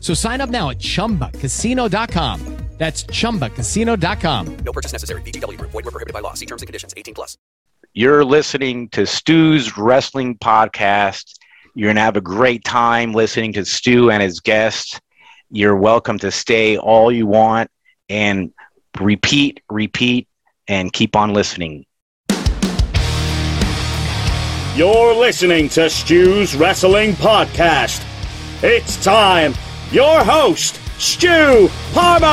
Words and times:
So 0.00 0.14
sign 0.14 0.40
up 0.40 0.50
now 0.50 0.70
at 0.70 0.78
chumbacasino.com. 0.78 2.56
That's 2.80 3.04
chumbacasino.com. 3.04 4.56
No 4.64 4.72
purchase 4.72 4.92
necessary. 4.92 5.20
VGW 5.20 5.58
Group. 5.58 5.70
Void 5.70 5.84
were 5.84 5.90
prohibited 5.90 6.14
by 6.14 6.20
law. 6.20 6.32
See 6.32 6.46
terms 6.46 6.62
and 6.62 6.66
conditions. 6.66 6.94
18 6.96 7.12
plus. 7.12 7.36
You're 7.92 8.24
listening 8.24 8.88
to 8.90 9.04
Stu's 9.04 9.76
Wrestling 9.76 10.38
Podcast. 10.38 11.34
You're 11.74 11.88
going 11.88 11.96
to 11.96 12.02
have 12.02 12.16
a 12.16 12.22
great 12.22 12.64
time 12.64 13.12
listening 13.12 13.52
to 13.52 13.66
Stu 13.66 14.10
and 14.10 14.22
his 14.22 14.40
guests. 14.40 14.98
You're 15.50 15.76
welcome 15.76 16.18
to 16.20 16.30
stay 16.30 16.78
all 16.78 17.12
you 17.12 17.26
want 17.26 17.70
and 18.08 18.50
repeat, 18.98 19.60
repeat, 19.68 20.26
and 20.66 20.90
keep 20.90 21.16
on 21.16 21.34
listening. 21.34 21.84
You're 24.74 25.14
listening 25.14 25.68
to 25.70 25.90
Stu's 25.90 26.56
Wrestling 26.56 27.12
Podcast. 27.12 28.02
It's 28.62 29.02
time. 29.04 29.52
Your 29.92 30.22
host, 30.22 30.78
Stu 31.00 31.68
Palmer. 31.92 32.26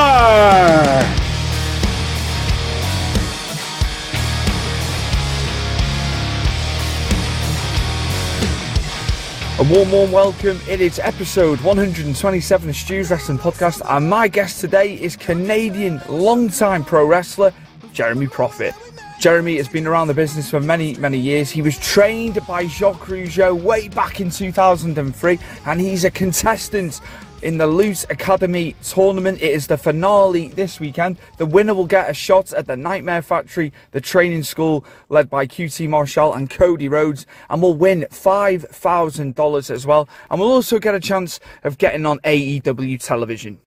A 9.58 9.64
warm, 9.64 9.92
warm 9.92 10.12
welcome. 10.12 10.60
It 10.70 10.82
is 10.82 11.00
episode 11.00 11.60
127 11.62 12.70
of 12.70 12.76
Stu's 12.76 13.10
Wrestling 13.10 13.40
Podcast, 13.40 13.82
and 13.90 14.08
my 14.08 14.28
guest 14.28 14.62
today 14.62 14.94
is 14.94 15.16
Canadian 15.16 16.00
long-time 16.08 16.86
pro 16.86 17.08
wrestler 17.08 17.52
Jeremy 17.92 18.28
Prophet. 18.28 18.76
Jeremy 19.20 19.58
has 19.58 19.68
been 19.68 19.88
around 19.88 20.10
the 20.10 20.14
business 20.14 20.48
for 20.48 20.60
many, 20.60 20.94
many 20.98 21.18
years. 21.18 21.50
He 21.50 21.64
was 21.64 21.80
trained 21.80 22.38
by 22.46 22.68
Jacques 22.68 23.08
Rougeau 23.08 23.60
way 23.60 23.88
back 23.88 24.22
in 24.22 24.30
2003, 24.30 25.40
and 25.66 25.82
he's 25.82 26.06
a 26.06 26.12
contestant 26.12 27.02
in 27.42 27.58
the 27.58 27.68
Lutte 27.68 28.10
Academy 28.10 28.76
tournament. 28.84 29.42
It 29.42 29.52
is 29.52 29.68
the 29.68 29.78
finale 29.78 30.48
this 30.50 30.80
weekend. 30.80 31.18
The 31.38 31.46
winner 31.46 31.74
will 31.74 31.86
get 31.86 32.10
a 32.10 32.14
shot 32.14 32.54
at 32.54 32.68
the 32.68 32.76
Nightmare 32.76 33.22
Factory, 33.22 33.72
the 33.92 34.02
training 34.02 34.44
school 34.44 34.84
led 35.10 35.30
by 35.30 35.46
QT 35.46 35.88
Marshall 35.90 36.34
and 36.34 36.50
Cody 36.50 36.90
Rhodes, 36.90 37.26
and 37.50 37.62
will 37.62 37.76
win 37.76 38.06
$5,000 38.10 39.70
as 39.70 39.86
well. 39.86 40.10
And 40.30 40.40
will 40.40 40.52
also 40.52 40.80
get 40.80 40.96
a 40.96 41.00
chance 41.00 41.40
of 41.64 41.78
getting 41.78 42.06
on 42.06 42.20
AEW 42.20 43.04
television. 43.04 43.60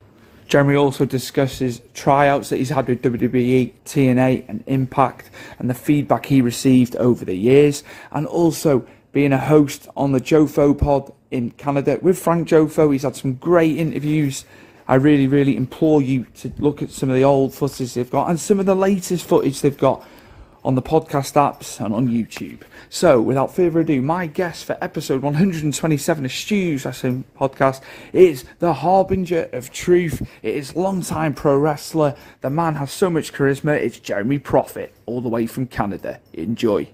Jeremy 0.48 0.74
also 0.74 1.04
discusses 1.04 1.80
tryouts 1.94 2.48
that 2.48 2.56
he's 2.56 2.70
had 2.70 2.88
with 2.88 3.02
WWE, 3.02 3.72
TNA, 3.84 4.48
and 4.48 4.64
Impact, 4.66 5.30
and 5.60 5.70
the 5.70 5.74
feedback 5.74 6.26
he 6.26 6.42
received 6.42 6.96
over 6.96 7.24
the 7.24 7.36
years, 7.36 7.84
and 8.10 8.26
also 8.26 8.84
being 9.12 9.32
a 9.32 9.38
host 9.38 9.88
on 9.96 10.12
the 10.12 10.20
Jofo 10.20 10.78
pod 10.78 11.12
in 11.30 11.50
Canada 11.52 11.98
with 12.00 12.18
Frank 12.18 12.48
Jofo. 12.48 12.92
He's 12.92 13.02
had 13.02 13.16
some 13.16 13.34
great 13.34 13.76
interviews. 13.76 14.44
I 14.86 14.96
really, 14.96 15.26
really 15.26 15.56
implore 15.56 16.02
you 16.02 16.26
to 16.36 16.52
look 16.58 16.82
at 16.82 16.90
some 16.90 17.10
of 17.10 17.16
the 17.16 17.24
old 17.24 17.54
footage 17.54 17.94
they've 17.94 18.10
got 18.10 18.28
and 18.28 18.40
some 18.40 18.58
of 18.58 18.66
the 18.66 18.74
latest 18.74 19.24
footage 19.24 19.60
they've 19.60 19.76
got 19.76 20.04
on 20.64 20.74
the 20.74 20.82
podcast 20.82 21.34
apps 21.34 21.82
and 21.84 21.94
on 21.94 22.08
YouTube. 22.08 22.60
So, 22.88 23.20
without 23.20 23.54
further 23.54 23.80
ado, 23.80 24.02
my 24.02 24.26
guest 24.26 24.64
for 24.64 24.76
episode 24.82 25.22
127 25.22 26.24
of 26.24 26.32
Stu's 26.32 26.84
Wrestling 26.84 27.24
Podcast 27.38 27.80
is 28.12 28.44
the 28.58 28.74
harbinger 28.74 29.48
of 29.52 29.72
truth. 29.72 30.20
It 30.42 30.54
is 30.54 30.76
long-time 30.76 31.34
pro 31.34 31.56
wrestler. 31.56 32.14
The 32.40 32.50
man 32.50 32.74
has 32.74 32.90
so 32.90 33.08
much 33.08 33.32
charisma. 33.32 33.76
It's 33.76 33.98
Jeremy 33.98 34.38
Prophet, 34.38 34.94
all 35.06 35.20
the 35.20 35.28
way 35.28 35.46
from 35.46 35.66
Canada. 35.66 36.20
Enjoy. 36.32 36.88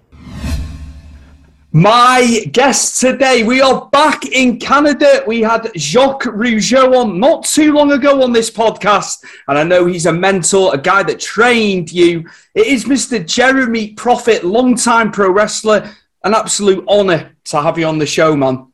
My 1.78 2.47
guest 2.53 3.03
today, 3.03 3.42
we 3.42 3.60
are 3.60 3.87
back 3.92 4.25
in 4.25 4.59
Canada. 4.59 5.22
We 5.26 5.42
had 5.42 5.70
Jacques 5.76 6.22
Rougeau 6.22 6.97
on 6.97 7.20
not 7.20 7.44
too 7.44 7.75
long 7.75 7.92
ago 7.92 8.22
on 8.22 8.32
this 8.32 8.50
podcast, 8.50 9.22
and 9.47 9.59
I 9.59 9.62
know 9.62 9.84
he's 9.84 10.06
a 10.06 10.12
mentor, 10.12 10.75
a 10.75 10.78
guy 10.78 11.03
that 11.03 11.20
trained 11.20 11.92
you. 11.92 12.26
It 12.54 12.66
is 12.66 12.87
Mr. 12.87 13.22
Jeremy 13.26 13.92
Prophet, 13.92 14.42
long-time 14.42 15.12
pro 15.12 15.31
wrestler. 15.31 15.94
An 16.25 16.32
absolute 16.32 16.82
honour 16.88 17.37
to 17.44 17.60
have 17.60 17.76
you 17.76 17.84
on 17.84 17.98
the 17.98 18.06
show, 18.06 18.34
man. 18.34 18.72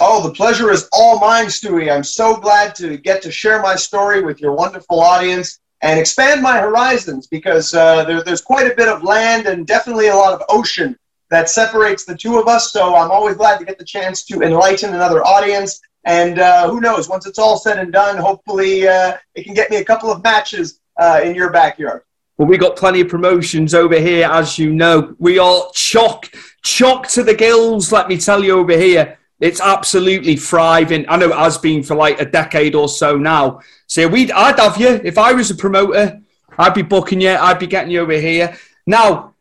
Oh, 0.00 0.26
the 0.26 0.32
pleasure 0.32 0.70
is 0.70 0.88
all 0.90 1.20
mine, 1.20 1.48
Stewie. 1.48 1.94
I'm 1.94 2.02
so 2.02 2.36
glad 2.36 2.74
to 2.76 2.96
get 2.96 3.20
to 3.24 3.30
share 3.30 3.60
my 3.60 3.76
story 3.76 4.22
with 4.22 4.40
your 4.40 4.52
wonderful 4.52 5.00
audience 5.00 5.60
and 5.82 6.00
expand 6.00 6.40
my 6.40 6.58
horizons 6.60 7.26
because 7.26 7.74
uh, 7.74 8.04
there, 8.04 8.24
there's 8.24 8.40
quite 8.40 8.72
a 8.72 8.74
bit 8.74 8.88
of 8.88 9.02
land 9.02 9.44
and 9.44 9.66
definitely 9.66 10.08
a 10.08 10.16
lot 10.16 10.32
of 10.32 10.40
ocean 10.48 10.96
that 11.32 11.48
separates 11.48 12.04
the 12.04 12.14
two 12.14 12.38
of 12.38 12.46
us. 12.46 12.72
So 12.72 12.94
I'm 12.94 13.10
always 13.10 13.36
glad 13.36 13.58
to 13.58 13.64
get 13.64 13.78
the 13.78 13.86
chance 13.86 14.22
to 14.26 14.42
enlighten 14.42 14.94
another 14.94 15.24
audience. 15.24 15.80
And 16.04 16.38
uh, 16.38 16.68
who 16.68 16.78
knows, 16.78 17.08
once 17.08 17.24
it's 17.26 17.38
all 17.38 17.56
said 17.56 17.78
and 17.78 17.90
done, 17.90 18.18
hopefully 18.18 18.86
uh, 18.86 19.16
it 19.34 19.44
can 19.44 19.54
get 19.54 19.70
me 19.70 19.78
a 19.78 19.84
couple 19.84 20.12
of 20.12 20.22
matches 20.22 20.80
uh, 20.98 21.22
in 21.24 21.34
your 21.34 21.50
backyard. 21.50 22.02
Well, 22.36 22.48
we 22.48 22.58
got 22.58 22.76
plenty 22.76 23.00
of 23.00 23.08
promotions 23.08 23.72
over 23.72 23.98
here, 23.98 24.28
as 24.30 24.58
you 24.58 24.74
know. 24.74 25.16
We 25.18 25.38
are 25.38 25.70
chock, 25.72 26.30
chock 26.62 27.08
to 27.08 27.22
the 27.22 27.34
gills, 27.34 27.90
let 27.92 28.08
me 28.08 28.18
tell 28.18 28.44
you 28.44 28.58
over 28.58 28.76
here. 28.76 29.18
It's 29.40 29.60
absolutely 29.60 30.36
thriving. 30.36 31.06
I 31.08 31.16
know 31.16 31.30
it 31.30 31.36
has 31.36 31.56
been 31.56 31.82
for 31.82 31.94
like 31.94 32.20
a 32.20 32.26
decade 32.26 32.74
or 32.74 32.90
so 32.90 33.16
now. 33.16 33.60
So 33.86 34.06
we'd, 34.06 34.32
I'd 34.32 34.58
have 34.58 34.76
you 34.76 35.00
if 35.02 35.16
I 35.16 35.32
was 35.32 35.50
a 35.50 35.54
promoter. 35.54 36.20
I'd 36.58 36.74
be 36.74 36.82
booking 36.82 37.22
you. 37.22 37.30
I'd 37.30 37.58
be 37.58 37.66
getting 37.66 37.90
you 37.90 38.00
over 38.00 38.12
here. 38.12 38.54
Now, 38.86 39.31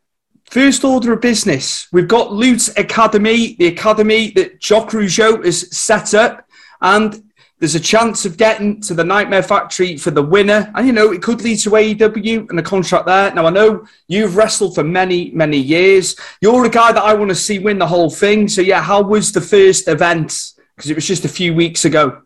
First 0.51 0.83
order 0.83 1.13
of 1.13 1.21
business. 1.21 1.87
We've 1.93 2.09
got 2.09 2.31
Lutte 2.31 2.77
Academy, 2.77 3.55
the 3.55 3.67
academy 3.67 4.31
that 4.31 4.61
Jacques 4.61 4.89
Rougeau 4.89 5.45
has 5.45 5.73
set 5.75 6.13
up, 6.13 6.45
and 6.81 7.23
there's 7.59 7.75
a 7.75 7.79
chance 7.79 8.25
of 8.25 8.35
getting 8.35 8.81
to 8.81 8.93
the 8.93 9.03
Nightmare 9.05 9.43
Factory 9.43 9.95
for 9.95 10.11
the 10.11 10.21
winner. 10.21 10.69
And 10.75 10.85
you 10.85 10.91
know, 10.91 11.13
it 11.13 11.21
could 11.21 11.41
lead 11.41 11.59
to 11.59 11.69
AEW 11.69 12.49
and 12.49 12.59
a 12.59 12.63
contract 12.63 13.05
there. 13.05 13.33
Now, 13.33 13.45
I 13.45 13.49
know 13.49 13.85
you've 14.09 14.35
wrestled 14.35 14.75
for 14.75 14.83
many, 14.83 15.31
many 15.31 15.57
years. 15.57 16.17
You're 16.41 16.65
a 16.65 16.69
guy 16.69 16.91
that 16.91 17.01
I 17.01 17.13
want 17.13 17.29
to 17.29 17.35
see 17.35 17.59
win 17.59 17.79
the 17.79 17.87
whole 17.87 18.09
thing. 18.09 18.49
So, 18.49 18.59
yeah, 18.59 18.81
how 18.81 19.01
was 19.01 19.31
the 19.31 19.39
first 19.39 19.87
event? 19.87 20.51
Because 20.75 20.91
it 20.91 20.95
was 20.95 21.07
just 21.07 21.23
a 21.23 21.29
few 21.29 21.53
weeks 21.53 21.85
ago. 21.85 22.23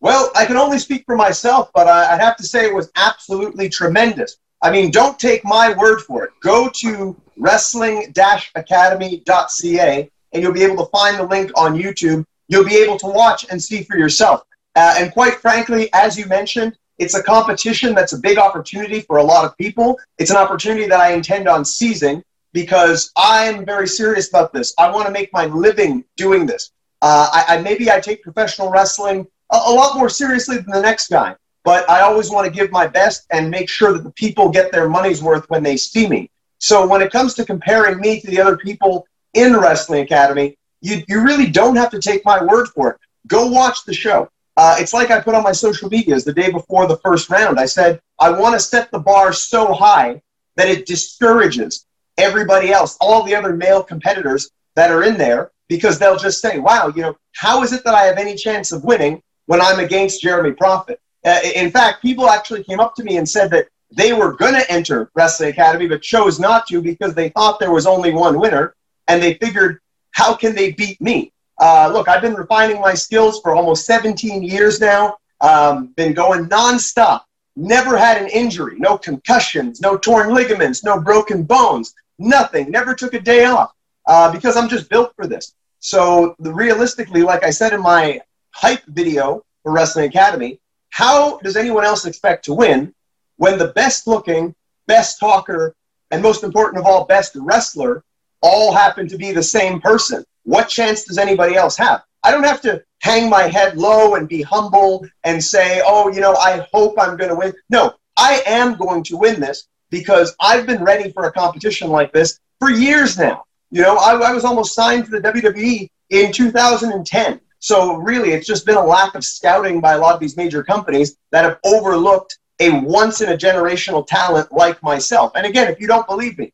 Well, 0.00 0.30
I 0.34 0.46
can 0.46 0.56
only 0.56 0.78
speak 0.78 1.04
for 1.04 1.16
myself, 1.16 1.70
but 1.74 1.86
I 1.86 2.16
have 2.16 2.38
to 2.38 2.44
say 2.44 2.64
it 2.64 2.74
was 2.74 2.90
absolutely 2.96 3.68
tremendous. 3.68 4.38
I 4.62 4.70
mean, 4.70 4.90
don't 4.90 5.18
take 5.18 5.44
my 5.44 5.74
word 5.74 6.00
for 6.02 6.24
it. 6.24 6.30
Go 6.40 6.68
to 6.76 7.16
wrestling-academy.ca 7.36 10.10
and 10.32 10.42
you'll 10.42 10.52
be 10.52 10.62
able 10.62 10.84
to 10.84 10.90
find 10.90 11.18
the 11.18 11.26
link 11.26 11.50
on 11.56 11.76
YouTube. 11.76 12.24
You'll 12.48 12.64
be 12.64 12.76
able 12.76 12.98
to 12.98 13.06
watch 13.06 13.46
and 13.50 13.62
see 13.62 13.82
for 13.82 13.96
yourself. 13.96 14.42
Uh, 14.76 14.94
and 14.98 15.12
quite 15.12 15.34
frankly, 15.34 15.88
as 15.92 16.16
you 16.18 16.26
mentioned, 16.26 16.76
It's 17.00 17.14
a 17.14 17.22
competition 17.22 17.94
that's 17.94 18.12
a 18.12 18.18
big 18.18 18.36
opportunity 18.36 19.00
for 19.00 19.16
a 19.16 19.22
lot 19.22 19.46
of 19.46 19.56
people. 19.56 19.98
It's 20.18 20.30
an 20.30 20.36
opportunity 20.36 20.86
that 20.86 21.00
I 21.00 21.14
intend 21.14 21.48
on 21.48 21.64
seizing 21.64 22.22
because 22.52 23.10
I'm 23.16 23.64
very 23.64 23.88
serious 23.88 24.28
about 24.28 24.52
this. 24.52 24.74
I 24.78 24.90
want 24.90 25.06
to 25.06 25.12
make 25.12 25.32
my 25.32 25.46
living 25.46 26.04
doing 26.18 26.44
this. 26.44 26.72
Uh, 27.00 27.30
I, 27.32 27.56
I, 27.56 27.62
maybe 27.62 27.90
I 27.90 28.00
take 28.00 28.22
professional 28.22 28.70
wrestling 28.70 29.26
a, 29.50 29.56
a 29.56 29.72
lot 29.72 29.96
more 29.96 30.10
seriously 30.10 30.58
than 30.58 30.66
the 30.66 30.82
next 30.82 31.08
guy, 31.08 31.34
but 31.70 31.88
I 31.88 32.00
always 32.00 32.30
want 32.30 32.46
to 32.46 32.50
give 32.50 32.72
my 32.72 32.88
best 32.88 33.28
and 33.30 33.48
make 33.48 33.68
sure 33.68 33.92
that 33.92 34.02
the 34.02 34.10
people 34.10 34.48
get 34.48 34.72
their 34.72 34.88
money's 34.88 35.22
worth 35.22 35.48
when 35.50 35.62
they 35.62 35.76
see 35.76 36.08
me. 36.08 36.28
So 36.58 36.84
when 36.84 37.00
it 37.00 37.12
comes 37.12 37.32
to 37.34 37.44
comparing 37.44 38.00
me 38.00 38.20
to 38.20 38.26
the 38.26 38.40
other 38.40 38.56
people 38.56 39.06
in 39.34 39.52
the 39.52 39.60
Wrestling 39.60 40.02
Academy, 40.02 40.58
you, 40.80 41.04
you 41.06 41.22
really 41.22 41.46
don't 41.46 41.76
have 41.76 41.92
to 41.92 42.00
take 42.00 42.24
my 42.24 42.42
word 42.42 42.66
for 42.70 42.90
it. 42.90 42.96
Go 43.28 43.46
watch 43.46 43.84
the 43.84 43.94
show. 43.94 44.28
Uh, 44.56 44.78
it's 44.80 44.92
like 44.92 45.12
I 45.12 45.20
put 45.20 45.36
on 45.36 45.44
my 45.44 45.52
social 45.52 45.88
medias 45.88 46.24
the 46.24 46.32
day 46.32 46.50
before 46.50 46.88
the 46.88 46.96
first 47.04 47.30
round. 47.30 47.60
I 47.60 47.66
said, 47.66 48.00
I 48.18 48.30
want 48.30 48.54
to 48.54 48.58
set 48.58 48.90
the 48.90 48.98
bar 48.98 49.32
so 49.32 49.72
high 49.72 50.20
that 50.56 50.66
it 50.66 50.86
discourages 50.86 51.86
everybody 52.18 52.72
else, 52.72 52.96
all 53.00 53.22
the 53.22 53.36
other 53.36 53.54
male 53.54 53.84
competitors 53.84 54.50
that 54.74 54.90
are 54.90 55.04
in 55.04 55.16
there, 55.16 55.52
because 55.68 56.00
they'll 56.00 56.18
just 56.18 56.40
say, 56.40 56.58
wow, 56.58 56.92
you 56.96 57.02
know, 57.02 57.16
how 57.36 57.62
is 57.62 57.72
it 57.72 57.84
that 57.84 57.94
I 57.94 58.06
have 58.06 58.18
any 58.18 58.34
chance 58.34 58.72
of 58.72 58.82
winning 58.82 59.22
when 59.46 59.60
I'm 59.60 59.78
against 59.78 60.20
Jeremy 60.20 60.50
Prophet? 60.50 61.00
Uh, 61.24 61.40
in 61.54 61.70
fact, 61.70 62.02
people 62.02 62.28
actually 62.28 62.64
came 62.64 62.80
up 62.80 62.94
to 62.94 63.04
me 63.04 63.18
and 63.18 63.28
said 63.28 63.50
that 63.50 63.68
they 63.92 64.12
were 64.12 64.32
going 64.32 64.54
to 64.54 64.70
enter 64.70 65.10
Wrestling 65.14 65.50
Academy, 65.50 65.88
but 65.88 66.02
chose 66.02 66.38
not 66.38 66.66
to 66.68 66.80
because 66.80 67.14
they 67.14 67.28
thought 67.30 67.58
there 67.58 67.72
was 67.72 67.86
only 67.86 68.12
one 68.12 68.38
winner, 68.38 68.74
and 69.08 69.22
they 69.22 69.34
figured, 69.34 69.80
how 70.12 70.34
can 70.34 70.54
they 70.54 70.72
beat 70.72 71.00
me? 71.00 71.32
Uh, 71.58 71.90
look, 71.92 72.08
I've 72.08 72.22
been 72.22 72.34
refining 72.34 72.80
my 72.80 72.94
skills 72.94 73.40
for 73.40 73.54
almost 73.54 73.84
17 73.84 74.42
years 74.42 74.80
now. 74.80 75.16
Um, 75.40 75.88
been 75.88 76.14
going 76.14 76.46
nonstop. 76.46 77.22
Never 77.56 77.96
had 77.96 78.20
an 78.20 78.28
injury, 78.28 78.76
no 78.78 78.96
concussions, 78.96 79.80
no 79.80 79.96
torn 79.98 80.32
ligaments, 80.32 80.84
no 80.84 81.00
broken 81.00 81.42
bones, 81.42 81.94
nothing. 82.18 82.70
Never 82.70 82.94
took 82.94 83.12
a 83.14 83.20
day 83.20 83.44
off 83.44 83.72
uh, 84.06 84.32
because 84.32 84.56
I'm 84.56 84.68
just 84.68 84.88
built 84.88 85.12
for 85.16 85.26
this. 85.26 85.54
So, 85.80 86.36
the, 86.38 86.52
realistically, 86.52 87.22
like 87.22 87.42
I 87.42 87.50
said 87.50 87.72
in 87.72 87.80
my 87.80 88.20
hype 88.52 88.84
video 88.86 89.44
for 89.62 89.72
Wrestling 89.72 90.08
Academy, 90.08 90.60
how 90.90 91.38
does 91.38 91.56
anyone 91.56 91.84
else 91.84 92.04
expect 92.04 92.44
to 92.44 92.54
win 92.54 92.94
when 93.36 93.58
the 93.58 93.68
best 93.68 94.06
looking, 94.06 94.54
best 94.86 95.18
talker, 95.18 95.74
and 96.10 96.22
most 96.22 96.42
important 96.42 96.80
of 96.80 96.86
all, 96.86 97.04
best 97.04 97.32
wrestler 97.36 98.04
all 98.42 98.72
happen 98.72 99.08
to 99.08 99.16
be 99.16 99.32
the 99.32 99.42
same 99.42 99.80
person? 99.80 100.24
What 100.44 100.68
chance 100.68 101.04
does 101.04 101.18
anybody 101.18 101.54
else 101.56 101.76
have? 101.76 102.02
I 102.22 102.30
don't 102.30 102.44
have 102.44 102.60
to 102.62 102.82
hang 103.00 103.30
my 103.30 103.44
head 103.44 103.76
low 103.76 104.14
and 104.14 104.28
be 104.28 104.42
humble 104.42 105.06
and 105.24 105.42
say, 105.42 105.80
oh, 105.84 106.10
you 106.12 106.20
know, 106.20 106.34
I 106.34 106.66
hope 106.72 106.94
I'm 106.98 107.16
going 107.16 107.30
to 107.30 107.36
win. 107.36 107.54
No, 107.70 107.94
I 108.16 108.42
am 108.46 108.74
going 108.74 109.02
to 109.04 109.16
win 109.16 109.40
this 109.40 109.68
because 109.90 110.34
I've 110.40 110.66
been 110.66 110.84
ready 110.84 111.10
for 111.12 111.24
a 111.24 111.32
competition 111.32 111.88
like 111.88 112.12
this 112.12 112.38
for 112.58 112.70
years 112.70 113.18
now. 113.18 113.44
You 113.70 113.82
know, 113.82 113.96
I, 113.96 114.14
I 114.14 114.32
was 114.32 114.44
almost 114.44 114.74
signed 114.74 115.06
to 115.06 115.10
the 115.10 115.20
WWE 115.20 115.88
in 116.10 116.32
2010. 116.32 117.40
So 117.60 117.96
really, 117.96 118.30
it's 118.30 118.46
just 118.46 118.66
been 118.66 118.76
a 118.76 118.84
lack 118.84 119.14
of 119.14 119.24
scouting 119.24 119.80
by 119.80 119.92
a 119.92 119.98
lot 119.98 120.14
of 120.14 120.20
these 120.20 120.36
major 120.36 120.64
companies 120.64 121.16
that 121.30 121.44
have 121.44 121.58
overlooked 121.64 122.38
a 122.58 122.70
once 122.80 123.20
in 123.20 123.30
a 123.30 123.36
generational 123.36 124.06
talent 124.06 124.50
like 124.50 124.82
myself. 124.82 125.32
And 125.34 125.46
again, 125.46 125.68
if 125.68 125.80
you 125.80 125.86
don't 125.86 126.06
believe 126.06 126.38
me, 126.38 126.52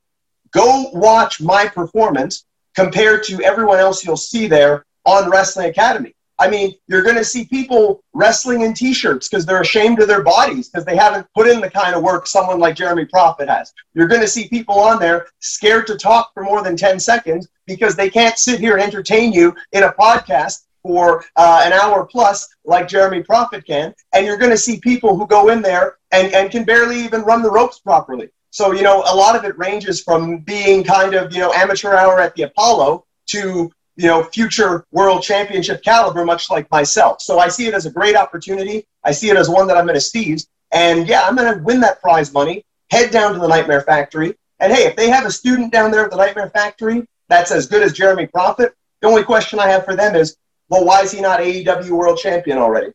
go 0.51 0.91
watch 0.93 1.41
my 1.41 1.67
performance 1.67 2.45
compared 2.75 3.25
to 3.25 3.43
everyone 3.43 3.79
else 3.79 4.05
you'll 4.05 4.17
see 4.17 4.47
there 4.47 4.85
on 5.05 5.31
Wrestling 5.31 5.71
Academy. 5.71 6.13
I 6.39 6.51
mean, 6.51 6.75
you're 6.87 7.03
going 7.03 7.17
to 7.17 7.25
see 7.25 7.47
people 7.47 8.03
wrestling 8.13 8.61
in 8.61 8.75
t-shirts 8.75 9.29
because 9.29 9.47
they're 9.47 9.63
ashamed 9.63 10.01
of 10.01 10.09
their 10.09 10.23
bodies 10.23 10.69
because 10.69 10.85
they 10.85 10.97
haven't 10.97 11.27
put 11.35 11.49
in 11.49 11.61
the 11.61 11.71
kind 11.71 11.95
of 11.95 12.03
work 12.03 12.27
someone 12.27 12.59
like 12.59 12.77
Jeremy 12.77 13.07
Prophet 13.07 13.49
has. 13.49 13.73
You're 13.95 14.09
going 14.09 14.21
to 14.21 14.29
see 14.29 14.49
people 14.49 14.79
on 14.79 14.99
there 14.99 15.29
scared 15.41 15.87
to 15.87 15.97
talk 15.97 16.35
for 16.35 16.43
more 16.43 16.63
than 16.63 16.77
10 16.77 17.01
seconds 17.01 17.49
because 17.67 17.97
they 17.97 18.11
can't 18.11 18.39
sit 18.39 18.61
here 18.61 18.75
and 18.75 18.83
entertain 18.83 19.33
you 19.33 19.57
in 19.73 19.85
a 19.85 19.93
podcast 19.93 20.66
for 20.87 21.25
uh, 21.35 21.63
an 21.65 21.73
hour 21.73 22.05
plus 22.05 22.49
like 22.65 22.87
Jeremy 22.89 23.23
Prophet 23.23 23.67
can. 23.67 23.93
And 24.13 24.25
you're 24.25 24.39
going 24.39 24.53
to 24.53 24.57
see 24.57 24.79
people 24.79 25.17
who 25.17 25.27
go 25.27 25.49
in 25.49 25.63
there 25.63 25.97
and, 26.13 26.33
and 26.33 26.51
can 26.51 26.65
barely 26.65 27.01
even 27.01 27.23
run 27.23 27.43
the 27.43 27.51
ropes 27.51 27.81
properly. 27.81 28.29
So, 28.51 28.73
you 28.73 28.83
know, 28.83 29.03
a 29.07 29.15
lot 29.15 29.37
of 29.37 29.45
it 29.45 29.59
ranges 29.59 30.03
from 30.03 30.39
being 30.39 30.85
kind 30.85 31.15
of, 31.15 31.33
you 31.33 31.41
know, 31.41 31.53
amateur 31.53 31.95
hour 31.95 32.21
at 32.21 32.35
the 32.37 32.43
Apollo 32.43 33.05
to, 33.27 33.71
you 33.97 34.07
know, 34.07 34.23
future 34.25 34.87
world 34.93 35.23
championship 35.23 35.83
caliber, 35.83 36.25
much 36.25 36.51
like 36.51 36.71
myself. 36.71 37.21
So 37.21 37.39
I 37.39 37.49
see 37.49 37.67
it 37.67 37.75
as 37.75 37.87
a 37.87 37.91
great 37.91 38.17
opportunity. 38.17 38.87
I 39.05 39.11
see 39.11 39.29
it 39.29 39.37
as 39.37 39.49
one 39.49 39.67
that 39.67 39.77
I'm 39.77 39.85
going 39.85 39.95
to 39.95 40.01
seize. 40.01 40.47
And 40.73 41.09
yeah, 41.09 41.23
I'm 41.27 41.37
going 41.37 41.53
to 41.53 41.63
win 41.63 41.81
that 41.81 42.01
prize 42.01 42.33
money, 42.33 42.65
head 42.91 43.11
down 43.11 43.33
to 43.33 43.39
the 43.39 43.49
Nightmare 43.49 43.83
Factory. 43.83 44.37
And 44.61 44.73
hey, 44.73 44.85
if 44.87 44.97
they 44.97 45.11
have 45.11 45.27
a 45.27 45.31
student 45.31 45.73
down 45.73 45.91
there 45.91 46.05
at 46.05 46.11
the 46.11 46.17
Nightmare 46.17 46.51
Factory 46.51 47.07
that's 47.29 47.51
as 47.51 47.67
good 47.67 47.83
as 47.83 47.93
Jeremy 47.93 48.27
Prophet, 48.27 48.75
the 49.03 49.09
only 49.09 49.25
question 49.25 49.59
I 49.59 49.69
have 49.69 49.85
for 49.85 49.95
them 49.95 50.15
is, 50.15 50.37
well, 50.69 50.85
why 50.85 51.03
is 51.03 51.13
he 51.13 51.21
not 51.21 51.41
AEW 51.41 51.91
world 51.91 52.19
champion 52.19 52.59
already? 52.59 52.93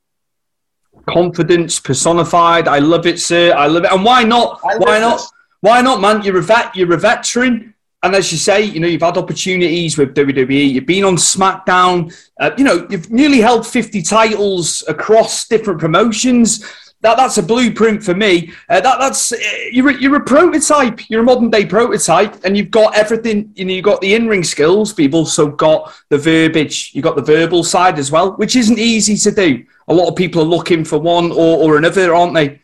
Confidence 1.08 1.80
personified. 1.80 2.68
I 2.68 2.80
love 2.80 3.06
it, 3.06 3.20
sir. 3.20 3.54
I 3.54 3.68
love 3.68 3.86
it. 3.86 3.92
And 3.92 4.04
why 4.04 4.24
not? 4.24 4.60
Why 4.62 5.00
not? 5.00 5.18
This. 5.18 5.32
Why 5.62 5.82
not, 5.82 6.02
man? 6.02 6.22
You're 6.24 6.40
a 6.40 6.44
vet. 6.44 6.76
You're 6.76 6.94
a 6.94 6.98
veteran. 6.98 7.74
And 8.04 8.16
as 8.16 8.32
you 8.32 8.38
say, 8.38 8.64
you 8.64 8.80
know, 8.80 8.88
you've 8.88 9.02
had 9.02 9.18
opportunities 9.18 9.98
with 9.98 10.16
WWE. 10.16 10.74
You've 10.74 10.88
been 10.88 11.04
on 11.04 11.16
SmackDown. 11.18 12.14
Uh, 12.40 12.52
you 12.58 12.64
know, 12.64 12.88
you've 12.90 13.12
nearly 13.12 13.40
held 13.40 13.66
50 13.66 14.02
titles 14.02 14.84
across 14.88 15.48
different 15.48 15.80
promotions. 15.80 16.66
That, 17.02 17.18
that's 17.18 17.38
a 17.40 17.44
blueprint 17.44 18.04
for 18.04 18.14
me. 18.14 18.54
Uh, 18.70 18.80
that, 18.80 19.00
that's 19.00 19.32
uh, 19.32 19.38
you're, 19.72 19.92
you're 19.92 20.18
a 20.18 20.24
prototype. 20.24 21.10
You're 21.10 21.22
a 21.22 21.24
modern 21.24 21.50
day 21.50 21.66
prototype, 21.66 22.44
and 22.46 22.56
you've 22.56 22.70
got 22.70 22.96
everything. 22.96 23.52
You 23.56 23.66
know, 23.66 23.74
you've 23.74 23.86
got 23.86 24.02
the 24.02 24.14
in 24.14 24.28
ring 24.28 24.44
skills. 24.44 24.94
But 24.94 25.04
you've 25.04 25.16
also 25.16 25.50
got 25.50 25.94
the 26.10 26.18
verbiage. 26.18 26.92
You've 26.94 27.04
got 27.04 27.16
the 27.16 27.24
verbal 27.24 27.64
side 27.64 27.98
as 27.98 28.12
well, 28.12 28.34
which 28.34 28.56
isn't 28.56 28.78
easy 28.78 29.18
to 29.18 29.32
do. 29.32 29.66
A 29.88 29.94
lot 29.94 30.10
of 30.10 30.16
people 30.16 30.42
are 30.44 30.46
looking 30.46 30.86
for 30.86 31.00
one 31.00 31.32
or, 31.32 31.58
or 31.58 31.78
another, 31.78 32.14
aren't 32.14 32.36
they? 32.36 32.60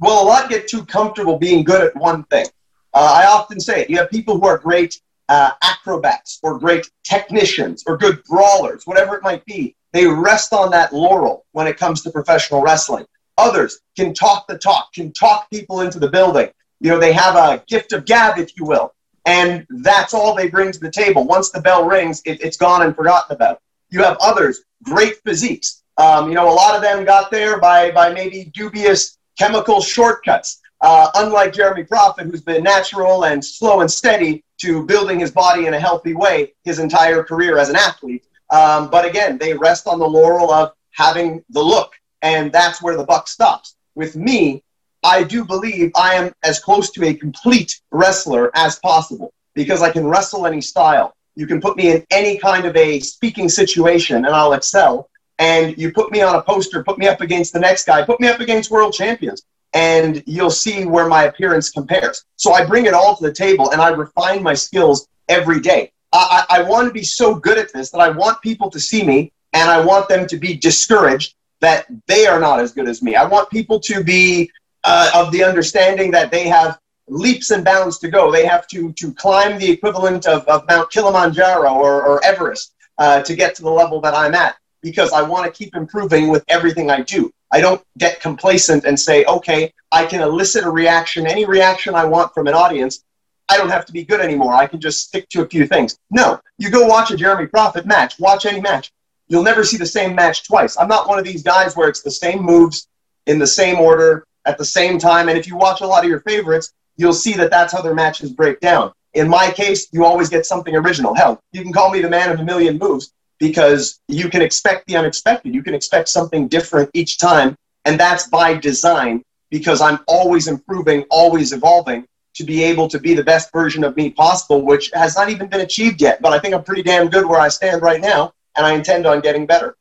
Well, 0.00 0.24
a 0.24 0.26
lot 0.26 0.50
get 0.50 0.66
too 0.66 0.84
comfortable 0.84 1.38
being 1.38 1.62
good 1.62 1.80
at 1.80 1.94
one 1.94 2.24
thing. 2.24 2.46
Uh, 2.92 3.22
I 3.22 3.26
often 3.26 3.60
say 3.60 3.82
it. 3.82 3.90
You 3.90 3.98
have 3.98 4.10
people 4.10 4.38
who 4.38 4.46
are 4.46 4.58
great 4.58 5.00
uh, 5.28 5.52
acrobats 5.62 6.40
or 6.42 6.58
great 6.58 6.90
technicians 7.04 7.84
or 7.86 7.96
good 7.96 8.22
brawlers, 8.24 8.84
whatever 8.84 9.14
it 9.14 9.22
might 9.22 9.44
be. 9.44 9.76
They 9.92 10.06
rest 10.06 10.52
on 10.52 10.70
that 10.70 10.92
laurel 10.92 11.44
when 11.52 11.66
it 11.66 11.76
comes 11.76 12.02
to 12.02 12.10
professional 12.10 12.62
wrestling. 12.62 13.06
Others 13.38 13.80
can 13.96 14.14
talk 14.14 14.46
the 14.46 14.58
talk, 14.58 14.92
can 14.92 15.12
talk 15.12 15.50
people 15.50 15.80
into 15.80 15.98
the 15.98 16.08
building. 16.08 16.50
You 16.80 16.90
know, 16.90 16.98
they 16.98 17.12
have 17.12 17.36
a 17.36 17.62
gift 17.66 17.92
of 17.92 18.04
gab, 18.04 18.38
if 18.38 18.56
you 18.56 18.64
will. 18.64 18.94
And 19.24 19.66
that's 19.70 20.14
all 20.14 20.34
they 20.34 20.48
bring 20.48 20.72
to 20.72 20.80
the 20.80 20.90
table. 20.90 21.24
Once 21.24 21.50
the 21.50 21.60
bell 21.60 21.84
rings, 21.84 22.22
it, 22.24 22.42
it's 22.42 22.56
gone 22.56 22.82
and 22.82 22.94
forgotten 22.94 23.34
about. 23.34 23.60
You 23.90 24.02
have 24.02 24.16
others, 24.20 24.62
great 24.82 25.16
physiques. 25.24 25.82
Um, 25.98 26.28
you 26.28 26.34
know, 26.34 26.48
a 26.48 26.54
lot 26.54 26.74
of 26.74 26.82
them 26.82 27.04
got 27.04 27.30
there 27.30 27.60
by, 27.60 27.90
by 27.92 28.12
maybe 28.12 28.50
dubious 28.54 29.18
chemical 29.38 29.80
shortcuts. 29.80 30.60
Uh, 30.80 31.08
unlike 31.14 31.52
Jeremy 31.52 31.84
Prophet, 31.84 32.26
who's 32.26 32.40
been 32.40 32.64
natural 32.64 33.26
and 33.26 33.44
slow 33.44 33.82
and 33.82 33.90
steady 33.90 34.42
to 34.58 34.84
building 34.84 35.20
his 35.20 35.30
body 35.30 35.66
in 35.66 35.74
a 35.74 35.80
healthy 35.80 36.14
way 36.14 36.54
his 36.64 36.80
entire 36.80 37.22
career 37.22 37.58
as 37.58 37.68
an 37.68 37.76
athlete. 37.76 38.24
Um, 38.52 38.90
but 38.90 39.04
again, 39.04 39.38
they 39.38 39.54
rest 39.54 39.88
on 39.88 39.98
the 39.98 40.06
laurel 40.06 40.52
of 40.52 40.72
having 40.90 41.42
the 41.50 41.62
look, 41.62 41.94
and 42.20 42.52
that's 42.52 42.80
where 42.80 42.96
the 42.96 43.04
buck 43.04 43.26
stops. 43.26 43.74
With 43.94 44.14
me, 44.14 44.62
I 45.02 45.24
do 45.24 45.44
believe 45.44 45.90
I 45.96 46.14
am 46.14 46.32
as 46.44 46.60
close 46.60 46.90
to 46.92 47.04
a 47.04 47.14
complete 47.14 47.80
wrestler 47.90 48.50
as 48.54 48.78
possible 48.78 49.32
because 49.54 49.82
I 49.82 49.90
can 49.90 50.06
wrestle 50.06 50.46
any 50.46 50.60
style. 50.60 51.16
You 51.34 51.46
can 51.46 51.60
put 51.60 51.76
me 51.76 51.90
in 51.90 52.06
any 52.10 52.38
kind 52.38 52.66
of 52.66 52.76
a 52.76 53.00
speaking 53.00 53.48
situation 53.48 54.24
and 54.24 54.34
I'll 54.34 54.52
excel 54.52 55.08
and 55.38 55.76
you 55.76 55.92
put 55.92 56.12
me 56.12 56.20
on 56.20 56.36
a 56.36 56.42
poster, 56.42 56.84
put 56.84 56.98
me 56.98 57.08
up 57.08 57.20
against 57.20 57.52
the 57.52 57.58
next 57.58 57.84
guy, 57.84 58.04
put 58.04 58.20
me 58.20 58.28
up 58.28 58.38
against 58.38 58.70
world 58.70 58.92
champions, 58.92 59.42
and 59.72 60.22
you'll 60.26 60.50
see 60.50 60.84
where 60.84 61.08
my 61.08 61.24
appearance 61.24 61.70
compares. 61.70 62.24
So 62.36 62.52
I 62.52 62.64
bring 62.64 62.86
it 62.86 62.94
all 62.94 63.16
to 63.16 63.24
the 63.24 63.32
table 63.32 63.72
and 63.72 63.80
I 63.80 63.88
refine 63.88 64.42
my 64.42 64.54
skills 64.54 65.08
every 65.28 65.60
day. 65.60 65.90
I, 66.12 66.44
I, 66.50 66.62
want 66.62 66.88
to 66.88 66.92
be 66.92 67.02
so 67.02 67.34
good 67.34 67.56
at 67.56 67.72
this 67.72 67.90
that 67.90 68.00
I 68.00 68.10
want 68.10 68.42
people 68.42 68.70
to 68.70 68.78
see 68.78 69.02
me 69.02 69.32
and 69.54 69.70
I 69.70 69.82
want 69.82 70.08
them 70.08 70.26
to 70.26 70.36
be 70.36 70.54
discouraged 70.54 71.34
that 71.60 71.86
they 72.06 72.26
are 72.26 72.38
not 72.38 72.60
as 72.60 72.72
good 72.72 72.88
as 72.88 73.02
me. 73.02 73.16
I 73.16 73.24
want 73.24 73.48
people 73.48 73.80
to 73.80 74.04
be 74.04 74.50
uh, 74.84 75.10
of 75.14 75.32
the 75.32 75.42
understanding 75.42 76.10
that 76.10 76.30
they 76.30 76.48
have 76.48 76.78
leaps 77.08 77.50
and 77.50 77.64
bounds 77.64 77.98
to 78.00 78.08
go. 78.08 78.30
They 78.30 78.46
have 78.46 78.66
to, 78.68 78.92
to 78.92 79.12
climb 79.14 79.58
the 79.58 79.70
equivalent 79.70 80.26
of, 80.26 80.46
of 80.48 80.66
Mount 80.68 80.90
Kilimanjaro 80.90 81.72
or, 81.72 82.02
or 82.02 82.24
Everest 82.24 82.74
uh, 82.98 83.22
to 83.22 83.34
get 83.34 83.54
to 83.56 83.62
the 83.62 83.70
level 83.70 84.00
that 84.00 84.14
I'm 84.14 84.34
at 84.34 84.56
because 84.82 85.12
I 85.12 85.22
want 85.22 85.46
to 85.46 85.52
keep 85.52 85.74
improving 85.76 86.28
with 86.28 86.44
everything 86.48 86.90
I 86.90 87.02
do. 87.02 87.30
I 87.52 87.60
don't 87.60 87.82
get 87.98 88.20
complacent 88.20 88.84
and 88.84 88.98
say, 88.98 89.24
okay, 89.26 89.72
I 89.92 90.06
can 90.06 90.20
elicit 90.20 90.64
a 90.64 90.70
reaction, 90.70 91.26
any 91.26 91.44
reaction 91.44 91.94
I 91.94 92.04
want 92.04 92.32
from 92.34 92.46
an 92.46 92.54
audience. 92.54 93.04
I 93.52 93.58
don't 93.58 93.68
have 93.68 93.84
to 93.84 93.92
be 93.92 94.02
good 94.02 94.22
anymore. 94.22 94.54
I 94.54 94.66
can 94.66 94.80
just 94.80 95.06
stick 95.06 95.28
to 95.28 95.42
a 95.42 95.46
few 95.46 95.66
things. 95.66 95.98
No, 96.10 96.40
you 96.56 96.70
go 96.70 96.86
watch 96.86 97.10
a 97.10 97.16
Jeremy 97.18 97.46
Prophet 97.46 97.84
match, 97.84 98.18
watch 98.18 98.46
any 98.46 98.62
match. 98.62 98.90
you'll 99.28 99.42
never 99.42 99.62
see 99.62 99.76
the 99.76 99.84
same 99.84 100.14
match 100.14 100.46
twice. 100.46 100.78
I'm 100.78 100.88
not 100.88 101.06
one 101.06 101.18
of 101.18 101.24
these 101.26 101.42
guys 101.42 101.76
where 101.76 101.90
it's 101.90 102.00
the 102.00 102.10
same 102.10 102.42
moves 102.42 102.88
in 103.26 103.38
the 103.38 103.46
same 103.46 103.78
order 103.78 104.24
at 104.46 104.56
the 104.56 104.64
same 104.64 104.98
time. 104.98 105.28
And 105.28 105.36
if 105.36 105.46
you 105.46 105.54
watch 105.54 105.82
a 105.82 105.86
lot 105.86 106.02
of 106.02 106.08
your 106.08 106.20
favorites, 106.20 106.72
you'll 106.96 107.12
see 107.12 107.34
that 107.34 107.50
that's 107.50 107.74
how 107.74 107.82
their 107.82 107.94
matches 107.94 108.32
break 108.32 108.58
down. 108.60 108.90
In 109.12 109.28
my 109.28 109.50
case, 109.50 109.88
you 109.92 110.06
always 110.06 110.30
get 110.30 110.46
something 110.46 110.74
original. 110.74 111.14
Hell, 111.14 111.38
you 111.52 111.60
can 111.60 111.74
call 111.74 111.90
me 111.90 112.00
the 112.00 112.08
man 112.08 112.30
of 112.30 112.40
a 112.40 112.44
million 112.44 112.78
moves 112.78 113.12
because 113.38 114.00
you 114.08 114.30
can 114.30 114.40
expect 114.40 114.86
the 114.86 114.96
unexpected. 114.96 115.54
You 115.54 115.62
can 115.62 115.74
expect 115.74 116.08
something 116.08 116.48
different 116.48 116.88
each 116.94 117.18
time. 117.18 117.54
And 117.84 118.00
that's 118.00 118.28
by 118.28 118.54
design 118.54 119.22
because 119.50 119.82
I'm 119.82 119.98
always 120.08 120.48
improving, 120.48 121.04
always 121.10 121.52
evolving 121.52 122.06
to 122.34 122.44
be 122.44 122.62
able 122.64 122.88
to 122.88 122.98
be 122.98 123.14
the 123.14 123.24
best 123.24 123.52
version 123.52 123.84
of 123.84 123.96
me 123.96 124.10
possible, 124.10 124.62
which 124.62 124.90
has 124.94 125.16
not 125.16 125.28
even 125.28 125.48
been 125.48 125.60
achieved 125.60 126.00
yet. 126.00 126.22
But 126.22 126.32
I 126.32 126.38
think 126.38 126.54
I'm 126.54 126.64
pretty 126.64 126.82
damn 126.82 127.08
good 127.08 127.26
where 127.26 127.40
I 127.40 127.48
stand 127.48 127.82
right 127.82 128.00
now, 128.00 128.32
and 128.56 128.64
I 128.64 128.72
intend 128.72 129.06
on 129.06 129.20
getting 129.20 129.46
better. 129.46 129.76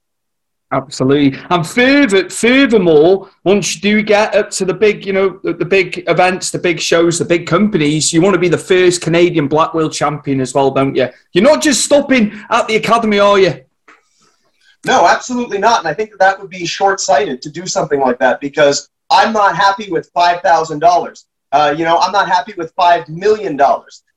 Absolutely. 0.73 1.37
And 1.49 1.67
further, 1.67 2.29
furthermore, 2.29 3.29
once 3.43 3.75
you 3.75 3.81
do 3.81 4.01
get 4.01 4.33
up 4.35 4.49
to 4.51 4.63
the 4.63 4.73
big, 4.73 5.05
you 5.05 5.11
know, 5.11 5.39
the, 5.43 5.53
the, 5.53 5.65
big 5.65 6.03
events, 6.07 6.49
the 6.49 6.59
big 6.59 6.79
shows, 6.79 7.19
the 7.19 7.25
big 7.25 7.45
companies, 7.45 8.13
you 8.13 8.21
want 8.21 8.35
to 8.35 8.39
be 8.39 8.47
the 8.47 8.57
first 8.57 9.01
Canadian 9.01 9.49
Black 9.49 9.73
World 9.73 9.91
champion 9.91 10.39
as 10.39 10.53
well, 10.53 10.71
don't 10.71 10.95
you? 10.95 11.09
You're 11.33 11.43
not 11.43 11.61
just 11.61 11.83
stopping 11.83 12.31
at 12.49 12.69
the 12.69 12.77
academy, 12.77 13.19
are 13.19 13.37
you? 13.37 13.65
No, 14.85 15.05
absolutely 15.07 15.57
not. 15.57 15.79
And 15.79 15.89
I 15.89 15.93
think 15.93 16.11
that, 16.11 16.19
that 16.19 16.39
would 16.39 16.49
be 16.49 16.65
short 16.65 17.01
sighted 17.01 17.41
to 17.41 17.49
do 17.49 17.67
something 17.67 17.99
like 17.99 18.19
that 18.19 18.39
because 18.39 18.89
I'm 19.09 19.33
not 19.33 19.57
happy 19.57 19.91
with 19.91 20.11
$5,000. 20.13 21.25
Uh, 21.51 21.73
you 21.77 21.83
know, 21.83 21.97
I'm 21.97 22.11
not 22.11 22.27
happy 22.27 22.53
with 22.57 22.75
$5 22.75 23.09
million. 23.09 23.59
Uh, 23.59 23.75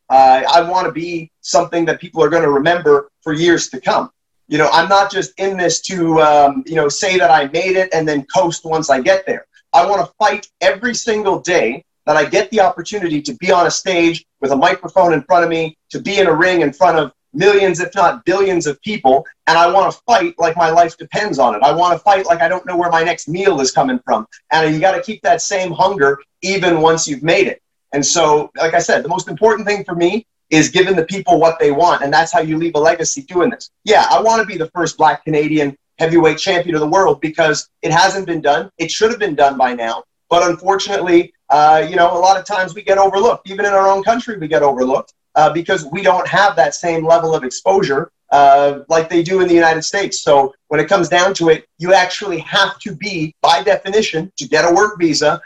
I 0.08 0.68
want 0.68 0.86
to 0.86 0.92
be 0.92 1.30
something 1.40 1.84
that 1.86 2.00
people 2.00 2.22
are 2.22 2.28
going 2.28 2.42
to 2.42 2.50
remember 2.50 3.10
for 3.22 3.32
years 3.32 3.68
to 3.70 3.80
come 3.80 4.10
you 4.46 4.58
know, 4.58 4.68
I'm 4.72 4.88
not 4.88 5.10
just 5.10 5.38
in 5.38 5.56
this 5.56 5.80
to, 5.82 6.20
um, 6.20 6.64
you 6.66 6.74
know, 6.74 6.88
say 6.88 7.18
that 7.18 7.30
I 7.30 7.46
made 7.48 7.76
it 7.76 7.92
and 7.94 8.06
then 8.06 8.26
coast 8.26 8.64
once 8.64 8.90
I 8.90 9.00
get 9.00 9.24
there. 9.26 9.46
I 9.72 9.86
want 9.86 10.06
to 10.06 10.12
fight 10.18 10.46
every 10.60 10.94
single 10.94 11.40
day 11.40 11.84
that 12.06 12.16
I 12.16 12.26
get 12.26 12.50
the 12.50 12.60
opportunity 12.60 13.22
to 13.22 13.34
be 13.34 13.50
on 13.50 13.66
a 13.66 13.70
stage 13.70 14.24
with 14.40 14.52
a 14.52 14.56
microphone 14.56 15.14
in 15.14 15.22
front 15.22 15.44
of 15.44 15.50
me, 15.50 15.76
to 15.90 16.00
be 16.00 16.18
in 16.18 16.26
a 16.26 16.34
ring 16.34 16.60
in 16.60 16.72
front 16.72 16.98
of 16.98 17.12
millions, 17.34 17.80
if 17.80 17.94
not 17.94 18.24
billions 18.24 18.66
of 18.66 18.80
people. 18.82 19.26
And 19.46 19.58
I 19.58 19.70
want 19.70 19.92
to 19.92 20.00
fight 20.06 20.34
like 20.38 20.56
my 20.56 20.70
life 20.70 20.96
depends 20.96 21.38
on 21.38 21.54
it. 21.54 21.62
I 21.62 21.72
want 21.72 21.92
to 21.92 21.98
fight 21.98 22.26
like 22.26 22.40
I 22.40 22.48
don't 22.48 22.64
know 22.66 22.76
where 22.76 22.90
my 22.90 23.02
next 23.02 23.28
meal 23.28 23.60
is 23.60 23.70
coming 23.70 24.00
from. 24.04 24.26
And 24.52 24.74
you 24.74 24.80
got 24.80 24.92
to 24.92 25.02
keep 25.02 25.22
that 25.22 25.42
same 25.42 25.72
hunger 25.72 26.18
even 26.42 26.80
once 26.80 27.06
you've 27.06 27.22
made 27.22 27.46
it. 27.46 27.62
And 27.92 28.04
so, 28.04 28.50
like 28.56 28.74
I 28.74 28.80
said, 28.80 29.04
the 29.04 29.08
most 29.08 29.28
important 29.28 29.68
thing 29.68 29.84
for 29.84 29.94
me 29.94 30.26
is 30.50 30.68
giving 30.68 30.96
the 30.96 31.04
people 31.04 31.38
what 31.40 31.58
they 31.58 31.70
want. 31.70 32.02
And 32.02 32.12
that's 32.12 32.32
how 32.32 32.40
you 32.40 32.56
leave 32.56 32.74
a 32.74 32.78
legacy 32.78 33.22
doing 33.22 33.50
this. 33.50 33.70
Yeah, 33.84 34.06
I 34.10 34.20
want 34.20 34.40
to 34.40 34.46
be 34.46 34.58
the 34.58 34.70
first 34.74 34.96
black 34.96 35.24
Canadian 35.24 35.76
heavyweight 35.98 36.38
champion 36.38 36.74
of 36.74 36.80
the 36.80 36.88
world 36.88 37.20
because 37.20 37.68
it 37.82 37.92
hasn't 37.92 38.26
been 38.26 38.40
done. 38.40 38.70
It 38.78 38.90
should 38.90 39.10
have 39.10 39.20
been 39.20 39.34
done 39.34 39.56
by 39.56 39.74
now. 39.74 40.04
But 40.28 40.48
unfortunately, 40.48 41.32
uh, 41.50 41.86
you 41.88 41.96
know, 41.96 42.16
a 42.16 42.18
lot 42.18 42.38
of 42.38 42.44
times 42.44 42.74
we 42.74 42.82
get 42.82 42.98
overlooked. 42.98 43.48
Even 43.48 43.64
in 43.64 43.72
our 43.72 43.88
own 43.88 44.02
country, 44.02 44.38
we 44.38 44.48
get 44.48 44.62
overlooked 44.62 45.14
uh, 45.34 45.52
because 45.52 45.86
we 45.86 46.02
don't 46.02 46.26
have 46.26 46.56
that 46.56 46.74
same 46.74 47.04
level 47.06 47.34
of 47.34 47.44
exposure 47.44 48.10
uh, 48.30 48.80
like 48.88 49.08
they 49.08 49.22
do 49.22 49.40
in 49.40 49.48
the 49.48 49.54
United 49.54 49.82
States. 49.82 50.22
So 50.22 50.54
when 50.68 50.80
it 50.80 50.88
comes 50.88 51.08
down 51.08 51.34
to 51.34 51.50
it, 51.50 51.66
you 51.78 51.94
actually 51.94 52.38
have 52.38 52.78
to 52.80 52.94
be, 52.94 53.34
by 53.42 53.62
definition, 53.62 54.32
to 54.38 54.48
get 54.48 54.64
a 54.64 54.74
work 54.74 54.98
visa, 54.98 55.40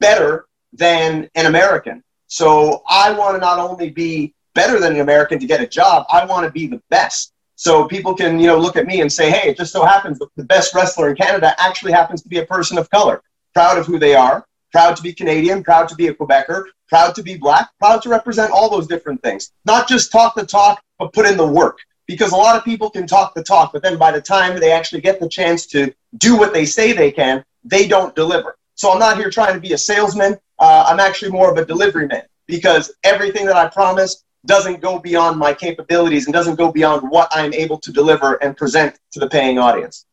better 0.00 0.46
than 0.72 1.28
an 1.34 1.46
American. 1.46 2.02
So 2.26 2.82
I 2.88 3.12
want 3.12 3.36
to 3.36 3.40
not 3.40 3.58
only 3.58 3.90
be 3.90 4.34
better 4.54 4.78
than 4.78 4.94
an 4.94 5.00
American 5.00 5.38
to 5.38 5.46
get 5.46 5.60
a 5.60 5.66
job. 5.66 6.06
I 6.10 6.24
want 6.24 6.44
to 6.44 6.50
be 6.50 6.66
the 6.66 6.82
best. 6.90 7.32
So 7.56 7.86
people 7.86 8.14
can, 8.14 8.38
you 8.38 8.46
know, 8.46 8.58
look 8.58 8.76
at 8.76 8.86
me 8.86 9.00
and 9.00 9.12
say, 9.12 9.30
hey, 9.30 9.50
it 9.50 9.56
just 9.56 9.72
so 9.72 9.84
happens 9.84 10.18
the 10.18 10.44
best 10.44 10.74
wrestler 10.74 11.10
in 11.10 11.16
Canada 11.16 11.54
actually 11.58 11.92
happens 11.92 12.22
to 12.22 12.28
be 12.28 12.38
a 12.38 12.46
person 12.46 12.78
of 12.78 12.90
color, 12.90 13.22
proud 13.52 13.78
of 13.78 13.86
who 13.86 13.98
they 13.98 14.14
are, 14.14 14.44
proud 14.74 14.96
to 14.96 15.02
be 15.04 15.12
Canadian, 15.12 15.62
proud 15.62 15.88
to 15.88 15.94
be 15.94 16.08
a 16.08 16.14
Quebecer, 16.14 16.64
proud 16.88 17.14
to 17.14 17.22
be 17.22 17.36
black, 17.36 17.70
proud 17.78 18.02
to 18.02 18.08
represent 18.08 18.50
all 18.50 18.68
those 18.68 18.88
different 18.88 19.22
things. 19.22 19.52
Not 19.64 19.86
just 19.86 20.10
talk 20.10 20.34
the 20.34 20.44
talk, 20.44 20.82
but 20.98 21.12
put 21.12 21.26
in 21.26 21.36
the 21.36 21.46
work. 21.46 21.78
Because 22.08 22.32
a 22.32 22.36
lot 22.36 22.56
of 22.56 22.64
people 22.64 22.90
can 22.90 23.06
talk 23.06 23.34
the 23.34 23.44
talk, 23.44 23.72
but 23.72 23.84
then 23.84 23.96
by 23.96 24.10
the 24.10 24.20
time 24.20 24.58
they 24.58 24.72
actually 24.72 25.00
get 25.00 25.20
the 25.20 25.28
chance 25.28 25.64
to 25.66 25.94
do 26.18 26.36
what 26.36 26.52
they 26.52 26.64
say 26.64 26.92
they 26.92 27.12
can, 27.12 27.44
they 27.62 27.86
don't 27.86 28.16
deliver. 28.16 28.56
So 28.74 28.90
I'm 28.90 28.98
not 28.98 29.16
here 29.16 29.30
trying 29.30 29.54
to 29.54 29.60
be 29.60 29.74
a 29.74 29.78
salesman. 29.78 30.36
Uh, 30.58 30.84
I'm 30.88 30.98
actually 30.98 31.30
more 31.30 31.48
of 31.52 31.56
a 31.56 31.64
delivery 31.64 32.08
man 32.08 32.24
because 32.48 32.92
everything 33.04 33.46
that 33.46 33.56
I 33.56 33.68
promise, 33.68 34.24
doesn't 34.46 34.82
go 34.82 34.98
beyond 34.98 35.38
my 35.38 35.54
capabilities 35.54 36.26
and 36.26 36.34
doesn't 36.34 36.56
go 36.56 36.70
beyond 36.70 37.08
what 37.08 37.28
I'm 37.32 37.54
able 37.54 37.78
to 37.78 37.90
deliver 37.90 38.34
and 38.42 38.54
present 38.54 38.98
to 39.12 39.18
the 39.18 39.26
paying 39.26 39.58
audience. 39.58 40.04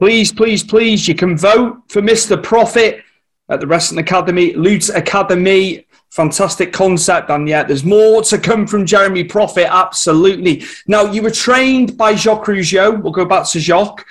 Please, 0.00 0.32
please, 0.32 0.64
please, 0.64 1.06
you 1.06 1.14
can 1.14 1.36
vote 1.36 1.82
for 1.88 2.02
Mr. 2.02 2.42
Prophet 2.42 3.04
at 3.48 3.60
the 3.60 3.66
Wrestling 3.66 4.00
Academy, 4.00 4.52
Lutte 4.54 4.94
Academy. 4.94 5.86
Fantastic 6.10 6.72
concept, 6.72 7.28
and 7.28 7.46
yet 7.48 7.68
there's 7.68 7.84
more 7.84 8.22
to 8.22 8.38
come 8.38 8.66
from 8.66 8.86
Jeremy 8.86 9.24
Prophet, 9.24 9.70
absolutely. 9.70 10.64
Now, 10.86 11.12
you 11.12 11.22
were 11.22 11.30
trained 11.30 11.98
by 11.98 12.14
Jacques 12.14 12.46
Rougeau. 12.46 13.02
We'll 13.02 13.12
go 13.12 13.26
back 13.26 13.46
to 13.50 13.60
Jacques. 13.60 14.06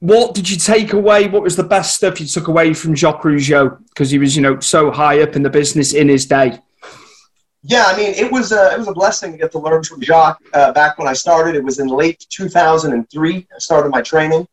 What 0.00 0.34
did 0.34 0.50
you 0.50 0.56
take 0.56 0.92
away? 0.92 1.28
What 1.28 1.42
was 1.42 1.54
the 1.54 1.62
best 1.62 1.94
stuff 1.94 2.20
you 2.20 2.26
took 2.26 2.48
away 2.48 2.74
from 2.74 2.96
Jacques 2.96 3.22
Rougeau? 3.22 3.78
Because 3.88 4.10
he 4.10 4.18
was, 4.18 4.34
you 4.34 4.42
know, 4.42 4.58
so 4.58 4.90
high 4.90 5.22
up 5.22 5.36
in 5.36 5.42
the 5.42 5.50
business 5.50 5.94
in 5.94 6.08
his 6.08 6.26
day. 6.26 6.58
Yeah, 7.62 7.84
I 7.86 7.96
mean, 7.96 8.12
it 8.14 8.30
was 8.30 8.52
a, 8.52 8.72
it 8.72 8.78
was 8.78 8.88
a 8.88 8.92
blessing 8.92 9.32
to 9.32 9.38
get 9.38 9.52
to 9.52 9.58
learn 9.58 9.82
from 9.84 10.00
Jacques 10.00 10.40
uh, 10.52 10.72
back 10.72 10.98
when 10.98 11.08
I 11.08 11.14
started. 11.14 11.54
It 11.54 11.64
was 11.64 11.78
in 11.78 11.88
late 11.88 12.26
2003. 12.28 13.36
I 13.36 13.58
started 13.58 13.90
my 13.90 14.02
training. 14.02 14.46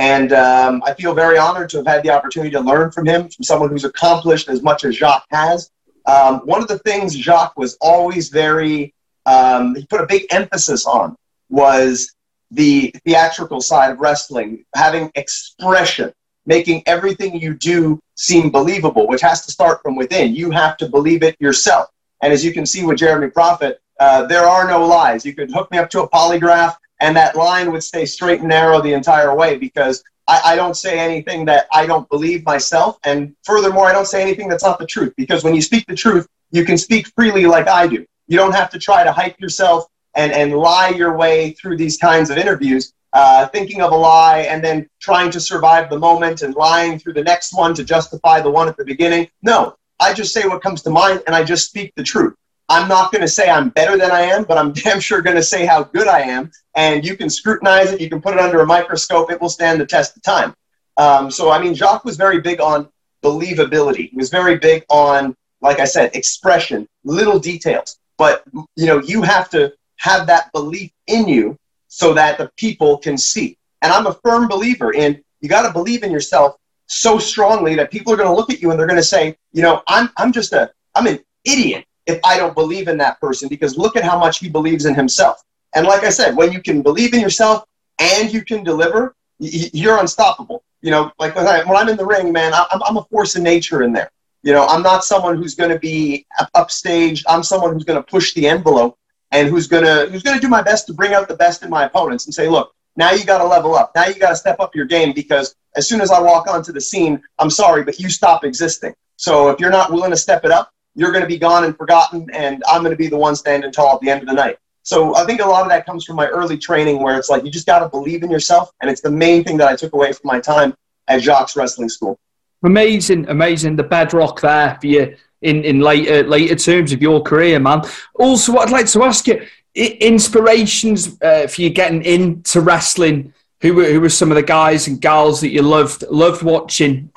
And 0.00 0.32
um, 0.32 0.82
I 0.86 0.94
feel 0.94 1.12
very 1.12 1.36
honored 1.36 1.68
to 1.70 1.76
have 1.76 1.86
had 1.86 2.02
the 2.02 2.08
opportunity 2.08 2.50
to 2.52 2.60
learn 2.60 2.90
from 2.90 3.04
him, 3.04 3.28
from 3.28 3.44
someone 3.44 3.68
who's 3.68 3.84
accomplished 3.84 4.48
as 4.48 4.62
much 4.62 4.82
as 4.82 4.96
Jacques 4.96 5.26
has. 5.30 5.70
Um, 6.06 6.38
one 6.46 6.62
of 6.62 6.68
the 6.68 6.78
things 6.78 7.14
Jacques 7.14 7.58
was 7.58 7.76
always 7.82 8.30
very, 8.30 8.94
um, 9.26 9.74
he 9.74 9.84
put 9.84 10.00
a 10.00 10.06
big 10.06 10.24
emphasis 10.30 10.86
on 10.86 11.16
was 11.50 12.14
the 12.50 12.94
theatrical 13.04 13.60
side 13.60 13.90
of 13.90 14.00
wrestling, 14.00 14.64
having 14.74 15.12
expression, 15.16 16.10
making 16.46 16.82
everything 16.86 17.38
you 17.38 17.52
do 17.52 18.00
seem 18.14 18.48
believable, 18.48 19.06
which 19.06 19.20
has 19.20 19.44
to 19.44 19.52
start 19.52 19.82
from 19.82 19.96
within. 19.96 20.34
You 20.34 20.50
have 20.50 20.78
to 20.78 20.88
believe 20.88 21.22
it 21.22 21.36
yourself. 21.40 21.90
And 22.22 22.32
as 22.32 22.42
you 22.42 22.54
can 22.54 22.64
see 22.64 22.86
with 22.86 22.96
Jeremy 22.96 23.28
Prophet, 23.28 23.82
uh, 24.00 24.24
there 24.24 24.44
are 24.44 24.66
no 24.66 24.86
lies. 24.86 25.26
You 25.26 25.34
could 25.34 25.52
hook 25.52 25.70
me 25.70 25.76
up 25.76 25.90
to 25.90 26.00
a 26.00 26.08
polygraph, 26.08 26.76
and 27.00 27.16
that 27.16 27.34
line 27.34 27.72
would 27.72 27.82
stay 27.82 28.04
straight 28.04 28.40
and 28.40 28.48
narrow 28.48 28.80
the 28.80 28.92
entire 28.92 29.34
way 29.34 29.56
because 29.56 30.04
I, 30.28 30.40
I, 30.44 30.56
don't 30.56 30.76
say 30.76 30.98
anything 30.98 31.44
that 31.46 31.66
I 31.72 31.86
don't 31.86 32.08
believe 32.08 32.44
myself. 32.44 32.98
And 33.04 33.34
furthermore, 33.44 33.86
I 33.86 33.92
don't 33.92 34.06
say 34.06 34.22
anything 34.22 34.48
that's 34.48 34.62
not 34.62 34.78
the 34.78 34.86
truth 34.86 35.14
because 35.16 35.42
when 35.42 35.54
you 35.54 35.62
speak 35.62 35.86
the 35.86 35.94
truth, 35.94 36.26
you 36.52 36.64
can 36.64 36.78
speak 36.78 37.08
freely 37.16 37.46
like 37.46 37.68
I 37.68 37.86
do. 37.86 38.04
You 38.28 38.36
don't 38.36 38.54
have 38.54 38.70
to 38.70 38.78
try 38.78 39.02
to 39.02 39.12
hype 39.12 39.40
yourself 39.40 39.86
and, 40.14 40.32
and 40.32 40.52
lie 40.52 40.90
your 40.90 41.16
way 41.16 41.52
through 41.52 41.76
these 41.76 41.96
kinds 41.96 42.30
of 42.30 42.36
interviews, 42.36 42.92
uh, 43.12 43.46
thinking 43.48 43.80
of 43.80 43.92
a 43.92 43.96
lie 43.96 44.40
and 44.40 44.62
then 44.62 44.88
trying 45.00 45.30
to 45.30 45.40
survive 45.40 45.90
the 45.90 45.98
moment 45.98 46.42
and 46.42 46.54
lying 46.54 46.98
through 46.98 47.14
the 47.14 47.24
next 47.24 47.54
one 47.54 47.74
to 47.74 47.84
justify 47.84 48.40
the 48.40 48.50
one 48.50 48.68
at 48.68 48.76
the 48.76 48.84
beginning. 48.84 49.28
No, 49.42 49.76
I 49.98 50.14
just 50.14 50.32
say 50.32 50.46
what 50.46 50.62
comes 50.62 50.82
to 50.82 50.90
mind 50.90 51.22
and 51.26 51.34
I 51.34 51.44
just 51.44 51.68
speak 51.68 51.92
the 51.96 52.02
truth. 52.02 52.34
I'm 52.70 52.86
not 52.86 53.10
going 53.10 53.22
to 53.22 53.28
say 53.28 53.50
I'm 53.50 53.70
better 53.70 53.98
than 53.98 54.12
I 54.12 54.22
am, 54.22 54.44
but 54.44 54.56
I'm 54.56 54.72
damn 54.84 55.00
sure 55.00 55.20
going 55.20 55.36
to 55.36 55.42
say 55.42 55.66
how 55.66 55.82
good 55.82 56.06
I 56.06 56.20
am. 56.20 56.50
And 56.76 57.04
you 57.04 57.16
can 57.16 57.28
scrutinize 57.28 57.92
it, 57.92 58.00
you 58.00 58.08
can 58.08 58.22
put 58.22 58.32
it 58.34 58.40
under 58.40 58.60
a 58.60 58.66
microscope, 58.66 59.30
it 59.30 59.40
will 59.40 59.50
stand 59.50 59.80
the 59.80 59.86
test 59.86 60.16
of 60.16 60.22
time. 60.22 60.54
Um, 60.96 61.30
so, 61.30 61.50
I 61.50 61.60
mean, 61.60 61.74
Jacques 61.74 62.04
was 62.04 62.16
very 62.16 62.40
big 62.40 62.60
on 62.60 62.88
believability. 63.22 64.10
He 64.10 64.16
was 64.16 64.30
very 64.30 64.56
big 64.56 64.84
on, 64.88 65.36
like 65.60 65.80
I 65.80 65.84
said, 65.84 66.14
expression, 66.14 66.88
little 67.04 67.38
details. 67.38 67.98
But, 68.16 68.44
you 68.76 68.86
know, 68.86 69.00
you 69.00 69.22
have 69.22 69.50
to 69.50 69.72
have 69.96 70.26
that 70.28 70.52
belief 70.52 70.92
in 71.06 71.26
you 71.26 71.56
so 71.88 72.14
that 72.14 72.38
the 72.38 72.50
people 72.56 72.98
can 72.98 73.18
see. 73.18 73.58
And 73.82 73.92
I'm 73.92 74.06
a 74.06 74.14
firm 74.22 74.46
believer 74.46 74.92
in 74.92 75.22
you 75.40 75.48
got 75.48 75.66
to 75.66 75.72
believe 75.72 76.02
in 76.02 76.10
yourself 76.12 76.56
so 76.86 77.18
strongly 77.18 77.74
that 77.76 77.90
people 77.90 78.12
are 78.12 78.16
going 78.16 78.28
to 78.28 78.34
look 78.34 78.50
at 78.50 78.60
you 78.60 78.70
and 78.70 78.78
they're 78.78 78.86
going 78.86 78.98
to 78.98 79.02
say, 79.02 79.36
you 79.52 79.62
know, 79.62 79.82
I'm, 79.88 80.10
I'm 80.18 80.32
just 80.32 80.52
a, 80.52 80.70
I'm 80.94 81.06
an 81.06 81.18
idiot 81.44 81.86
if 82.10 82.20
I 82.24 82.36
don't 82.36 82.54
believe 82.54 82.88
in 82.88 82.98
that 82.98 83.20
person 83.20 83.48
because 83.48 83.78
look 83.78 83.96
at 83.96 84.04
how 84.04 84.18
much 84.18 84.38
he 84.38 84.48
believes 84.48 84.84
in 84.86 84.94
himself. 84.94 85.42
And 85.74 85.86
like 85.86 86.04
I 86.04 86.10
said, 86.10 86.36
when 86.36 86.52
you 86.52 86.60
can 86.60 86.82
believe 86.82 87.14
in 87.14 87.20
yourself 87.20 87.64
and 87.98 88.32
you 88.32 88.44
can 88.44 88.64
deliver, 88.64 89.14
you're 89.38 89.98
unstoppable. 89.98 90.62
You 90.82 90.90
know, 90.90 91.12
like 91.18 91.34
when, 91.36 91.46
I, 91.46 91.60
am 91.60 91.88
in 91.88 91.96
the 91.96 92.06
ring, 92.06 92.32
man, 92.32 92.52
I'm, 92.54 92.82
I'm 92.82 92.96
a 92.96 93.04
force 93.04 93.36
of 93.36 93.42
nature 93.42 93.82
in 93.82 93.92
there. 93.92 94.10
You 94.42 94.52
know, 94.52 94.66
I'm 94.66 94.82
not 94.82 95.04
someone 95.04 95.36
who's 95.36 95.54
going 95.54 95.70
to 95.70 95.78
be 95.78 96.26
upstage. 96.54 97.22
I'm 97.28 97.42
someone 97.42 97.74
who's 97.74 97.84
going 97.84 98.02
to 98.02 98.10
push 98.10 98.32
the 98.32 98.48
envelope 98.48 98.98
and 99.32 99.48
who's 99.48 99.66
going 99.66 99.84
to 99.84 100.10
who's 100.10 100.22
going 100.22 100.36
to 100.36 100.40
do 100.40 100.48
my 100.48 100.62
best 100.62 100.86
to 100.86 100.94
bring 100.94 101.12
out 101.12 101.28
the 101.28 101.36
best 101.36 101.62
in 101.62 101.70
my 101.70 101.84
opponents 101.84 102.24
and 102.24 102.34
say, 102.34 102.48
look, 102.48 102.74
now 102.96 103.12
you 103.12 103.24
got 103.24 103.38
to 103.38 103.44
level 103.44 103.74
up. 103.74 103.92
Now 103.94 104.06
you 104.06 104.14
got 104.14 104.30
to 104.30 104.36
step 104.36 104.58
up 104.58 104.74
your 104.74 104.86
game 104.86 105.12
because 105.12 105.54
as 105.76 105.86
soon 105.86 106.00
as 106.00 106.10
I 106.10 106.20
walk 106.20 106.48
onto 106.48 106.72
the 106.72 106.80
scene, 106.80 107.22
I'm 107.38 107.50
sorry, 107.50 107.84
but 107.84 108.00
you 108.00 108.08
stop 108.08 108.44
existing. 108.44 108.94
So 109.16 109.50
if 109.50 109.60
you're 109.60 109.70
not 109.70 109.92
willing 109.92 110.10
to 110.10 110.16
step 110.16 110.44
it 110.44 110.50
up, 110.50 110.72
you're 111.00 111.12
going 111.12 111.22
to 111.22 111.28
be 111.28 111.38
gone 111.38 111.64
and 111.64 111.74
forgotten, 111.74 112.26
and 112.34 112.62
I'm 112.68 112.82
going 112.82 112.92
to 112.92 112.96
be 112.96 113.08
the 113.08 113.16
one 113.16 113.34
standing 113.34 113.72
tall 113.72 113.94
at 113.94 114.00
the 114.02 114.10
end 114.10 114.20
of 114.20 114.28
the 114.28 114.34
night. 114.34 114.58
So 114.82 115.16
I 115.16 115.24
think 115.24 115.40
a 115.40 115.46
lot 115.46 115.62
of 115.62 115.70
that 115.70 115.86
comes 115.86 116.04
from 116.04 116.16
my 116.16 116.26
early 116.26 116.58
training 116.58 117.02
where 117.02 117.16
it's 117.18 117.30
like 117.30 117.42
you 117.42 117.50
just 117.50 117.66
got 117.66 117.78
to 117.78 117.88
believe 117.88 118.22
in 118.22 118.30
yourself. 118.30 118.70
And 118.82 118.90
it's 118.90 119.00
the 119.00 119.10
main 119.10 119.42
thing 119.42 119.56
that 119.56 119.68
I 119.68 119.76
took 119.76 119.94
away 119.94 120.12
from 120.12 120.28
my 120.28 120.40
time 120.40 120.74
at 121.08 121.22
Jacques 121.22 121.56
Wrestling 121.56 121.88
School. 121.88 122.18
Amazing, 122.62 123.30
amazing. 123.30 123.76
The 123.76 123.82
bedrock 123.82 124.42
there 124.42 124.76
for 124.78 124.86
you 124.86 125.16
in, 125.40 125.64
in 125.64 125.80
later 125.80 126.22
later 126.24 126.54
terms 126.54 126.92
of 126.92 127.00
your 127.00 127.22
career, 127.22 127.58
man. 127.58 127.82
Also, 128.14 128.52
what 128.52 128.68
I'd 128.68 128.72
like 128.72 128.88
to 128.88 129.02
ask 129.02 129.26
you, 129.26 129.46
inspirations 129.74 131.16
uh, 131.22 131.46
for 131.46 131.62
you 131.62 131.70
getting 131.70 132.02
into 132.02 132.60
wrestling. 132.60 133.32
Who 133.62 133.74
were, 133.74 133.84
who 133.84 134.00
were 134.00 134.08
some 134.08 134.30
of 134.30 134.36
the 134.36 134.42
guys 134.42 134.88
and 134.88 134.98
gals 134.98 135.42
that 135.42 135.50
you 135.50 135.60
loved 135.60 136.02
loved 136.10 136.42
watching 136.42 137.10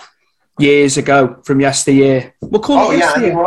years 0.60 0.98
ago 0.98 1.40
from 1.44 1.60
yesteryear? 1.60 2.34
We'll 2.42 2.62
call 2.62 2.88
oh, 2.88 2.92
it 2.92 3.00
yeah. 3.00 3.14
I 3.16 3.20
mean, 3.20 3.46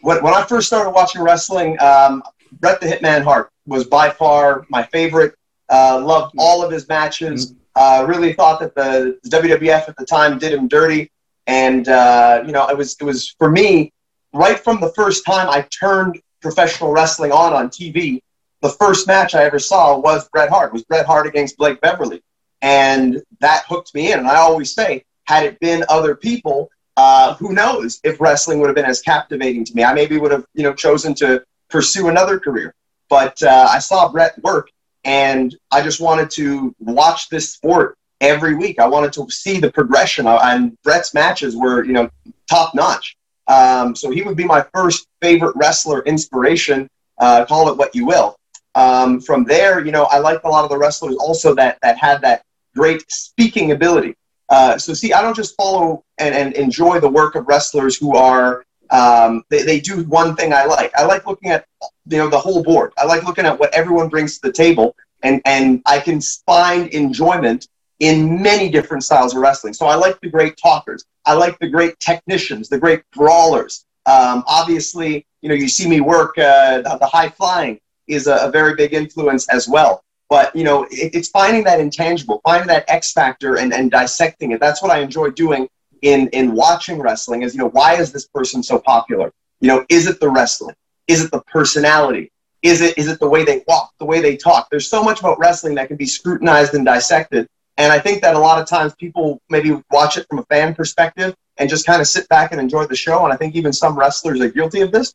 when, 0.00 0.22
when 0.22 0.34
I 0.34 0.44
first 0.44 0.66
started 0.66 0.90
watching 0.90 1.22
wrestling, 1.22 1.80
um, 1.80 2.22
Bret 2.52 2.80
the 2.80 2.86
Hitman 2.86 3.22
Hart 3.22 3.50
was 3.66 3.84
by 3.84 4.10
far 4.10 4.66
my 4.68 4.82
favorite. 4.84 5.34
Uh, 5.68 6.00
loved 6.02 6.34
all 6.38 6.64
of 6.64 6.70
his 6.70 6.88
matches. 6.88 7.52
Mm-hmm. 7.52 7.60
Uh, 7.74 8.06
really 8.06 8.32
thought 8.32 8.60
that 8.60 8.74
the, 8.74 9.18
WWF 9.28 9.88
at 9.88 9.96
the 9.96 10.06
time 10.06 10.38
did 10.38 10.52
him 10.52 10.68
dirty, 10.68 11.10
and 11.46 11.88
uh, 11.88 12.42
you 12.46 12.52
know 12.52 12.68
it 12.68 12.76
was 12.76 12.96
it 13.00 13.04
was 13.04 13.34
for 13.38 13.50
me 13.50 13.92
right 14.32 14.58
from 14.58 14.80
the 14.80 14.92
first 14.94 15.26
time 15.26 15.48
I 15.50 15.62
turned 15.62 16.20
professional 16.40 16.92
wrestling 16.92 17.32
on 17.32 17.52
on 17.52 17.68
TV. 17.68 18.22
The 18.62 18.70
first 18.70 19.06
match 19.06 19.34
I 19.34 19.44
ever 19.44 19.58
saw 19.58 19.98
was 19.98 20.28
Bret 20.30 20.48
Hart. 20.48 20.72
Was 20.72 20.84
Bret 20.84 21.04
Hart 21.04 21.26
against 21.26 21.58
Blake 21.58 21.80
Beverly, 21.80 22.22
and 22.62 23.22
that 23.40 23.64
hooked 23.68 23.94
me 23.94 24.12
in. 24.12 24.20
And 24.20 24.28
I 24.28 24.36
always 24.36 24.72
say, 24.72 25.04
had 25.26 25.44
it 25.44 25.58
been 25.60 25.84
other 25.88 26.14
people, 26.14 26.70
uh, 26.96 27.34
who 27.34 27.52
knows 27.52 28.00
if 28.04 28.20
wrestling 28.20 28.60
would 28.60 28.68
have 28.68 28.76
been 28.76 28.84
as 28.84 29.02
captivating 29.02 29.64
to 29.64 29.74
me? 29.74 29.84
I 29.84 29.92
maybe 29.92 30.18
would 30.18 30.32
have 30.32 30.44
you 30.54 30.62
know 30.62 30.74
chosen 30.74 31.14
to 31.16 31.44
pursue 31.68 32.08
another 32.08 32.38
career. 32.38 32.74
But 33.08 33.42
uh, 33.42 33.68
I 33.70 33.78
saw 33.78 34.08
Bret 34.08 34.42
work, 34.42 34.70
and 35.04 35.54
I 35.70 35.82
just 35.82 36.00
wanted 36.00 36.30
to 36.32 36.74
watch 36.80 37.28
this 37.28 37.52
sport 37.52 37.96
every 38.20 38.54
week. 38.54 38.78
I 38.78 38.88
wanted 38.88 39.12
to 39.14 39.30
see 39.30 39.60
the 39.60 39.70
progression, 39.70 40.26
uh, 40.26 40.40
and 40.42 40.80
Bret's 40.82 41.14
matches 41.14 41.56
were, 41.56 41.84
you 41.84 41.92
know, 41.92 42.10
top 42.48 42.74
notch. 42.74 43.16
Um, 43.46 43.94
so 43.94 44.10
he 44.10 44.22
would 44.22 44.36
be 44.36 44.44
my 44.44 44.64
first 44.74 45.06
favorite 45.22 45.54
wrestler 45.54 46.02
inspiration. 46.02 46.88
Uh, 47.18 47.44
call 47.44 47.68
it 47.68 47.76
what 47.76 47.94
you 47.94 48.06
will. 48.06 48.36
Um, 48.74 49.20
from 49.20 49.44
there, 49.44 49.84
you 49.84 49.92
know, 49.92 50.04
I 50.04 50.18
liked 50.18 50.44
a 50.44 50.48
lot 50.48 50.64
of 50.64 50.70
the 50.70 50.76
wrestlers 50.76 51.16
also 51.16 51.54
that 51.54 51.78
that 51.82 51.96
had 51.96 52.20
that 52.22 52.42
great 52.74 53.04
speaking 53.10 53.72
ability. 53.72 54.14
Uh, 54.48 54.78
so 54.78 54.94
see, 54.94 55.12
I 55.12 55.22
don't 55.22 55.34
just 55.34 55.56
follow 55.56 56.04
and, 56.18 56.34
and 56.34 56.54
enjoy 56.54 57.00
the 57.00 57.08
work 57.08 57.34
of 57.34 57.48
wrestlers 57.48 57.96
who 57.96 58.16
are 58.16 58.64
um, 58.90 59.42
they, 59.50 59.62
they 59.62 59.80
do 59.80 60.04
one 60.04 60.36
thing 60.36 60.52
I 60.52 60.64
like. 60.64 60.92
I 60.94 61.04
like 61.04 61.26
looking 61.26 61.50
at 61.50 61.66
you 62.06 62.18
know 62.18 62.28
the 62.28 62.38
whole 62.38 62.62
board. 62.62 62.92
I 62.96 63.04
like 63.04 63.24
looking 63.24 63.46
at 63.46 63.58
what 63.58 63.74
everyone 63.74 64.08
brings 64.08 64.38
to 64.38 64.46
the 64.46 64.52
table, 64.52 64.94
and 65.22 65.40
and 65.44 65.82
I 65.86 65.98
can 65.98 66.20
find 66.20 66.88
enjoyment 66.88 67.68
in 68.00 68.42
many 68.42 68.68
different 68.68 69.04
styles 69.04 69.34
of 69.34 69.40
wrestling. 69.40 69.72
So 69.72 69.86
I 69.86 69.94
like 69.94 70.20
the 70.20 70.28
great 70.28 70.56
talkers. 70.56 71.04
I 71.24 71.32
like 71.32 71.58
the 71.58 71.68
great 71.68 71.98
technicians, 71.98 72.68
the 72.68 72.78
great 72.78 73.02
brawlers. 73.12 73.86
Um, 74.04 74.44
obviously, 74.46 75.26
you 75.40 75.48
know, 75.48 75.54
you 75.54 75.68
see 75.68 75.88
me 75.88 76.00
work. 76.00 76.38
Uh, 76.38 76.82
the 76.82 77.06
high 77.06 77.28
flying 77.28 77.80
is 78.06 78.28
a, 78.28 78.36
a, 78.36 78.50
very 78.50 78.76
big 78.76 78.94
influence 78.94 79.48
as 79.48 79.68
well. 79.68 80.04
But 80.28 80.54
you 80.56 80.64
know, 80.64 80.84
it, 80.90 81.14
it's 81.14 81.28
finding 81.28 81.64
that 81.64 81.80
intangible, 81.80 82.40
finding 82.44 82.68
that 82.68 82.84
X 82.88 83.12
factor, 83.12 83.56
and 83.56 83.72
and 83.72 83.90
dissecting 83.90 84.52
it. 84.52 84.60
That's 84.60 84.82
what 84.82 84.90
I 84.90 84.98
enjoy 84.98 85.30
doing 85.30 85.68
in 86.02 86.28
in 86.28 86.54
watching 86.54 87.00
wrestling 87.00 87.42
is 87.42 87.54
you 87.54 87.60
know 87.60 87.70
why 87.70 87.94
is 87.94 88.12
this 88.12 88.26
person 88.26 88.62
so 88.62 88.78
popular? 88.78 89.32
You 89.60 89.68
know 89.68 89.86
is 89.88 90.06
it 90.06 90.20
the 90.20 90.28
wrestling? 90.28 90.74
Is 91.06 91.24
it 91.24 91.30
the 91.30 91.40
personality? 91.42 92.30
Is 92.62 92.80
it 92.80 92.98
is 92.98 93.08
it 93.08 93.20
the 93.20 93.28
way 93.28 93.44
they 93.44 93.62
walk 93.68 93.92
the 93.98 94.04
way 94.04 94.20
they 94.20 94.36
talk? 94.36 94.68
There's 94.70 94.88
so 94.88 95.02
much 95.02 95.20
about 95.20 95.38
wrestling 95.38 95.74
that 95.76 95.88
can 95.88 95.96
be 95.96 96.06
scrutinized 96.06 96.74
and 96.74 96.84
dissected. 96.84 97.48
And 97.78 97.92
i 97.92 97.98
think 97.98 98.22
that 98.22 98.34
a 98.34 98.38
lot 98.38 98.60
of 98.60 98.66
times 98.66 98.94
people 98.94 99.40
maybe 99.48 99.80
watch 99.90 100.16
it 100.16 100.26
from 100.28 100.38
a 100.38 100.44
fan 100.44 100.74
perspective 100.74 101.34
and 101.58 101.70
just 101.70 101.86
kind 101.86 102.00
of 102.00 102.08
sit 102.08 102.28
back 102.28 102.52
and 102.52 102.60
enjoy 102.60 102.86
the 102.86 102.96
show. 102.96 103.24
And 103.24 103.32
i 103.32 103.36
think 103.36 103.54
even 103.54 103.72
some 103.72 103.96
wrestlers 103.96 104.40
are 104.40 104.48
guilty 104.48 104.80
of 104.80 104.92
this 104.92 105.14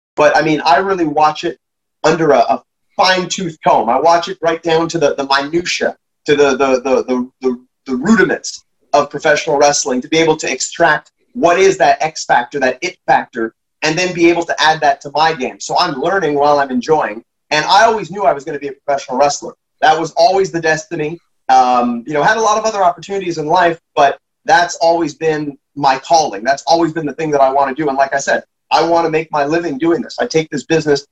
But 0.15 0.35
I 0.35 0.41
mean, 0.41 0.61
I 0.61 0.77
really 0.77 1.05
watch 1.05 1.43
it 1.43 1.57
under 2.03 2.31
a, 2.31 2.39
a 2.39 2.63
fine 2.95 3.29
tooth 3.29 3.57
comb. 3.65 3.89
I 3.89 3.99
watch 3.99 4.27
it 4.27 4.37
right 4.41 4.61
down 4.61 4.87
to 4.89 4.99
the, 4.99 5.15
the 5.15 5.25
minutia, 5.25 5.97
to 6.25 6.35
the, 6.35 6.51
the, 6.51 6.81
the, 6.81 7.03
the, 7.03 7.31
the, 7.41 7.65
the 7.85 7.95
rudiments 7.95 8.65
of 8.93 9.09
professional 9.09 9.57
wrestling 9.57 10.01
to 10.01 10.07
be 10.07 10.17
able 10.17 10.35
to 10.37 10.51
extract 10.51 11.11
what 11.33 11.57
is 11.59 11.77
that 11.77 12.01
X 12.01 12.25
factor, 12.25 12.59
that 12.59 12.77
it 12.81 12.97
factor, 13.07 13.55
and 13.83 13.97
then 13.97 14.13
be 14.13 14.29
able 14.29 14.43
to 14.43 14.55
add 14.61 14.81
that 14.81 15.01
to 15.01 15.11
my 15.13 15.33
game. 15.33 15.59
So 15.59 15.77
I'm 15.77 15.99
learning 15.99 16.35
while 16.35 16.59
I'm 16.59 16.71
enjoying. 16.71 17.23
And 17.49 17.65
I 17.65 17.85
always 17.85 18.11
knew 18.11 18.23
I 18.23 18.33
was 18.33 18.43
going 18.43 18.57
to 18.57 18.59
be 18.59 18.67
a 18.67 18.73
professional 18.73 19.17
wrestler. 19.17 19.53
That 19.79 19.99
was 19.99 20.11
always 20.15 20.51
the 20.51 20.61
destiny. 20.61 21.19
Um, 21.49 22.03
you 22.05 22.13
know, 22.13 22.23
had 22.23 22.37
a 22.37 22.41
lot 22.41 22.57
of 22.57 22.65
other 22.65 22.83
opportunities 22.83 23.37
in 23.37 23.45
life, 23.45 23.79
but 23.95 24.19
that's 24.45 24.75
always 24.75 25.15
been 25.15 25.57
my 25.75 25.97
calling. 25.99 26.43
That's 26.43 26.63
always 26.63 26.93
been 26.93 27.05
the 27.05 27.13
thing 27.13 27.31
that 27.31 27.41
I 27.41 27.51
want 27.51 27.75
to 27.75 27.81
do. 27.81 27.89
And 27.89 27.97
like 27.97 28.13
I 28.13 28.19
said, 28.19 28.43
I 28.71 28.87
want 28.87 29.05
to 29.05 29.09
make 29.09 29.31
my 29.31 29.45
living 29.45 29.77
doing 29.77 30.01
this. 30.01 30.17
I 30.19 30.25
take 30.25 30.49
this 30.49 30.63
business 30.63 31.05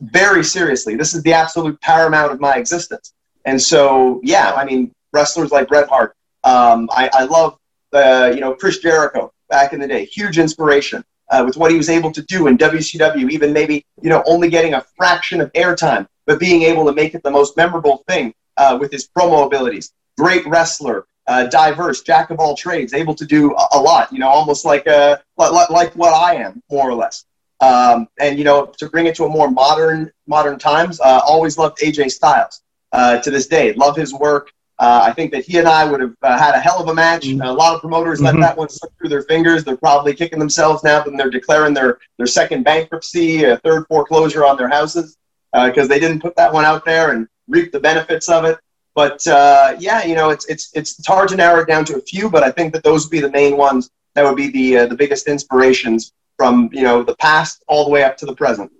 very 0.00 0.42
seriously. 0.42 0.96
This 0.96 1.14
is 1.14 1.22
the 1.22 1.32
absolute 1.32 1.80
paramount 1.80 2.32
of 2.32 2.40
my 2.40 2.56
existence. 2.56 3.12
And 3.44 3.60
so, 3.60 4.20
yeah, 4.24 4.52
I 4.52 4.64
mean, 4.64 4.92
wrestlers 5.12 5.50
like 5.50 5.68
Bret 5.68 5.88
Hart, 5.88 6.16
um, 6.44 6.88
I, 6.92 7.10
I, 7.12 7.24
love, 7.24 7.58
uh, 7.92 8.32
you 8.34 8.40
know, 8.40 8.54
Chris 8.54 8.78
Jericho 8.78 9.32
back 9.50 9.72
in 9.72 9.80
the 9.80 9.86
day, 9.86 10.04
huge 10.06 10.38
inspiration 10.38 11.04
uh, 11.30 11.42
with 11.46 11.56
what 11.56 11.70
he 11.70 11.76
was 11.76 11.90
able 11.90 12.10
to 12.12 12.22
do 12.22 12.46
in 12.46 12.58
WCW, 12.58 13.30
even 13.30 13.52
maybe, 13.52 13.84
you 14.02 14.10
know, 14.10 14.22
only 14.26 14.48
getting 14.48 14.74
a 14.74 14.80
fraction 14.96 15.40
of 15.40 15.52
airtime, 15.52 16.06
but 16.26 16.40
being 16.40 16.62
able 16.62 16.84
to 16.86 16.92
make 16.92 17.14
it 17.14 17.22
the 17.22 17.30
most 17.30 17.56
memorable 17.56 18.02
thing 18.08 18.34
uh, 18.56 18.76
with 18.80 18.90
his 18.90 19.08
promo 19.08 19.46
abilities. 19.46 19.92
Great 20.18 20.46
wrestler, 20.46 21.06
uh, 21.26 21.46
diverse, 21.46 22.02
jack 22.02 22.30
of 22.30 22.38
all 22.38 22.56
trades, 22.56 22.92
able 22.92 23.14
to 23.14 23.24
do 23.24 23.54
a, 23.54 23.68
a 23.72 23.80
lot, 23.80 24.12
you 24.12 24.18
know, 24.18 24.28
almost 24.28 24.64
like, 24.64 24.86
uh, 24.86 25.16
like, 25.36 25.70
like 25.70 25.92
what 25.94 26.12
I 26.12 26.34
am, 26.36 26.62
more 26.70 26.88
or 26.88 26.94
less. 26.94 27.24
Um, 27.60 28.08
and, 28.20 28.38
you 28.38 28.44
know, 28.44 28.66
to 28.78 28.88
bring 28.88 29.06
it 29.06 29.14
to 29.16 29.24
a 29.24 29.28
more 29.28 29.50
modern, 29.50 30.10
modern 30.26 30.58
times, 30.58 31.00
uh, 31.00 31.20
always 31.26 31.56
loved 31.56 31.78
AJ 31.78 32.10
Styles 32.10 32.62
Uh, 32.92 33.18
to 33.20 33.30
this 33.30 33.46
day. 33.48 33.72
Love 33.72 33.96
his 33.96 34.12
work. 34.12 34.52
Uh, 34.78 35.00
I 35.08 35.12
think 35.12 35.32
that 35.32 35.44
he 35.44 35.58
and 35.58 35.66
I 35.66 35.84
would 35.84 36.00
have 36.00 36.14
uh, 36.22 36.38
had 36.38 36.54
a 36.54 36.60
hell 36.60 36.80
of 36.80 36.88
a 36.88 36.94
match. 36.94 37.24
Mm-hmm. 37.26 37.40
a 37.42 37.52
lot 37.52 37.74
of 37.74 37.80
promoters 37.80 38.20
mm-hmm. 38.20 38.38
let 38.38 38.46
that 38.46 38.56
one 38.56 38.68
slip 38.68 38.92
through 38.98 39.08
their 39.08 39.22
fingers. 39.22 39.64
They're 39.64 39.76
probably 39.76 40.14
kicking 40.14 40.38
themselves 40.38 40.84
now 40.84 41.02
that 41.02 41.16
they're 41.16 41.30
declaring 41.30 41.74
their, 41.74 41.98
their 42.18 42.26
second 42.26 42.64
bankruptcy, 42.64 43.44
a 43.44 43.56
third 43.58 43.86
foreclosure 43.88 44.44
on 44.44 44.56
their 44.56 44.68
houses 44.68 45.16
because 45.52 45.88
they 45.88 46.00
didn't 46.00 46.20
put 46.20 46.34
that 46.36 46.52
one 46.52 46.64
out 46.64 46.84
there 46.84 47.12
and 47.12 47.28
reap 47.48 47.70
the 47.72 47.80
benefits 47.80 48.28
of 48.28 48.44
it. 48.44 48.58
But 48.94 49.26
uh, 49.26 49.76
yeah, 49.78 50.04
you 50.04 50.14
know, 50.14 50.30
it's, 50.30 50.46
it's 50.46 50.70
it's 50.74 51.04
hard 51.06 51.28
to 51.30 51.36
narrow 51.36 51.60
it 51.62 51.68
down 51.68 51.84
to 51.86 51.96
a 51.96 52.00
few, 52.00 52.30
but 52.30 52.42
I 52.42 52.50
think 52.50 52.72
that 52.74 52.84
those 52.84 53.04
would 53.04 53.10
be 53.10 53.20
the 53.20 53.30
main 53.30 53.56
ones 53.56 53.90
that 54.14 54.24
would 54.24 54.36
be 54.36 54.50
the 54.50 54.78
uh, 54.78 54.86
the 54.86 54.94
biggest 54.94 55.28
inspirations 55.28 56.12
from 56.36 56.70
you 56.72 56.82
know 56.82 57.02
the 57.02 57.16
past 57.16 57.64
all 57.68 57.84
the 57.84 57.90
way 57.90 58.04
up 58.04 58.16
to 58.18 58.26
the 58.26 58.34
present. 58.34 58.70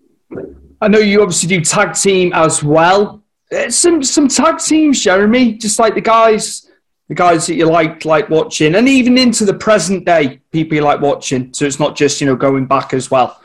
I 0.81 0.89
know 0.89 0.99
you 0.99 1.23
obviously 1.23 1.49
do 1.49 1.61
tag 1.61 1.95
team 1.95 2.33
as 2.33 2.63
well. 2.63 3.23
Uh, 3.53 3.71
some 3.71 4.03
some 4.03 4.29
tag 4.29 4.59
teams, 4.59 5.03
Jeremy, 5.03 5.55
just 5.55 5.79
like 5.79 5.95
the 5.95 6.01
guys, 6.01 6.71
the 7.09 7.15
guys 7.15 7.47
that 7.47 7.55
you 7.55 7.67
like 7.67 8.05
like 8.05 8.29
watching, 8.31 8.75
and 8.77 8.89
even 8.89 9.19
into 9.19 9.45
the 9.45 9.55
present 9.55 10.05
day, 10.05 10.41
people 10.53 10.77
you 10.77 10.83
like 10.83 11.01
watching. 11.01 11.53
So 11.53 11.65
it's 11.65 11.81
not 11.81 11.97
just 11.97 12.21
you 12.21 12.27
know 12.27 12.37
going 12.37 12.67
back 12.67 12.95
as 12.95 13.11
well. 13.11 13.41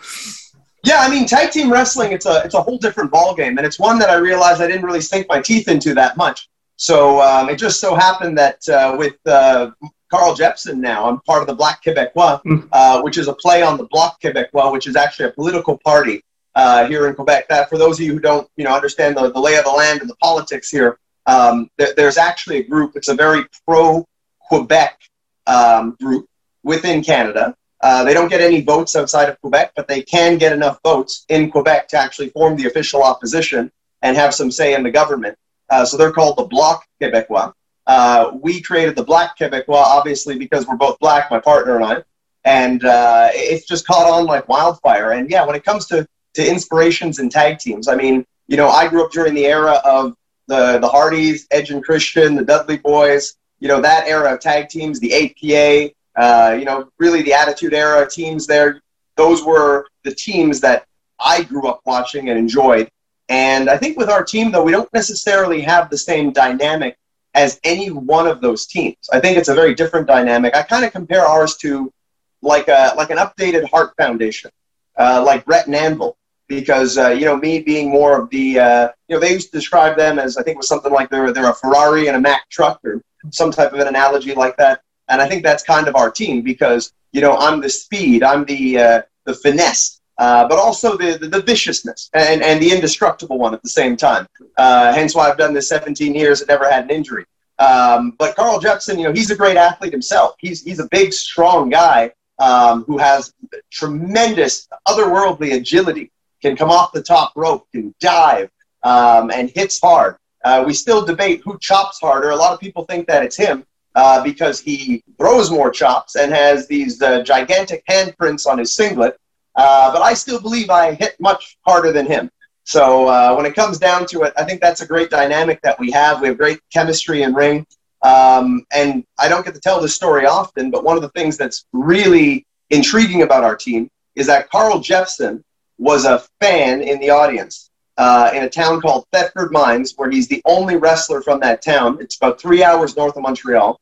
Yeah, 0.86 1.00
I 1.00 1.10
mean, 1.10 1.26
tag 1.26 1.52
team 1.52 1.72
wrestling 1.72 2.12
it's 2.12 2.26
a 2.26 2.42
it's 2.46 2.56
a 2.56 2.62
whole 2.62 2.78
different 2.78 3.12
ball 3.12 3.36
game, 3.36 3.58
and 3.58 3.66
it's 3.66 3.80
one 3.80 4.00
that 4.00 4.10
I 4.10 4.16
realized 4.16 4.62
I 4.62 4.68
didn't 4.68 4.86
really 4.86 5.02
sink 5.02 5.28
my 5.28 5.42
teeth 5.42 5.68
into 5.68 5.94
that 5.96 6.16
much. 6.16 6.48
So 6.80 7.22
um, 7.22 7.50
it 7.50 7.58
just 7.58 7.82
so 7.82 7.94
happened 7.94 8.38
that 8.38 8.68
uh, 8.70 8.96
with 8.98 9.18
uh, 9.26 9.72
Karl 10.10 10.34
Jepson 10.34 10.80
now, 10.80 11.10
I'm 11.10 11.20
part 11.22 11.42
of 11.42 11.48
the 11.48 11.54
Black 11.54 11.84
Quebecois, 11.84 12.42
mm. 12.44 12.70
uh, 12.72 13.02
which 13.02 13.18
is 13.18 13.28
a 13.28 13.34
play 13.34 13.62
on 13.62 13.78
the 13.78 13.84
Bloc 13.92 14.22
Quebecois, 14.22 14.72
which 14.72 14.88
is 14.88 14.96
actually 14.96 15.26
a 15.26 15.32
political 15.32 15.78
party 15.80 16.24
uh, 16.56 16.88
here 16.88 17.08
in 17.08 17.16
Quebec. 17.16 17.50
That 17.50 17.70
for 17.70 17.78
those 17.78 18.00
of 18.00 18.06
you 18.06 18.14
who 18.14 18.22
don't, 18.22 18.48
you 18.56 18.64
know, 18.64 18.74
understand 18.74 19.18
the, 19.18 19.30
the 19.30 19.40
lay 19.40 19.58
of 19.58 19.66
the 19.66 19.72
land 19.72 20.00
and 20.00 20.10
the 20.10 20.16
politics 20.22 20.70
here, 20.70 20.98
um, 21.26 21.70
there, 21.78 21.94
there's 21.98 22.18
actually 22.18 22.60
a 22.60 22.64
group. 22.64 22.94
It's 22.96 23.10
a 23.10 23.14
very 23.14 23.44
pro 23.68 24.08
Quebec 24.48 25.02
um, 25.48 25.98
group 26.02 26.28
within 26.64 27.04
Canada. 27.04 27.56
Uh, 27.82 28.06
they 28.06 28.14
don't 28.14 28.30
get 28.30 28.40
any 28.40 28.62
votes 28.62 28.96
outside 28.96 29.28
of 29.28 29.40
Quebec, 29.42 29.74
but 29.76 29.90
they 29.90 30.02
can 30.02 30.38
get 30.38 30.54
enough 30.54 30.80
votes 30.82 31.26
in 31.28 31.52
Quebec 31.52 31.90
to 31.90 31.98
actually 31.98 32.30
form 32.30 32.56
the 32.56 32.68
official 32.68 33.04
opposition. 33.04 33.70
and 34.02 34.16
have 34.16 34.34
some 34.34 34.52
say 34.52 34.74
in 34.74 34.84
the 34.84 34.92
government. 34.92 35.38
Uh, 35.70 35.86
so 35.86 35.98
they're 35.98 36.12
called 36.12 36.38
the 36.38 36.44
Bloc 36.44 36.86
Québécois. 37.02 37.54
Uh, 37.88 38.32
we 38.42 38.62
created 38.62 38.96
the 38.96 39.04
Black 39.04 39.38
Québécois, 39.38 39.84
obviously, 39.84 40.38
because 40.38 40.68
we're 40.68 40.76
both 40.76 41.00
black, 41.00 41.32
my 41.32 41.40
partner 41.40 41.76
and 41.76 41.86
I. 41.86 42.04
And 42.46 42.86
uh, 42.86 43.30
it's 43.34 43.66
just 43.68 43.86
caught 43.86 44.10
on 44.10 44.26
like 44.26 44.48
wildfire. 44.48 45.12
And 45.12 45.30
yeah, 45.30 45.46
when 45.46 45.56
it 45.56 45.64
comes 45.64 45.88
to, 45.88 46.08
to 46.36 46.48
inspirations 46.48 47.20
and 47.20 47.32
tag 47.32 47.60
teams, 47.60 47.88
I 47.88 47.96
mean, 47.96 48.26
you 48.48 48.58
know, 48.58 48.70
I 48.70 48.88
grew 48.88 49.04
up 49.04 49.12
during 49.12 49.34
the 49.34 49.46
era 49.46 49.82
of 49.84 50.16
the, 50.48 50.80
the 50.80 50.88
Hardys, 50.88 51.48
Edge 51.52 51.72
and 51.72 51.84
Christian, 51.84 52.36
the 52.36 52.44
Dudley 52.44 52.78
Boyz, 52.78 53.36
you 53.60 53.68
know, 53.68 53.82
that 53.82 54.08
era 54.08 54.34
of 54.34 54.40
tag 54.40 54.70
teams, 54.70 55.00
the 55.00 55.14
APA, 55.14 55.94
uh, 56.16 56.54
you 56.54 56.66
know, 56.66 56.90
really 56.98 57.22
the 57.22 57.34
Attitude 57.34 57.74
Era 57.74 58.10
teams 58.10 58.48
there. 58.48 58.82
Those 59.16 59.44
were 59.44 59.88
the 60.04 60.14
teams 60.14 60.60
that 60.62 60.86
I 61.20 61.44
grew 61.44 61.68
up 61.68 61.82
watching 61.86 62.30
and 62.30 62.38
enjoyed. 62.38 62.90
And 63.30 63.70
I 63.70 63.78
think 63.78 63.98
with 63.98 64.10
our 64.10 64.24
team, 64.24 64.52
though, 64.52 64.64
we 64.64 64.72
don't 64.72 64.92
necessarily 64.92 65.62
have 65.62 65.90
the 65.90 65.98
same 65.98 66.32
dynamic 66.32 66.98
as 67.36 67.60
any 67.64 67.92
one 67.92 68.28
of 68.28 68.42
those 68.42 68.66
teams. 68.66 68.98
I 69.14 69.20
think 69.20 69.38
it's 69.38 69.50
a 69.50 69.56
very 69.56 69.76
different 69.76 70.08
dynamic. 70.08 70.56
I 70.56 70.64
kind 70.64 70.84
of 70.84 70.92
compare 70.92 71.26
ours 71.26 71.56
to 71.58 71.94
like 72.42 72.68
a 72.68 72.94
like 72.98 73.12
an 73.12 73.18
updated 73.18 73.70
Hart 73.70 73.94
Foundation, 73.98 74.50
uh, 74.98 75.24
like 75.26 75.46
Bret 75.46 75.68
and 75.68 75.76
Anvil, 75.76 76.18
because 76.48 76.98
uh, 76.98 77.10
you 77.10 77.26
know 77.26 77.38
me 77.38 77.62
being 77.62 77.90
more 77.90 78.20
of 78.20 78.30
the 78.32 78.60
uh, 78.60 78.90
you 79.08 79.16
know 79.16 79.20
they 79.20 79.32
used 79.32 79.52
to 79.52 79.58
describe 79.58 79.96
them 79.96 80.18
as 80.18 80.38
I 80.38 80.44
think 80.44 80.58
was 80.58 80.68
something 80.68 80.92
like 80.92 81.10
they're 81.10 81.32
they're 81.32 81.50
a 81.50 81.56
Ferrari 81.56 82.08
and 82.08 82.18
a 82.18 82.20
Mack 82.20 82.50
truck 82.50 82.80
or 82.84 83.02
some 83.32 83.52
type 83.52 83.74
of 83.74 83.80
an 83.80 83.88
analogy 83.88 84.34
like 84.34 84.58
that. 84.58 84.82
And 85.08 85.22
I 85.22 85.28
think 85.28 85.44
that's 85.44 85.64
kind 85.64 85.88
of 85.88 85.96
our 85.96 86.10
team 86.10 86.42
because 86.42 86.94
you 87.12 87.22
know 87.22 87.38
I'm 87.38 87.62
the 87.62 87.70
speed, 87.70 88.24
I'm 88.24 88.46
the 88.46 88.80
uh, 88.80 89.02
the 89.26 89.36
finesse, 89.36 89.99
uh, 90.20 90.46
but 90.50 90.60
also 90.60 90.98
the, 90.98 91.18
the, 91.18 91.28
the, 91.28 91.42
viciousness 91.42 92.10
and, 92.14 92.44
and 92.44 92.62
the 92.62 92.70
indestructible 92.70 93.40
one 93.40 93.54
at 93.54 93.64
the 93.64 93.70
same 93.70 93.96
time. 93.96 94.28
Uh, 94.58 94.92
hence 94.94 95.16
why 95.16 95.30
I've 95.30 95.38
done 95.38 95.54
this 95.54 95.70
17 95.70 96.14
years 96.14 96.42
and 96.42 96.50
never 96.50 96.70
had 96.70 96.84
an 96.84 96.90
injury. 96.90 97.26
Um, 97.58 98.12
but 98.20 98.36
Karl 98.36 98.60
Jepson, 98.60 99.00
you 99.00 99.06
know, 99.06 99.14
he's 99.14 99.32
a 99.32 99.36
great 99.36 99.56
athlete 99.56 99.94
himself. 99.94 100.36
He's, 100.38 100.62
he's 100.62 100.80
a 100.80 100.90
big, 100.90 101.14
strong 101.14 101.70
guy 101.70 102.12
um, 102.38 102.84
who 102.84 102.98
has 102.98 103.34
tremendous 103.72 104.68
otherworldly 104.88 105.56
agility, 105.56 106.12
can 106.42 106.58
come 106.58 106.70
off 106.70 106.92
the 106.92 107.02
top 107.02 107.32
rope, 107.38 107.66
can 107.72 107.96
dive, 108.02 108.50
um, 108.84 109.32
and 109.32 109.50
hits 109.50 109.80
hard. 109.80 110.18
Uh, 110.44 110.66
we 110.68 110.74
still 110.74 111.06
debate 111.06 111.42
who 111.46 111.58
chops 111.60 111.98
harder. 112.02 112.32
A 112.32 112.36
lot 112.36 112.52
of 112.52 112.60
people 112.60 112.84
think 112.84 113.08
that 113.08 113.24
it's 113.24 113.38
him. 113.38 113.66
Uh, 113.96 114.24
because 114.24 114.62
he 114.62 115.04
throws 115.18 115.50
more 115.50 115.72
chops 115.72 116.16
and 116.16 116.32
has 116.32 116.68
these 116.68 117.02
uh, 117.02 117.24
gigantic 117.24 117.84
handprints 117.88 118.46
on 118.46 118.60
his 118.60 118.76
singlet, 118.76 119.18
uh, 119.60 119.92
but 119.92 120.02
I 120.02 120.14
still 120.14 120.40
believe 120.40 120.70
I 120.70 120.94
hit 120.94 121.20
much 121.20 121.58
harder 121.66 121.92
than 121.92 122.06
him. 122.06 122.32
So 122.64 123.08
uh, 123.08 123.36
when 123.36 123.46
it 123.46 123.56
comes 123.56 123.78
down 123.78 124.06
to 124.08 124.22
it, 124.22 124.32
I 124.38 124.46
think 124.46 124.62
that's 124.62 124.80
a 124.80 124.88
great 124.88 125.10
dynamic 125.10 125.62
that 125.64 125.78
we 125.78 125.92
have. 125.92 126.22
We 126.22 126.30
have 126.30 126.38
great 126.38 126.60
chemistry 126.72 127.24
in 127.24 127.34
ring. 127.34 127.68
Um, 128.02 128.66
and 128.72 129.04
I 129.20 129.28
don't 129.28 129.44
get 129.44 129.54
to 129.56 129.60
tell 129.60 129.82
this 129.82 129.94
story 129.94 130.26
often, 130.26 130.72
but 130.72 130.86
one 130.86 130.96
of 130.96 131.02
the 131.02 131.10
things 131.10 131.36
that's 131.36 131.66
really 131.74 132.46
intriguing 132.70 133.24
about 133.24 133.44
our 133.44 133.58
team 133.58 133.90
is 134.16 134.28
that 134.28 134.50
Karl 134.50 134.80
Jepson 134.80 135.44
was 135.78 136.06
a 136.06 136.24
fan 136.40 136.82
in 136.82 137.00
the 137.00 137.10
audience 137.10 137.70
uh, 137.98 138.32
in 138.34 138.44
a 138.44 138.50
town 138.50 138.80
called 138.80 139.08
Thetford 139.12 139.52
Mines, 139.52 139.94
where 139.98 140.10
he's 140.10 140.30
the 140.30 140.42
only 140.46 140.78
wrestler 140.78 141.22
from 141.22 141.42
that 141.42 141.62
town. 141.62 141.98
It's 142.00 142.16
about 142.16 142.40
three 142.40 142.64
hours 142.64 142.96
north 142.96 143.18
of 143.18 143.24
Montreal. 143.24 143.78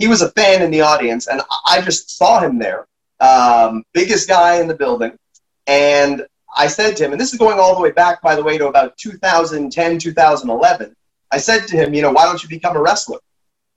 He 0.00 0.08
was 0.08 0.22
a 0.22 0.32
fan 0.32 0.60
in 0.60 0.72
the 0.72 0.80
audience, 0.80 1.28
and 1.28 1.40
I 1.66 1.82
just 1.82 2.18
saw 2.18 2.40
him 2.40 2.58
there 2.58 2.88
um, 3.20 3.84
biggest 3.92 4.28
guy 4.28 4.60
in 4.60 4.68
the 4.68 4.74
building. 4.74 5.12
And 5.70 6.26
I 6.56 6.66
said 6.66 6.96
to 6.96 7.04
him, 7.04 7.12
and 7.12 7.20
this 7.20 7.32
is 7.32 7.38
going 7.38 7.60
all 7.60 7.76
the 7.76 7.80
way 7.80 7.92
back, 7.92 8.20
by 8.22 8.34
the 8.34 8.42
way, 8.42 8.58
to 8.58 8.66
about 8.66 8.98
2010, 8.98 9.98
2011. 10.00 10.96
I 11.30 11.38
said 11.38 11.68
to 11.68 11.76
him, 11.76 11.94
you 11.94 12.02
know, 12.02 12.10
why 12.10 12.24
don't 12.24 12.42
you 12.42 12.48
become 12.48 12.76
a 12.76 12.82
wrestler? 12.82 13.20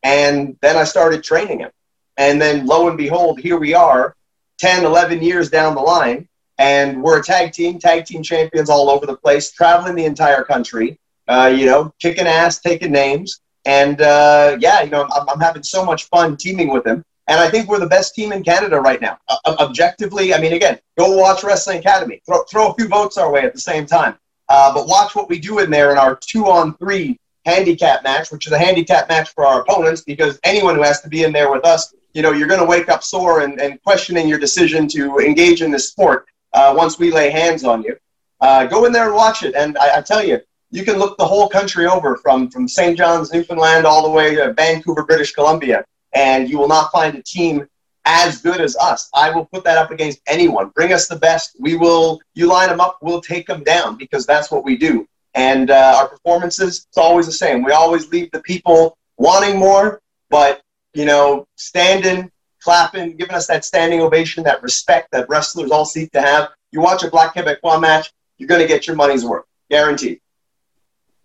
And 0.02 0.58
then 0.62 0.76
I 0.76 0.86
started 0.86 1.24
training 1.24 1.60
him. 1.60 1.70
And 2.18 2.42
then 2.42 2.66
lo 2.66 2.88
and 2.88 2.98
behold, 2.98 3.40
here 3.40 3.60
we 3.60 3.76
are, 3.76 4.16
10, 4.58 4.86
11 4.86 5.22
years 5.22 5.52
down 5.52 5.76
the 5.76 5.82
line. 5.82 6.28
And 6.58 7.04
we're 7.04 7.20
a 7.20 7.24
tag 7.24 7.52
team, 7.52 7.78
tag 7.78 8.06
team 8.06 8.24
champions 8.24 8.72
all 8.72 8.90
over 8.90 9.06
the 9.06 9.18
place, 9.18 9.52
traveling 9.52 9.94
the 9.94 10.06
entire 10.06 10.44
country, 10.44 11.00
uh, 11.28 11.54
you 11.56 11.68
know, 11.68 11.94
kicking 12.00 12.26
ass, 12.26 12.60
taking 12.60 12.92
names. 12.92 13.40
And 13.66 14.02
uh, 14.02 14.58
yeah, 14.60 14.82
you 14.82 14.90
know, 14.90 15.08
I'm, 15.14 15.30
I'm 15.30 15.40
having 15.40 15.62
so 15.62 15.86
much 15.86 16.06
fun 16.06 16.38
teaming 16.38 16.70
with 16.70 16.88
him. 16.88 17.06
And 17.28 17.40
I 17.40 17.50
think 17.50 17.70
we're 17.70 17.80
the 17.80 17.88
best 17.88 18.16
team 18.16 18.34
in 18.34 18.44
Canada 18.44 18.80
right 18.80 19.00
now. 19.00 19.18
Uh, 19.30 19.56
objectively, 19.60 20.34
I 20.34 20.42
mean, 20.42 20.54
again, 20.54 20.80
go 20.98 21.16
watch 21.16 21.44
Wrestling 21.44 21.80
Academy. 21.80 22.22
Throw, 22.26 22.44
throw 22.44 22.72
a 22.72 22.74
few 22.74 22.88
votes 22.88 23.18
our 23.18 23.32
way 23.32 23.42
at 23.42 23.54
the 23.54 23.62
same 23.62 23.86
time. 23.86 24.16
Uh, 24.50 24.74
but 24.74 24.88
watch 24.88 25.16
what 25.16 25.30
we 25.30 25.40
do 25.40 25.60
in 25.60 25.70
there 25.70 25.92
in 25.92 25.98
our 25.98 26.16
two 26.18 26.46
on 26.48 26.76
three 26.78 27.18
handicap 27.46 28.04
match, 28.04 28.32
which 28.32 28.46
is 28.46 28.52
a 28.52 28.60
handicap 28.60 29.08
match 29.08 29.30
for 29.30 29.46
our 29.46 29.62
opponents, 29.62 30.02
because 30.02 30.38
anyone 30.44 30.76
who 30.76 30.82
has 30.82 31.02
to 31.02 31.08
be 31.08 31.24
in 31.24 31.32
there 31.32 31.50
with 31.52 31.66
us, 31.66 31.94
you 32.14 32.22
know, 32.22 32.32
you're 32.32 32.48
going 32.48 32.60
to 32.60 32.66
wake 32.66 32.90
up 32.90 33.04
sore 33.04 33.42
and, 33.42 33.60
and 33.60 33.82
questioning 33.84 34.28
your 34.28 34.40
decision 34.40 34.88
to 34.90 35.20
engage 35.20 35.62
in 35.62 35.72
this 35.72 35.90
sport 35.90 36.26
uh, 36.52 36.74
once 36.76 37.00
we 37.00 37.12
lay 37.12 37.30
hands 37.30 37.64
on 37.64 37.84
you. 37.84 37.96
Uh, 38.42 38.66
go 38.66 38.86
in 38.86 38.92
there 38.92 39.08
and 39.08 39.16
watch 39.16 39.44
it. 39.44 39.56
And 39.56 39.78
I, 39.78 40.00
I 40.00 40.02
tell 40.02 40.24
you, 40.24 40.40
you 40.72 40.84
can 40.84 40.98
look 40.98 41.18
the 41.18 41.26
whole 41.26 41.48
country 41.48 41.86
over 41.86 42.18
from, 42.18 42.50
from 42.50 42.68
St. 42.68 42.98
John's, 42.98 43.32
Newfoundland, 43.32 43.86
all 43.86 44.04
the 44.04 44.10
way 44.10 44.36
to 44.36 44.54
Vancouver, 44.54 45.04
British 45.04 45.32
Columbia 45.32 45.86
and 46.14 46.50
you 46.50 46.58
will 46.58 46.68
not 46.68 46.92
find 46.92 47.16
a 47.16 47.22
team 47.22 47.68
as 48.06 48.42
good 48.42 48.60
as 48.60 48.76
us. 48.76 49.10
I 49.14 49.30
will 49.30 49.46
put 49.46 49.64
that 49.64 49.78
up 49.78 49.92
against 49.92 50.22
anyone. 50.28 50.70
Bring 50.70 50.94
us 50.94 51.08
the 51.08 51.16
best. 51.16 51.56
We 51.60 51.76
will. 51.76 52.20
You 52.34 52.48
line 52.48 52.70
them 52.70 52.82
up, 52.82 52.98
we'll 53.02 53.22
take 53.22 53.48
them 53.48 53.64
down 53.64 53.98
because 53.98 54.26
that's 54.26 54.52
what 54.52 54.64
we 54.64 54.78
do. 54.78 55.08
And 55.36 55.72
uh, 55.72 55.96
our 55.98 56.08
performances, 56.08 56.86
it's 56.88 56.98
always 56.98 57.26
the 57.26 57.32
same. 57.32 57.64
We 57.64 57.72
always 57.72 58.10
leave 58.10 58.30
the 58.32 58.42
people 58.42 58.98
wanting 59.18 59.58
more, 59.58 60.02
but 60.30 60.62
you 60.94 61.06
know, 61.06 61.48
standing, 61.56 62.32
clapping, 62.62 63.16
giving 63.16 63.36
us 63.36 63.48
that 63.48 63.66
standing 63.66 64.02
ovation, 64.02 64.44
that 64.44 64.62
respect 64.62 65.10
that 65.12 65.28
wrestlers 65.30 65.72
all 65.72 65.86
seek 65.86 66.12
to 66.12 66.22
have. 66.22 66.50
You 66.72 66.82
watch 66.82 67.04
a 67.04 67.10
Black 67.10 67.34
Quebecois 67.36 67.82
match, 67.82 68.12
you're 68.38 68.48
going 68.48 68.62
to 68.62 68.68
get 68.68 68.86
your 68.86 68.96
money's 68.96 69.26
worth, 69.26 69.46
guaranteed 69.72 70.20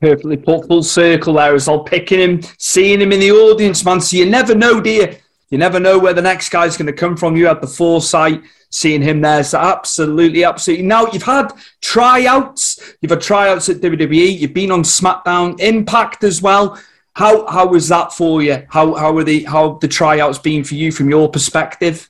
perfectly 0.00 0.36
put 0.36 0.66
full 0.66 0.82
circle 0.82 1.34
there 1.34 1.54
as 1.54 1.68
well, 1.68 1.80
picking 1.84 2.20
him, 2.20 2.40
seeing 2.58 3.00
him 3.00 3.12
in 3.12 3.20
the 3.20 3.32
audience, 3.32 3.84
man. 3.84 4.00
So 4.00 4.16
you 4.16 4.26
never 4.26 4.54
know, 4.54 4.80
dear. 4.80 5.18
you? 5.50 5.58
Never 5.58 5.80
know 5.80 5.98
where 5.98 6.14
the 6.14 6.22
next 6.22 6.50
guy's 6.50 6.76
going 6.76 6.86
to 6.86 6.92
come 6.92 7.16
from. 7.16 7.36
You 7.36 7.46
had 7.46 7.60
the 7.60 7.66
foresight 7.66 8.42
seeing 8.70 9.02
him 9.02 9.20
there. 9.20 9.42
So 9.44 9.58
absolutely, 9.58 10.44
absolutely. 10.44 10.86
Now 10.86 11.06
you've 11.12 11.22
had 11.22 11.52
tryouts. 11.80 12.94
You've 13.00 13.10
had 13.10 13.20
tryouts 13.20 13.68
at 13.68 13.78
WWE. 13.78 14.38
You've 14.38 14.54
been 14.54 14.70
on 14.70 14.82
SmackDown, 14.82 15.58
Impact 15.60 16.24
as 16.24 16.42
well. 16.42 16.80
How 17.14 17.46
how 17.48 17.66
was 17.66 17.88
that 17.88 18.12
for 18.12 18.42
you? 18.42 18.64
How 18.70 18.94
how 18.94 19.12
were 19.12 19.24
the 19.24 19.42
how 19.44 19.78
the 19.80 19.88
tryouts 19.88 20.38
been 20.38 20.62
for 20.62 20.74
you 20.74 20.92
from 20.92 21.10
your 21.10 21.28
perspective? 21.28 22.08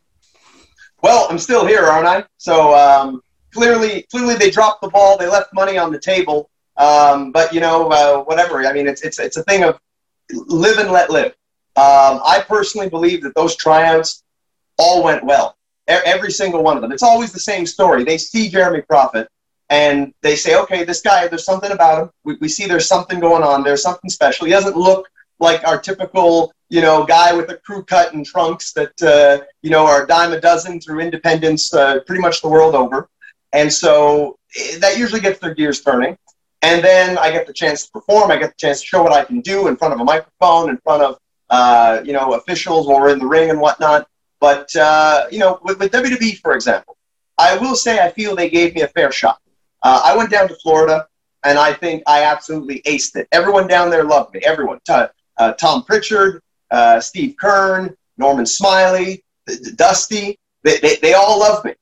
Well, 1.02 1.26
I'm 1.30 1.38
still 1.38 1.64
here, 1.64 1.84
aren't 1.84 2.06
I? 2.06 2.24
So 2.36 2.74
um, 2.74 3.22
clearly, 3.54 4.02
clearly 4.10 4.34
they 4.34 4.50
dropped 4.50 4.82
the 4.82 4.88
ball. 4.88 5.16
They 5.16 5.28
left 5.28 5.54
money 5.54 5.78
on 5.78 5.92
the 5.92 5.98
table. 5.98 6.50
Um, 6.78 7.32
but 7.32 7.52
you 7.52 7.60
know, 7.60 7.88
uh, 7.90 8.22
whatever. 8.22 8.64
I 8.66 8.72
mean, 8.72 8.86
it's 8.86 9.02
it's 9.02 9.18
it's 9.18 9.36
a 9.36 9.42
thing 9.44 9.64
of 9.64 9.78
live 10.30 10.78
and 10.78 10.90
let 10.90 11.10
live. 11.10 11.32
Um, 11.76 12.20
I 12.24 12.44
personally 12.46 12.88
believe 12.88 13.22
that 13.22 13.34
those 13.34 13.56
tryouts 13.56 14.24
all 14.78 15.02
went 15.02 15.24
well. 15.24 15.56
Every 15.86 16.30
single 16.30 16.62
one 16.62 16.76
of 16.76 16.82
them. 16.82 16.92
It's 16.92 17.02
always 17.02 17.32
the 17.32 17.40
same 17.40 17.66
story. 17.66 18.04
They 18.04 18.18
see 18.18 18.48
Jeremy 18.48 18.82
Prophet 18.82 19.28
and 19.70 20.12
they 20.22 20.36
say, 20.36 20.56
okay, 20.56 20.84
this 20.84 21.00
guy, 21.00 21.28
there's 21.28 21.44
something 21.44 21.72
about 21.72 22.02
him. 22.02 22.10
We, 22.24 22.36
we 22.40 22.48
see 22.48 22.66
there's 22.66 22.86
something 22.86 23.20
going 23.20 23.42
on. 23.42 23.62
There's 23.62 23.82
something 23.82 24.10
special. 24.10 24.46
He 24.46 24.52
doesn't 24.52 24.76
look 24.76 25.08
like 25.40 25.66
our 25.66 25.78
typical, 25.78 26.52
you 26.68 26.80
know, 26.80 27.04
guy 27.04 27.32
with 27.34 27.50
a 27.50 27.56
crew 27.58 27.84
cut 27.84 28.12
and 28.12 28.24
trunks 28.24 28.72
that, 28.72 29.02
uh, 29.02 29.44
you 29.62 29.70
know, 29.70 29.86
are 29.86 30.04
a 30.04 30.06
dime 30.06 30.32
a 30.32 30.40
dozen 30.40 30.80
through 30.80 31.00
independents 31.00 31.72
uh, 31.72 32.00
pretty 32.06 32.20
much 32.20 32.42
the 32.42 32.48
world 32.48 32.74
over. 32.74 33.08
And 33.52 33.72
so 33.72 34.38
eh, 34.58 34.78
that 34.78 34.98
usually 34.98 35.20
gets 35.20 35.38
their 35.38 35.54
gears 35.54 35.80
turning. 35.80 36.16
And 36.62 36.82
then 36.82 37.18
I 37.18 37.30
get 37.30 37.46
the 37.46 37.52
chance 37.52 37.86
to 37.86 37.92
perform. 37.92 38.30
I 38.30 38.36
get 38.36 38.50
the 38.50 38.56
chance 38.58 38.80
to 38.80 38.86
show 38.86 39.02
what 39.02 39.12
I 39.12 39.24
can 39.24 39.40
do 39.40 39.68
in 39.68 39.76
front 39.76 39.94
of 39.94 40.00
a 40.00 40.04
microphone, 40.04 40.70
in 40.70 40.76
front 40.78 41.02
of 41.02 41.18
uh, 41.50 42.00
you 42.04 42.12
know 42.12 42.34
officials 42.34 42.86
when 42.86 43.00
we're 43.00 43.10
in 43.10 43.18
the 43.18 43.26
ring 43.26 43.50
and 43.50 43.60
whatnot. 43.60 44.08
But 44.40 44.74
uh, 44.76 45.26
you 45.30 45.38
know, 45.38 45.60
with, 45.62 45.78
with, 45.78 45.92
WWE, 45.92 46.38
for 46.40 46.54
example, 46.54 46.96
I 47.38 47.56
will 47.56 47.76
say 47.76 48.00
I 48.00 48.10
feel 48.10 48.34
they 48.34 48.50
gave 48.50 48.74
me 48.74 48.82
a 48.82 48.88
fair 48.88 49.12
shot. 49.12 49.40
Uh, 49.82 50.02
I 50.04 50.16
went 50.16 50.30
down 50.30 50.48
to 50.48 50.54
Florida, 50.56 51.06
and 51.44 51.58
I 51.58 51.72
think 51.72 52.02
I 52.06 52.24
absolutely 52.24 52.82
aced 52.82 53.16
it. 53.16 53.28
Everyone 53.30 53.66
down 53.68 53.90
there 53.90 54.04
loved 54.04 54.34
me. 54.34 54.40
Everyone, 54.44 54.80
uh, 54.88 55.52
Tom 55.52 55.84
Pritchard, 55.84 56.42
uh, 56.70 57.00
Steve 57.00 57.36
Keirn, 57.40 57.94
Norman 58.16 58.46
Smiley, 58.46 59.22
Dusty, 59.76 60.38
they, 60.64 60.78
they, 60.78 60.96
they 60.96 61.14
all 61.14 61.38
loved 61.38 61.64
me. 61.64 61.74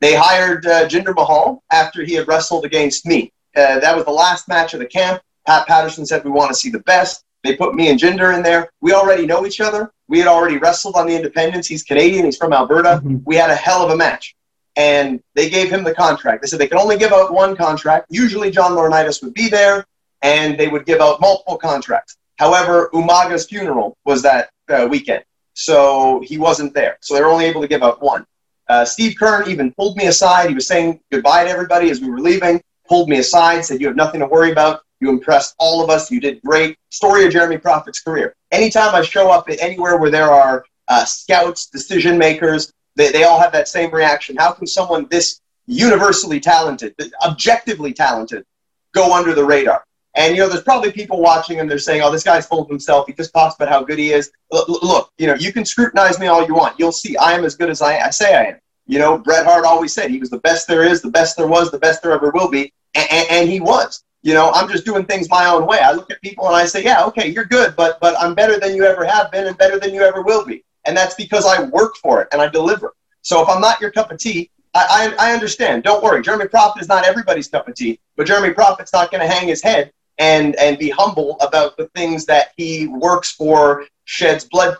They 0.00 0.14
hired 0.14 0.66
uh, 0.66 0.88
Jinder 0.88 1.14
Mahal 1.14 1.62
after 1.72 2.04
he 2.04 2.14
had 2.14 2.28
wrestled 2.28 2.64
against 2.64 3.06
me. 3.06 3.32
Uh, 3.56 3.80
that 3.80 3.94
was 3.96 4.04
the 4.04 4.10
last 4.10 4.48
match 4.48 4.74
of 4.74 4.80
the 4.80 4.86
camp. 4.86 5.22
Pat 5.46 5.66
Patterson 5.66 6.06
said, 6.06 6.24
We 6.24 6.30
want 6.30 6.50
to 6.50 6.54
see 6.54 6.70
the 6.70 6.80
best. 6.80 7.24
They 7.42 7.56
put 7.56 7.74
me 7.74 7.88
and 7.88 7.98
Jinder 7.98 8.36
in 8.36 8.42
there. 8.42 8.70
We 8.80 8.92
already 8.92 9.26
know 9.26 9.46
each 9.46 9.60
other. 9.60 9.92
We 10.08 10.18
had 10.18 10.28
already 10.28 10.58
wrestled 10.58 10.96
on 10.96 11.06
the 11.06 11.16
independents. 11.16 11.66
He's 11.68 11.82
Canadian, 11.82 12.24
he's 12.26 12.36
from 12.36 12.52
Alberta. 12.52 13.00
Mm-hmm. 13.02 13.18
We 13.24 13.36
had 13.36 13.50
a 13.50 13.54
hell 13.54 13.82
of 13.84 13.90
a 13.90 13.96
match. 13.96 14.36
And 14.76 15.22
they 15.34 15.48
gave 15.50 15.70
him 15.70 15.82
the 15.84 15.94
contract. 15.94 16.42
They 16.42 16.48
said 16.48 16.58
they 16.60 16.68
could 16.68 16.78
only 16.78 16.98
give 16.98 17.12
out 17.12 17.32
one 17.32 17.56
contract. 17.56 18.06
Usually 18.10 18.50
John 18.50 18.72
Laurinaitis 18.72 19.22
would 19.22 19.34
be 19.34 19.48
there. 19.48 19.86
and 20.22 20.58
they 20.58 20.68
would 20.68 20.84
give 20.86 21.00
out 21.00 21.20
multiple 21.20 21.56
contracts. 21.56 22.16
However, 22.36 22.90
Umaga's 22.92 23.46
funeral 23.46 23.96
was 24.04 24.22
that 24.22 24.50
uh, 24.68 24.86
weekend, 24.90 25.24
so 25.54 26.20
he 26.24 26.38
wasn't 26.38 26.74
there. 26.74 26.98
So 27.00 27.14
they 27.14 27.20
were 27.22 27.28
only 27.28 27.46
able 27.46 27.60
to 27.62 27.68
give 27.68 27.82
out 27.82 28.02
one. 28.02 28.26
Uh, 28.68 28.84
Steve 28.84 29.16
Keirn 29.20 29.48
even 29.48 29.72
pulled 29.72 29.96
me 29.96 30.06
aside. 30.06 30.48
He 30.48 30.54
was 30.54 30.66
saying 30.66 31.00
goodbye 31.10 31.44
to 31.44 31.50
everybody 31.50 31.90
as 31.90 32.00
we 32.00 32.08
were 32.08 32.20
leaving, 32.20 32.62
pulled 32.90 33.08
me 33.08 33.18
aside, 33.18 33.64
said, 33.64 33.80
You 33.80 33.86
have 33.86 33.96
nothing 33.96 34.20
to 34.20 34.26
worry 34.26 34.50
about. 34.50 34.82
You 35.00 35.08
impressed 35.08 35.54
all 35.58 35.82
of 35.82 35.88
us. 35.88 36.10
You 36.10 36.20
did 36.20 36.42
great. 36.42 36.76
Story 36.90 37.24
of 37.24 37.32
Jeremy 37.32 37.56
Prophet's 37.56 38.00
career. 38.00 38.34
Anytime 38.50 38.94
I 38.94 39.02
show 39.02 39.30
up 39.30 39.48
at 39.48 39.62
anywhere 39.62 39.96
where 39.96 40.10
there 40.10 40.30
are 40.30 40.64
uh, 40.88 41.04
scouts, 41.04 41.66
decision 41.66 42.18
makers, 42.18 42.72
they, 42.96 43.12
they 43.12 43.22
all 43.22 43.40
have 43.40 43.52
that 43.52 43.68
same 43.68 43.92
reaction. 43.92 44.36
How 44.36 44.50
can 44.50 44.66
someone 44.66 45.06
this 45.08 45.40
universally 45.66 46.40
talented, 46.40 46.94
objectively 47.24 47.92
talented, 47.92 48.44
go 48.92 49.14
under 49.14 49.34
the 49.34 49.44
radar? 49.44 49.84
And 50.16 50.34
you 50.34 50.42
know, 50.42 50.48
there's 50.48 50.64
probably 50.64 50.90
people 50.90 51.20
watching 51.20 51.60
and 51.60 51.70
they're 51.70 51.78
saying, 51.78 52.02
"Oh, 52.02 52.10
this 52.10 52.24
guy's 52.24 52.44
full 52.44 52.62
of 52.62 52.68
himself. 52.68 53.06
He 53.06 53.12
just 53.12 53.32
talks 53.32 53.54
about 53.54 53.68
how 53.68 53.84
good 53.84 54.00
he 54.00 54.10
is." 54.10 54.32
Look, 54.50 54.68
look 54.68 55.12
you 55.18 55.28
know, 55.28 55.34
you 55.34 55.52
can 55.52 55.64
scrutinize 55.64 56.18
me 56.18 56.26
all 56.26 56.44
you 56.44 56.54
want. 56.54 56.80
You'll 56.80 56.90
see 56.90 57.16
I 57.16 57.34
am 57.34 57.44
as 57.44 57.54
good 57.54 57.70
as 57.70 57.80
I, 57.80 58.00
I 58.00 58.10
say 58.10 58.34
I 58.34 58.44
am. 58.46 58.58
You 58.88 58.98
know, 58.98 59.18
Bret 59.18 59.46
Hart 59.46 59.64
always 59.64 59.94
said 59.94 60.10
he 60.10 60.18
was 60.18 60.30
the 60.30 60.40
best 60.40 60.66
there 60.66 60.82
is, 60.82 61.00
the 61.00 61.12
best 61.12 61.36
there 61.36 61.46
was, 61.46 61.70
the 61.70 61.78
best 61.78 62.02
there 62.02 62.10
ever 62.10 62.30
will 62.34 62.50
be, 62.50 62.72
and, 62.94 63.26
and, 63.30 63.48
he 63.48 63.60
was. 63.60 64.02
You 64.22 64.34
know, 64.34 64.50
I'm 64.52 64.68
just 64.68 64.84
doing 64.84 65.06
things 65.06 65.30
my 65.30 65.46
own 65.46 65.66
way. 65.66 65.78
I 65.78 65.92
look 65.92 66.10
at 66.10 66.20
people 66.20 66.46
and 66.46 66.56
I 66.56 66.66
say, 66.66 66.84
"Yeah, 66.84 67.04
okay, 67.06 67.28
you're 67.28 67.46
good, 67.46 67.74
but 67.76 67.98
but 68.00 68.14
I'm 68.20 68.34
better 68.34 68.60
than 68.60 68.76
you 68.76 68.84
ever 68.84 69.04
have 69.04 69.30
been, 69.30 69.46
and 69.46 69.56
better 69.56 69.78
than 69.78 69.94
you 69.94 70.02
ever 70.02 70.22
will 70.22 70.44
be." 70.44 70.62
And 70.84 70.96
that's 70.96 71.14
because 71.14 71.46
I 71.46 71.64
work 71.64 71.96
for 71.96 72.22
it 72.22 72.28
and 72.32 72.42
I 72.42 72.48
deliver. 72.48 72.94
So 73.22 73.42
if 73.42 73.48
I'm 73.48 73.60
not 73.60 73.80
your 73.80 73.90
cup 73.90 74.10
of 74.10 74.18
tea, 74.18 74.50
I, 74.74 75.14
I, 75.18 75.30
I 75.30 75.32
understand. 75.32 75.82
Don't 75.82 76.02
worry. 76.02 76.22
Jeremy 76.22 76.48
Prophet 76.48 76.82
is 76.82 76.88
not 76.88 77.06
everybody's 77.06 77.48
cup 77.48 77.68
of 77.68 77.74
tea, 77.74 77.98
but 78.16 78.26
Jeremy 78.26 78.54
Prophet's 78.54 78.92
not 78.92 79.10
going 79.10 79.26
to 79.26 79.32
hang 79.32 79.48
his 79.48 79.62
head 79.62 79.92
and 80.18 80.54
and 80.56 80.78
be 80.78 80.90
humble 80.90 81.36
about 81.40 81.76
the 81.76 81.88
things 81.88 82.26
that 82.26 82.48
he 82.56 82.86
works 82.86 83.32
for, 83.32 83.86
sheds 84.04 84.44
blood, 84.44 84.76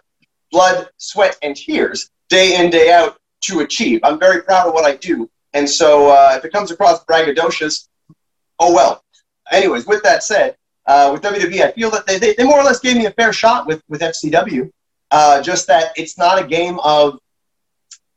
blood, 0.53 0.89
sweat, 0.99 1.37
and 1.43 1.57
tears 1.57 2.11
day 2.29 2.57
in 2.61 2.71
day 2.71 2.93
out 2.93 3.19
to 3.43 3.61
achieve. 3.61 4.01
I'm 4.05 4.19
very 4.19 4.43
proud 4.43 4.69
of 4.69 4.75
what 4.75 4.85
I 4.85 4.97
do, 4.97 5.29
and 5.55 5.69
so 5.69 6.11
uh, 6.11 6.35
if 6.37 6.45
it 6.45 6.53
comes 6.53 6.71
across 6.71 7.05
braggadocious, 7.05 7.89
oh 8.61 8.73
well. 8.73 9.03
Anyways, 9.51 9.87
with 9.87 10.03
that 10.05 10.23
said, 10.23 10.57
uh, 10.87 11.11
with 11.13 11.23
WWE, 11.23 11.63
I 11.63 11.73
feel 11.73 11.91
that 11.91 12.07
they, 12.07 12.19
they, 12.19 12.35
they, 12.35 12.45
more 12.45 12.61
or 12.61 12.65
less 12.65 12.79
gave 12.79 12.97
me 12.97 13.07
a 13.07 13.11
fair 13.11 13.33
shot 13.33 13.67
with 13.67 13.83
with 13.89 14.01
FCW. 14.01 14.71
Uh, 15.11 15.43
just 15.43 15.67
that 15.67 15.93
it's 15.97 16.17
not 16.17 16.41
a 16.41 16.47
game 16.47 16.79
of 16.85 17.19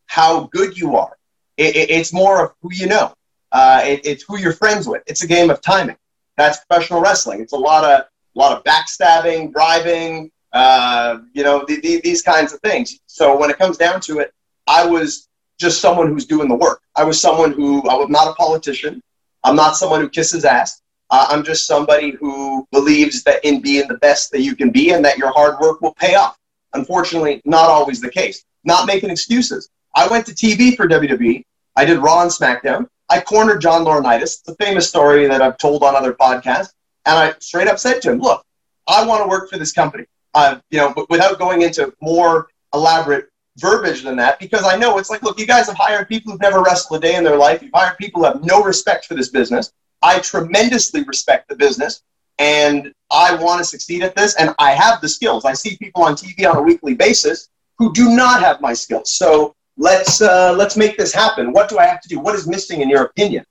how 0.06 0.42
good 0.52 0.78
you 0.78 0.96
are. 0.96 1.18
It, 1.58 1.76
it, 1.76 1.90
it's 1.90 2.14
more 2.14 2.46
of 2.46 2.52
who 2.62 2.70
you 2.72 2.86
know. 2.86 3.14
Uh, 3.52 3.82
it, 3.84 4.02
it's 4.06 4.24
who 4.24 4.38
you're 4.38 4.54
friends 4.54 4.88
with. 4.88 5.02
It's 5.08 5.24
a 5.24 5.28
game 5.28 5.50
of 5.50 5.62
timing. 5.62 5.98
That's 6.38 6.64
professional 6.66 7.02
wrestling. 7.02 7.42
It's 7.42 7.54
a 7.54 7.58
lot 7.58 7.84
of 7.84 8.06
a 8.36 8.40
lot 8.40 8.56
of 8.56 8.64
backstabbing, 8.64 9.52
bribing, 9.52 10.32
uh, 10.54 11.20
you 11.34 11.44
know, 11.44 11.66
the, 11.68 11.80
the, 11.82 12.02
these 12.02 12.22
kinds 12.22 12.54
of 12.54 12.60
things. 12.62 13.00
So 13.06 13.38
when 13.38 13.50
it 13.50 13.58
comes 13.58 13.78
down 13.78 14.02
to 14.02 14.20
it, 14.20 14.34
I 14.68 14.86
was 14.86 15.28
just 15.60 15.82
someone 15.82 16.08
who's 16.08 16.26
doing 16.26 16.48
the 16.48 16.56
work. 16.56 16.82
I 16.96 17.04
was 17.04 17.20
someone 17.20 17.52
who 17.52 17.88
I 17.88 17.96
was 17.96 18.10
not 18.10 18.28
a 18.28 18.34
politician. 18.34 19.02
I'm 19.44 19.56
not 19.56 19.76
someone 19.76 20.02
who 20.02 20.10
kisses 20.10 20.46
ass. 20.46 20.82
Uh, 21.10 21.28
I'm 21.30 21.44
just 21.44 21.68
somebody 21.68 22.12
who 22.12 22.68
believes 22.72 23.24
that 23.24 23.44
in 23.46 23.62
being 23.62 23.88
the 23.88 23.98
best 23.98 24.32
that 24.32 24.42
you 24.42 24.56
can 24.56 24.72
be 24.72 24.92
and 24.92 25.04
that 25.06 25.18
your 25.18 25.32
hard 25.32 25.60
work 25.60 25.82
will 25.82 25.94
pay 25.94 26.16
off. 26.16 26.38
Unfortunately, 26.74 27.42
not 27.46 27.70
always 27.70 28.02
the 28.02 28.10
case. 28.10 28.46
Not 28.64 28.88
making 28.88 29.10
excuses. 29.10 29.70
I 29.96 30.08
went 30.08 30.26
to 30.26 30.34
TV 30.34 30.76
for 30.76 30.88
WWE. 30.88 31.44
I 31.76 31.86
did 31.86 32.00
Raw 32.00 32.22
and 32.22 32.32
SmackDown. 32.32 32.88
I 33.10 33.20
cornered 33.22 33.62
John 33.62 33.86
Laurinaitis. 33.86 34.22
It's 34.22 34.48
a 34.48 34.56
famous 34.56 34.90
story 34.90 35.28
that 35.28 35.42
I've 35.42 35.58
told 35.58 35.84
on 35.84 35.96
other 35.96 36.14
podcasts. 36.14 36.74
And 37.06 37.18
I 37.18 37.34
straight 37.40 37.68
up 37.68 37.78
said 37.78 38.02
to 38.04 38.12
him, 38.12 38.20
look, 38.20 38.44
I 38.88 39.06
want 39.06 39.24
to 39.24 39.30
work 39.30 39.50
for 39.50 39.58
this 39.58 39.72
company. 39.72 40.06
Uh, 40.34 40.60
you 40.72 40.80
know, 40.80 40.94
but 40.94 41.10
without 41.10 41.38
going 41.38 41.62
into 41.62 41.94
more 42.02 42.48
elaborate 42.74 43.30
verbiage 43.58 44.04
than 44.04 44.16
that, 44.18 44.40
because 44.40 44.66
I 44.66 44.76
know 44.78 44.98
it's 44.98 45.10
like, 45.10 45.24
look, 45.24 45.40
you 45.40 45.46
guys 45.46 45.68
have 45.68 45.76
hired 45.76 46.08
people 46.08 46.32
who've 46.32 46.42
never 46.42 46.62
wrestled 46.62 47.04
a 47.04 47.08
day 47.08 47.16
in 47.16 47.24
their 47.24 47.38
life. 47.38 47.62
You've 47.62 47.72
hired 47.74 47.98
people 47.98 48.22
who 48.22 48.28
have 48.28 48.44
no 48.44 48.64
respect 48.64 49.06
for 49.06 49.14
this 49.14 49.30
business. 49.30 49.72
I 50.02 50.20
tremendously 50.20 51.04
respect 51.04 51.50
the 51.50 51.56
business 51.56 52.02
and 52.40 52.94
I 53.12 53.36
want 53.36 53.60
to 53.60 53.66
succeed 53.66 54.04
at 54.04 54.16
this. 54.16 54.36
And 54.36 54.54
I 54.60 54.72
have 54.72 55.02
the 55.02 55.10
skills. 55.10 55.46
I 55.46 55.54
see 55.54 55.78
people 55.78 56.04
on 56.04 56.16
TV 56.16 56.50
on 56.50 56.58
a 56.58 56.62
weekly 56.62 56.94
basis 56.94 57.50
who 57.78 57.94
do 57.94 58.16
not 58.16 58.42
have 58.42 58.62
my 58.62 58.74
skills. 58.74 59.14
So 59.14 59.56
let's 59.78 60.22
uh, 60.22 60.54
let's 60.54 60.76
make 60.78 60.98
this 60.98 61.14
happen. 61.14 61.52
What 61.52 61.70
do 61.70 61.78
I 61.80 61.86
have 61.86 62.02
to 62.02 62.10
do? 62.10 62.20
What 62.20 62.36
is 62.36 62.48
missing 62.48 62.82
in 62.82 62.90
your 62.90 63.04
opinion? 63.04 63.46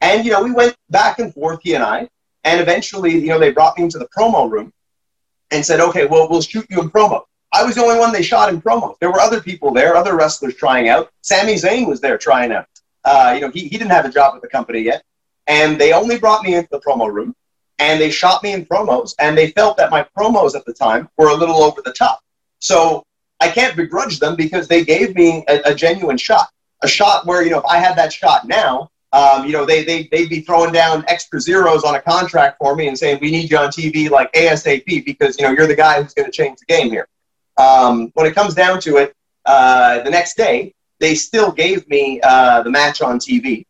And 0.00 0.24
you 0.24 0.32
know, 0.32 0.42
we 0.42 0.52
went 0.52 0.76
back 0.90 1.18
and 1.18 1.32
forth, 1.32 1.60
he 1.62 1.74
and 1.74 1.84
I, 1.84 2.08
and 2.44 2.60
eventually, 2.60 3.12
you 3.12 3.28
know, 3.28 3.38
they 3.38 3.52
brought 3.52 3.76
me 3.78 3.84
into 3.84 3.98
the 3.98 4.08
promo 4.16 4.50
room 4.50 4.72
and 5.50 5.64
said, 5.64 5.80
"Okay, 5.80 6.06
well, 6.06 6.28
we'll 6.28 6.42
shoot 6.42 6.66
you 6.68 6.80
in 6.80 6.90
promo." 6.90 7.22
I 7.52 7.64
was 7.64 7.74
the 7.74 7.82
only 7.82 7.98
one 7.98 8.12
they 8.12 8.22
shot 8.22 8.48
in 8.52 8.62
promo. 8.62 8.98
There 8.98 9.10
were 9.10 9.20
other 9.20 9.40
people 9.40 9.72
there, 9.72 9.94
other 9.94 10.16
wrestlers 10.16 10.56
trying 10.56 10.88
out. 10.88 11.10
Sami 11.20 11.54
Zayn 11.54 11.86
was 11.86 12.00
there 12.00 12.16
trying 12.16 12.50
out. 12.52 12.66
Uh, 13.04 13.32
you 13.34 13.40
know, 13.40 13.50
he, 13.50 13.68
he 13.68 13.76
didn't 13.76 13.90
have 13.90 14.06
a 14.06 14.10
job 14.10 14.34
with 14.34 14.42
the 14.42 14.48
company 14.48 14.80
yet. 14.80 15.02
And 15.46 15.78
they 15.78 15.92
only 15.92 16.18
brought 16.18 16.44
me 16.44 16.54
into 16.54 16.68
the 16.70 16.80
promo 16.80 17.12
room 17.12 17.34
and 17.78 18.00
they 18.00 18.10
shot 18.10 18.42
me 18.42 18.52
in 18.52 18.64
promos 18.64 19.14
and 19.18 19.36
they 19.36 19.50
felt 19.50 19.76
that 19.76 19.90
my 19.90 20.06
promos 20.16 20.54
at 20.54 20.64
the 20.64 20.72
time 20.72 21.08
were 21.18 21.28
a 21.28 21.34
little 21.34 21.62
over 21.62 21.82
the 21.82 21.92
top. 21.92 22.20
So 22.60 23.04
I 23.40 23.48
can't 23.48 23.76
begrudge 23.76 24.20
them 24.20 24.36
because 24.36 24.68
they 24.68 24.84
gave 24.84 25.16
me 25.16 25.44
a, 25.48 25.60
a 25.66 25.74
genuine 25.74 26.16
shot, 26.16 26.48
a 26.82 26.88
shot 26.88 27.26
where 27.26 27.42
you 27.42 27.50
know 27.50 27.58
if 27.58 27.64
I 27.64 27.78
had 27.78 27.96
that 27.96 28.12
shot 28.12 28.46
now, 28.46 28.88
um, 29.12 29.44
you 29.44 29.52
know 29.52 29.66
they 29.66 29.82
they 29.84 30.04
they'd 30.12 30.28
be 30.28 30.40
throwing 30.42 30.72
down 30.72 31.04
extra 31.08 31.40
zeros 31.40 31.82
on 31.82 31.96
a 31.96 32.00
contract 32.00 32.58
for 32.58 32.76
me 32.76 32.86
and 32.86 32.96
saying 32.96 33.18
we 33.20 33.32
need 33.32 33.50
you 33.50 33.58
on 33.58 33.68
TV 33.68 34.08
like 34.08 34.32
ASAP 34.32 35.04
because 35.04 35.38
you 35.38 35.44
know 35.44 35.50
you're 35.50 35.66
the 35.66 35.74
guy 35.74 36.00
who's 36.00 36.14
going 36.14 36.26
to 36.26 36.32
change 36.32 36.60
the 36.60 36.66
game 36.66 36.88
here. 36.88 37.08
Um, 37.56 38.10
when 38.14 38.26
it 38.26 38.34
comes 38.34 38.54
down 38.54 38.80
to 38.80 38.96
it, 38.96 39.14
uh, 39.44 40.02
the 40.02 40.10
next 40.10 40.36
day 40.36 40.74
they 41.00 41.14
still 41.14 41.50
gave 41.50 41.86
me 41.88 42.20
uh, 42.22 42.62
the 42.62 42.70
match 42.70 43.02
on 43.02 43.18
TV. 43.18 43.66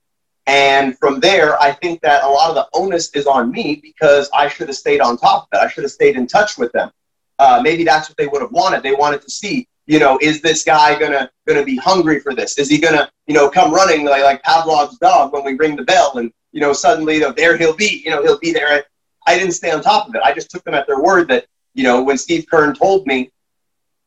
And 0.47 0.99
from 0.99 1.21
there, 1.21 1.61
I 1.61 1.73
think 1.73 2.01
that 2.03 2.25
a 2.25 2.29
lot 2.29 2.51
of 2.51 2.55
the 2.57 2.68
onus 2.75 3.11
is 3.14 3.27
on 3.27 3.51
me 3.51 3.81
because 3.83 4.29
I 4.35 4.49
should 4.49 4.68
have 4.68 4.77
stayed 4.77 5.01
on 5.01 5.16
top 5.16 5.45
of 5.45 5.59
it. 5.59 5.64
I 5.64 5.68
should 5.68 5.85
have 5.85 5.92
stayed 5.92 6.16
in 6.16 6.27
touch 6.27 6.59
with 6.59 6.73
them. 6.73 6.90
Uh, 7.38 7.61
maybe 7.62 7.85
that's 7.85 8.09
what 8.09 8.18
they 8.18 8.27
would 8.27 8.42
have 8.42 8.53
wanted. 8.53 8.83
They 8.83 8.92
wanted 8.92 9.23
to 9.23 9.31
see, 9.31 9.66
you 9.87 9.99
know, 9.99 10.18
is 10.21 10.42
this 10.42 10.62
guy 10.62 10.99
gonna 10.99 11.31
gonna 11.49 11.64
be 11.64 11.77
hungry 11.77 12.21
for 12.21 12.35
this? 12.35 12.59
Is 12.59 12.68
he 12.68 12.79
gonna, 12.79 13.11
you 13.27 13.35
know, 13.35 13.49
come 13.49 13.73
running 13.73 14.05
like, 14.05 14.23
like 14.23 14.42
Pavlov's 14.42 14.99
dog 14.99 15.33
when 15.33 15.42
we 15.42 15.55
ring 15.55 15.75
the 15.75 15.85
bell 15.85 16.18
and 16.18 16.31
you 16.53 16.61
know 16.61 16.73
suddenly 16.73 17.14
you 17.14 17.21
know, 17.21 17.33
there 17.33 17.57
he'll 17.57 17.75
be, 17.75 18.03
you 18.05 18.11
know, 18.11 18.23
he'll 18.23 18.38
be 18.38 18.53
there. 18.53 18.85
I 19.27 19.38
didn't 19.38 19.55
stay 19.55 19.71
on 19.71 19.83
top 19.83 20.09
of 20.09 20.14
it. 20.14 20.21
I 20.23 20.35
just 20.35 20.51
took 20.51 20.62
them 20.64 20.75
at 20.75 20.87
their 20.87 21.01
word 21.01 21.29
that 21.29 21.47
you 21.75 21.83
know 21.83 22.03
when 22.03 22.18
Steve 22.18 22.47
Keirn 22.53 22.79
told 22.79 23.07
me 23.07 23.32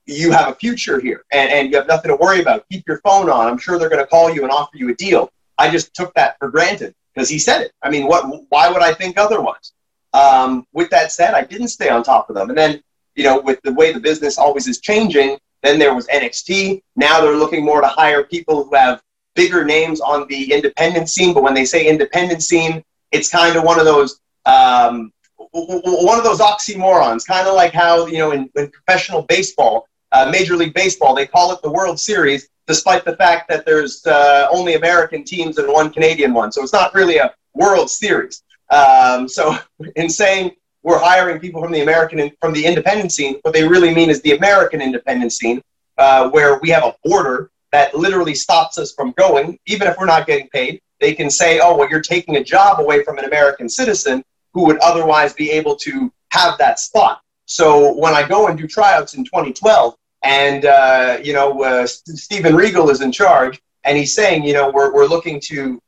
you 0.05 0.31
have 0.31 0.49
a 0.49 0.55
future 0.55 0.99
here 0.99 1.23
and, 1.31 1.49
and 1.51 1.71
you 1.71 1.77
have 1.77 1.87
nothing 1.87 2.09
to 2.09 2.15
worry 2.17 2.41
about. 2.41 2.65
Keep 2.71 2.87
your 2.87 2.99
phone 2.99 3.29
on. 3.29 3.47
I'm 3.47 3.57
sure 3.57 3.79
they're 3.79 3.89
going 3.89 4.03
to 4.03 4.07
call 4.07 4.33
you 4.33 4.43
and 4.43 4.51
offer 4.51 4.77
you 4.77 4.89
a 4.89 4.95
deal. 4.95 5.31
I 5.57 5.69
just 5.69 5.93
took 5.93 6.13
that 6.15 6.37
for 6.39 6.49
granted 6.49 6.93
because 7.13 7.29
he 7.29 7.39
said 7.39 7.61
it. 7.61 7.71
I 7.81 7.89
mean, 7.89 8.07
what? 8.07 8.25
Why 8.49 8.69
would 8.69 8.81
I 8.81 8.93
think 8.93 9.17
otherwise? 9.17 9.71
Um, 10.13 10.65
with 10.73 10.89
that 10.91 11.11
said, 11.11 11.33
I 11.33 11.43
didn't 11.43 11.69
stay 11.69 11.89
on 11.89 12.03
top 12.03 12.29
of 12.29 12.35
them. 12.35 12.49
And 12.49 12.57
then 12.57 12.81
you 13.15 13.23
know, 13.23 13.39
with 13.39 13.61
the 13.63 13.73
way 13.73 13.91
the 13.91 13.99
business 13.99 14.37
always 14.37 14.67
is 14.67 14.79
changing, 14.79 15.37
then 15.63 15.79
there 15.79 15.95
was 15.95 16.07
NXT. 16.07 16.81
Now 16.95 17.21
they're 17.21 17.37
looking 17.37 17.63
more 17.63 17.81
to 17.81 17.87
hire 17.87 18.23
people 18.23 18.63
who 18.63 18.75
have 18.75 19.01
bigger 19.35 19.65
names 19.65 20.01
on 20.01 20.27
the 20.27 20.53
independent 20.53 21.09
scene. 21.09 21.33
But 21.33 21.43
when 21.43 21.53
they 21.53 21.65
say 21.65 21.87
independent 21.87 22.43
scene, 22.43 22.83
it's 23.11 23.29
kind 23.29 23.55
of 23.55 23.63
one 23.63 23.79
of 23.79 23.85
those 23.85 24.19
um, 24.45 25.11
one 25.51 26.17
of 26.17 26.23
those 26.23 26.39
oxymorons, 26.39 27.25
kind 27.25 27.47
of 27.47 27.55
like 27.55 27.73
how 27.73 28.05
you 28.05 28.17
know 28.17 28.31
in, 28.31 28.49
in 28.55 28.69
professional 28.69 29.23
baseball, 29.23 29.87
uh, 30.15 30.30
Major 30.32 30.56
League 30.56 30.73
Baseball, 30.73 31.13
they 31.13 31.28
call 31.28 31.51
it 31.51 31.62
the 31.62 31.69
World 31.69 31.99
Series, 31.99 32.47
despite 32.67 33.04
the 33.04 33.15
fact 33.17 33.49
that 33.49 33.65
there's 33.65 34.06
uh, 34.06 34.47
only 34.49 34.75
American 34.75 35.23
teams 35.23 35.58
and 35.58 35.71
one 35.71 35.91
Canadian 35.91 36.34
one. 36.34 36.51
So 36.51 36.63
it's 36.63 36.73
not 36.73 36.93
really 36.93 37.17
a 37.17 37.34
World 37.54 37.89
Series. 37.89 38.43
Um, 38.69 39.28
so 39.28 39.58
in 39.95 40.10
saying 40.10 40.51
we're 40.84 40.99
hiring 40.99 41.39
people 41.39 41.62
from 41.62 41.71
the 41.71 41.82
American 41.82 42.19
and 42.19 42.32
from 42.39 42.54
the 42.54 42.65
independent 42.65 43.12
scene. 43.12 43.39
What 43.41 43.54
they 43.54 43.67
really 43.67 43.93
mean 43.93 44.10
is 44.10 44.21
the 44.21 44.38
American 44.38 44.82
independent 44.82 45.34
scene, 45.34 45.62
uh, 45.97 46.30
where 46.30 46.60
we 46.60 46.69
have 46.69 46.84
a 46.84 46.95
border 47.04 47.49
that 47.71 47.95
literally 47.95 48.36
stops 48.36 48.78
us 48.78 48.93
from 48.93 49.12
going, 49.17 49.58
even 49.65 49.88
if 49.88 49.97
we're 49.97 50.06
not 50.06 50.28
getting 50.28 50.47
paid. 50.49 50.80
They 51.01 51.13
can 51.13 51.30
say, 51.30 51.60
"Oh, 51.60 51.75
well, 51.75 51.89
you're 51.89 52.01
taking 52.01 52.38
a 52.38 52.43
job 52.43 52.80
away 52.80 53.04
from 53.04 53.17
an 53.17 53.25
American 53.25 53.67
citizen 53.67 54.23
who 54.54 54.63
would 54.65 54.78
otherwise 54.78 55.34
be 55.34 55.51
able 55.51 55.75
to 55.78 56.12
have 56.30 56.58
that 56.60 56.80
spot." 56.80 57.21
So 57.45 57.93
when 57.95 58.13
I 58.13 58.25
go 58.28 58.47
and 58.47 58.58
do 58.58 58.67
tryouts 58.67 59.15
in 59.15 59.25
2012, 59.25 59.95
and 60.25 60.65
uh, 60.65 61.19
you 61.23 61.33
know 61.33 61.63
uh, 61.63 61.88
Steven 61.88 62.55
Regal 62.55 62.89
is 62.89 63.01
in 63.01 63.11
charge, 63.11 63.61
and 63.83 63.97
he's 63.97 64.13
saying, 64.13 64.43
you 64.43 64.53
know, 64.53 64.69
we're 64.69 64.93
we're 64.93 65.07
looking 65.07 65.39
to 65.41 65.79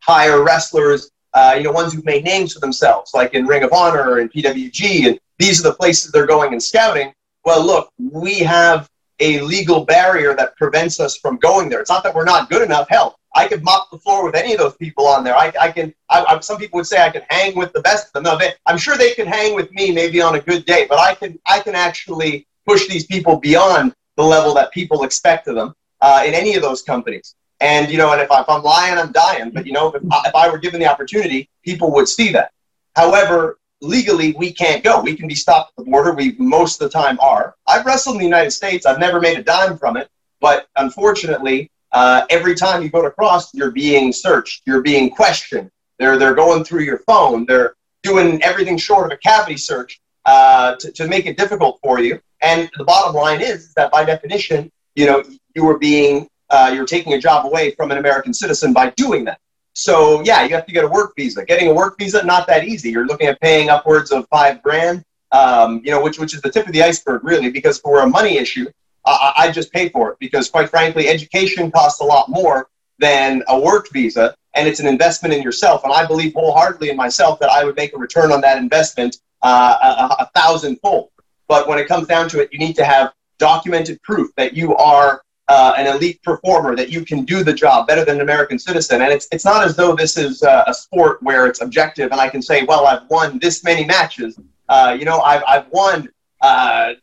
hire 0.00 0.44
wrestlers 0.44 1.10
uh, 1.34 1.54
you 1.56 1.64
know, 1.64 1.72
ones 1.72 1.92
who've 1.92 2.04
made 2.04 2.24
names 2.24 2.52
for 2.52 2.60
themselves, 2.60 3.14
like 3.14 3.34
in 3.34 3.46
Ring 3.46 3.62
of 3.62 3.72
Honor 3.72 4.18
and 4.18 4.30
PWG, 4.30 5.06
and 5.06 5.18
these 5.38 5.60
are 5.60 5.70
the 5.70 5.74
places 5.74 6.12
they're 6.12 6.26
going 6.26 6.52
and 6.52 6.62
scouting. 6.62 7.12
Well, 7.44 7.64
look, 7.64 7.90
we 7.98 8.38
have 8.40 8.88
a 9.18 9.40
legal 9.40 9.84
barrier 9.84 10.34
that 10.34 10.56
prevents 10.56 11.00
us 11.00 11.16
from 11.16 11.38
going 11.38 11.68
there. 11.68 11.80
It's 11.80 11.90
not 11.90 12.02
that 12.04 12.14
we're 12.14 12.24
not 12.24 12.50
good 12.50 12.62
enough. 12.62 12.86
Hell, 12.88 13.16
I 13.34 13.48
could 13.48 13.64
mop 13.64 13.90
the 13.90 13.98
floor 13.98 14.24
with 14.24 14.34
any 14.34 14.52
of 14.52 14.58
those 14.58 14.76
people 14.76 15.06
on 15.06 15.24
there. 15.24 15.34
I, 15.34 15.52
I 15.60 15.72
can. 15.72 15.94
I, 16.10 16.24
I, 16.28 16.40
some 16.40 16.58
people 16.58 16.76
would 16.76 16.86
say 16.86 17.02
I 17.02 17.10
could 17.10 17.24
hang 17.30 17.56
with 17.56 17.72
the 17.72 17.80
best 17.80 18.08
of 18.08 18.12
them. 18.12 18.24
No, 18.24 18.36
they, 18.36 18.52
I'm 18.66 18.78
sure 18.78 18.96
they 18.96 19.14
could 19.14 19.26
hang 19.26 19.54
with 19.54 19.72
me 19.72 19.90
maybe 19.90 20.20
on 20.20 20.34
a 20.34 20.40
good 20.40 20.66
day, 20.66 20.86
but 20.88 20.98
I 20.98 21.14
can. 21.14 21.38
I 21.46 21.60
can 21.60 21.74
actually 21.74 22.46
push 22.66 22.88
these 22.88 23.06
people 23.06 23.38
beyond 23.38 23.94
the 24.16 24.22
level 24.22 24.54
that 24.54 24.72
people 24.72 25.04
expect 25.04 25.48
of 25.48 25.54
them 25.54 25.74
uh, 26.00 26.22
in 26.26 26.34
any 26.34 26.54
of 26.54 26.62
those 26.62 26.82
companies. 26.82 27.34
And 27.60 27.90
you 27.90 27.98
know, 27.98 28.12
and 28.12 28.20
if, 28.20 28.30
I, 28.30 28.44
I'm 28.48 28.62
lying, 28.62 28.98
I'm 28.98 29.12
dying. 29.12 29.50
But 29.50 29.66
you 29.66 29.72
know, 29.72 29.88
if 29.92 30.02
I, 30.10 30.22
if 30.26 30.34
I 30.34 30.50
were 30.50 30.58
given 30.58 30.80
the 30.80 30.90
opportunity, 30.90 31.48
people 31.64 31.92
would 31.92 32.08
see 32.08 32.32
that. 32.32 32.52
However, 32.96 33.58
legally, 33.80 34.32
we 34.32 34.52
can't 34.52 34.82
go. 34.82 35.00
We 35.00 35.16
can 35.16 35.28
be 35.28 35.34
stopped 35.34 35.72
at 35.78 35.84
the 35.84 35.90
border. 35.90 36.12
We 36.12 36.34
most 36.38 36.82
of 36.82 36.90
the 36.90 36.98
time 36.98 37.18
are. 37.20 37.54
I've 37.66 37.86
wrestled 37.86 38.16
in 38.16 38.18
the 38.18 38.24
United 38.24 38.50
States. 38.50 38.84
I've 38.84 38.98
never 38.98 39.20
made 39.20 39.38
a 39.38 39.42
dime 39.42 39.78
from 39.78 39.96
it. 39.96 40.08
But 40.40 40.66
unfortunately, 40.76 41.70
uh, 41.92 42.26
every 42.30 42.54
time 42.56 42.82
you 42.82 42.88
go 42.88 43.02
to 43.02 43.10
cross, 43.10 43.54
you're 43.54 43.70
being 43.70 44.12
searched. 44.12 44.62
You're 44.66 44.82
being 44.82 45.10
questioned. 45.10 45.70
They're 45.98 46.18
they're 46.18 46.34
going 46.34 46.64
through 46.64 46.82
your 46.82 46.98
phone. 46.98 47.46
They're 47.46 47.74
doing 48.02 48.42
everything 48.42 48.76
short 48.76 49.06
of 49.06 49.12
a 49.12 49.18
cavity 49.18 49.56
search 49.56 50.00
uh, 50.24 50.76
to, 50.76 50.92
to 50.92 51.08
make 51.08 51.26
it 51.26 51.36
difficult 51.36 51.78
for 51.82 52.00
you. 52.00 52.20
And 52.40 52.70
the 52.76 52.84
bottom 52.84 53.14
line 53.14 53.40
is 53.40 53.72
that 53.74 53.90
by 53.90 54.04
definition, 54.04 54.70
you 54.94 55.06
know, 55.06 55.22
you 55.54 55.64
were 55.64 55.78
being 55.78 56.28
uh, 56.50 56.70
you're 56.74 56.86
taking 56.86 57.14
a 57.14 57.18
job 57.18 57.46
away 57.46 57.70
from 57.70 57.90
an 57.90 57.98
American 57.98 58.34
citizen 58.34 58.72
by 58.72 58.90
doing 58.90 59.24
that. 59.24 59.38
So 59.74 60.22
yeah, 60.22 60.44
you 60.44 60.54
have 60.54 60.66
to 60.66 60.72
get 60.72 60.84
a 60.84 60.88
work 60.88 61.14
visa. 61.16 61.44
Getting 61.44 61.68
a 61.68 61.74
work 61.74 61.96
visa 61.98 62.24
not 62.24 62.46
that 62.48 62.64
easy. 62.64 62.90
You're 62.90 63.06
looking 63.06 63.28
at 63.28 63.40
paying 63.40 63.70
upwards 63.70 64.10
of 64.12 64.26
five 64.28 64.62
grand. 64.62 65.04
Um, 65.30 65.80
you 65.82 65.90
know, 65.90 66.02
which 66.02 66.18
which 66.18 66.34
is 66.34 66.42
the 66.42 66.50
tip 66.50 66.66
of 66.66 66.72
the 66.72 66.82
iceberg, 66.82 67.24
really, 67.24 67.50
because 67.50 67.78
for 67.78 68.00
a 68.02 68.06
money 68.06 68.36
issue, 68.36 68.66
I, 69.06 69.32
I 69.36 69.50
just 69.50 69.72
pay 69.72 69.88
for 69.88 70.12
it 70.12 70.18
because, 70.18 70.50
quite 70.50 70.68
frankly, 70.68 71.08
education 71.08 71.70
costs 71.70 72.00
a 72.00 72.04
lot 72.04 72.28
more 72.28 72.68
than 72.98 73.42
a 73.48 73.58
work 73.58 73.88
visa, 73.92 74.34
and 74.54 74.68
it's 74.68 74.78
an 74.78 74.86
investment 74.86 75.34
in 75.34 75.42
yourself. 75.42 75.84
And 75.84 75.92
I 75.92 76.06
believe 76.06 76.34
wholeheartedly 76.34 76.90
in 76.90 76.96
myself 76.96 77.40
that 77.40 77.50
I 77.50 77.64
would 77.64 77.76
make 77.76 77.94
a 77.94 77.98
return 77.98 78.30
on 78.30 78.42
that 78.42 78.58
investment 78.58 79.18
uh, 79.42 80.16
a, 80.18 80.22
a 80.22 80.30
thousandfold. 80.34 81.10
But 81.48 81.68
when 81.68 81.78
it 81.78 81.86
comes 81.88 82.06
down 82.06 82.28
to 82.30 82.40
it, 82.40 82.48
you 82.52 82.58
need 82.58 82.74
to 82.76 82.84
have 82.84 83.12
documented 83.38 84.02
proof 84.02 84.30
that 84.36 84.54
you 84.54 84.74
are 84.76 85.22
uh, 85.48 85.74
an 85.76 85.86
elite 85.86 86.22
performer, 86.22 86.74
that 86.76 86.90
you 86.90 87.04
can 87.04 87.24
do 87.24 87.42
the 87.42 87.52
job 87.52 87.86
better 87.86 88.04
than 88.04 88.16
an 88.16 88.22
American 88.22 88.58
citizen. 88.58 89.02
And 89.02 89.12
it's, 89.12 89.26
it's 89.32 89.44
not 89.44 89.64
as 89.64 89.76
though 89.76 89.94
this 89.94 90.16
is 90.16 90.42
uh, 90.42 90.64
a 90.66 90.72
sport 90.72 91.22
where 91.22 91.46
it's 91.46 91.60
objective 91.60 92.12
and 92.12 92.20
I 92.20 92.28
can 92.28 92.40
say, 92.40 92.64
well, 92.64 92.86
I've 92.86 93.08
won 93.10 93.38
this 93.38 93.64
many 93.64 93.84
matches. 93.84 94.38
Uh, 94.68 94.96
you 94.98 95.04
know, 95.04 95.20
I've, 95.20 95.42
I've 95.46 95.68
won 95.70 96.08
uh, 96.40 96.94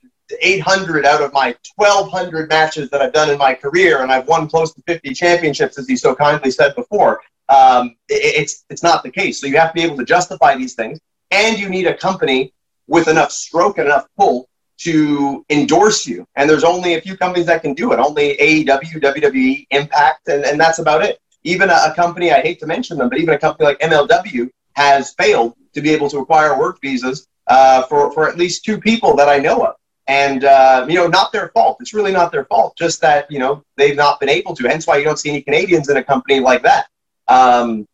800 0.42 1.06
out 1.06 1.22
of 1.22 1.34
my 1.34 1.56
1,200 1.76 2.50
matches 2.50 2.90
that 2.90 3.02
I've 3.02 3.14
done 3.14 3.30
in 3.30 3.38
my 3.38 3.54
career, 3.54 4.02
and 4.02 4.12
I've 4.12 4.28
won 4.28 4.48
close 4.48 4.74
to 4.74 4.82
50 4.88 5.14
championships, 5.14 5.78
as 5.78 5.88
he 5.88 5.96
so 5.96 6.16
kindly 6.16 6.52
said 6.52 6.76
before. 6.76 7.22
Um, 7.50 7.96
it, 8.08 8.42
it's 8.42 8.66
it's 8.70 8.84
not 8.84 9.02
the 9.04 9.10
case. 9.10 9.42
So 9.42 9.48
you 9.48 9.58
have 9.58 9.70
to 9.70 9.74
be 9.74 9.82
able 9.82 9.98
to 9.98 10.06
justify 10.06 10.56
these 10.56 10.76
things, 10.76 11.00
and 11.32 11.60
you 11.60 11.70
need 11.70 11.88
a 11.88 11.96
company 11.96 12.54
with 12.88 13.08
enough 13.08 13.32
stroke 13.32 13.78
and 13.78 13.88
enough 13.88 14.08
pull 14.18 14.48
to 14.80 15.46
endorse 15.50 16.08
you. 16.08 16.26
And 16.36 16.50
there's 16.50 16.64
only 16.64 16.96
a 16.96 17.02
few 17.02 17.18
companies 17.18 17.46
that 17.48 17.62
can 17.62 17.74
do 17.74 17.92
it. 17.92 18.00
Only 18.00 18.38
AEW, 18.38 19.02
WWE, 19.02 19.68
Impact, 19.72 20.28
and, 20.30 20.46
and 20.46 20.60
that's 20.60 20.80
about 20.80 21.04
it. 21.04 21.20
Even 21.44 21.70
a, 21.70 21.80
a 21.86 21.94
company, 21.96 22.32
I 22.32 22.42
hate 22.42 22.60
to 22.62 22.66
mention 22.66 22.98
them, 22.98 23.10
but 23.10 23.20
even 23.20 23.34
a 23.34 23.40
company 23.40 23.66
like 23.66 23.80
MLW 23.80 24.50
has 24.74 25.14
failed 25.14 25.56
to 25.74 25.82
be 25.82 25.90
able 25.92 26.10
to 26.10 26.20
acquire 26.20 26.58
work 26.58 26.80
visas 26.82 27.28
uh, 27.48 27.84
for, 27.84 28.12
for 28.14 28.30
at 28.30 28.38
least 28.38 28.64
two 28.64 28.80
people 28.80 29.16
that 29.18 29.28
I 29.28 29.38
know 29.38 29.66
of 29.66 29.76
and 30.10 30.44
uh, 30.44 30.88
you 30.90 30.96
know, 30.96 31.08
not 31.08 31.32
their 31.32 31.50
fault. 31.50 31.78
It's 31.80 31.94
really 31.94 32.12
not 32.12 32.32
their 32.32 32.46
fault. 32.46 32.76
Just 32.76 33.00
that 33.02 33.32
you 33.32 33.38
know 33.38 33.64
they've 33.78 33.96
not 33.96 34.20
been 34.20 34.28
able 34.28 34.56
to. 34.56 34.68
Hence 34.68 34.88
why 34.88 34.98
you 34.98 35.04
don't 35.04 35.20
see 35.20 35.30
any 35.30 35.42
Canadians 35.42 35.88
in 35.88 35.98
a 35.98 36.04
company 36.04 36.40
like 36.40 36.64
that. 36.64 36.88
Um, 37.28 37.88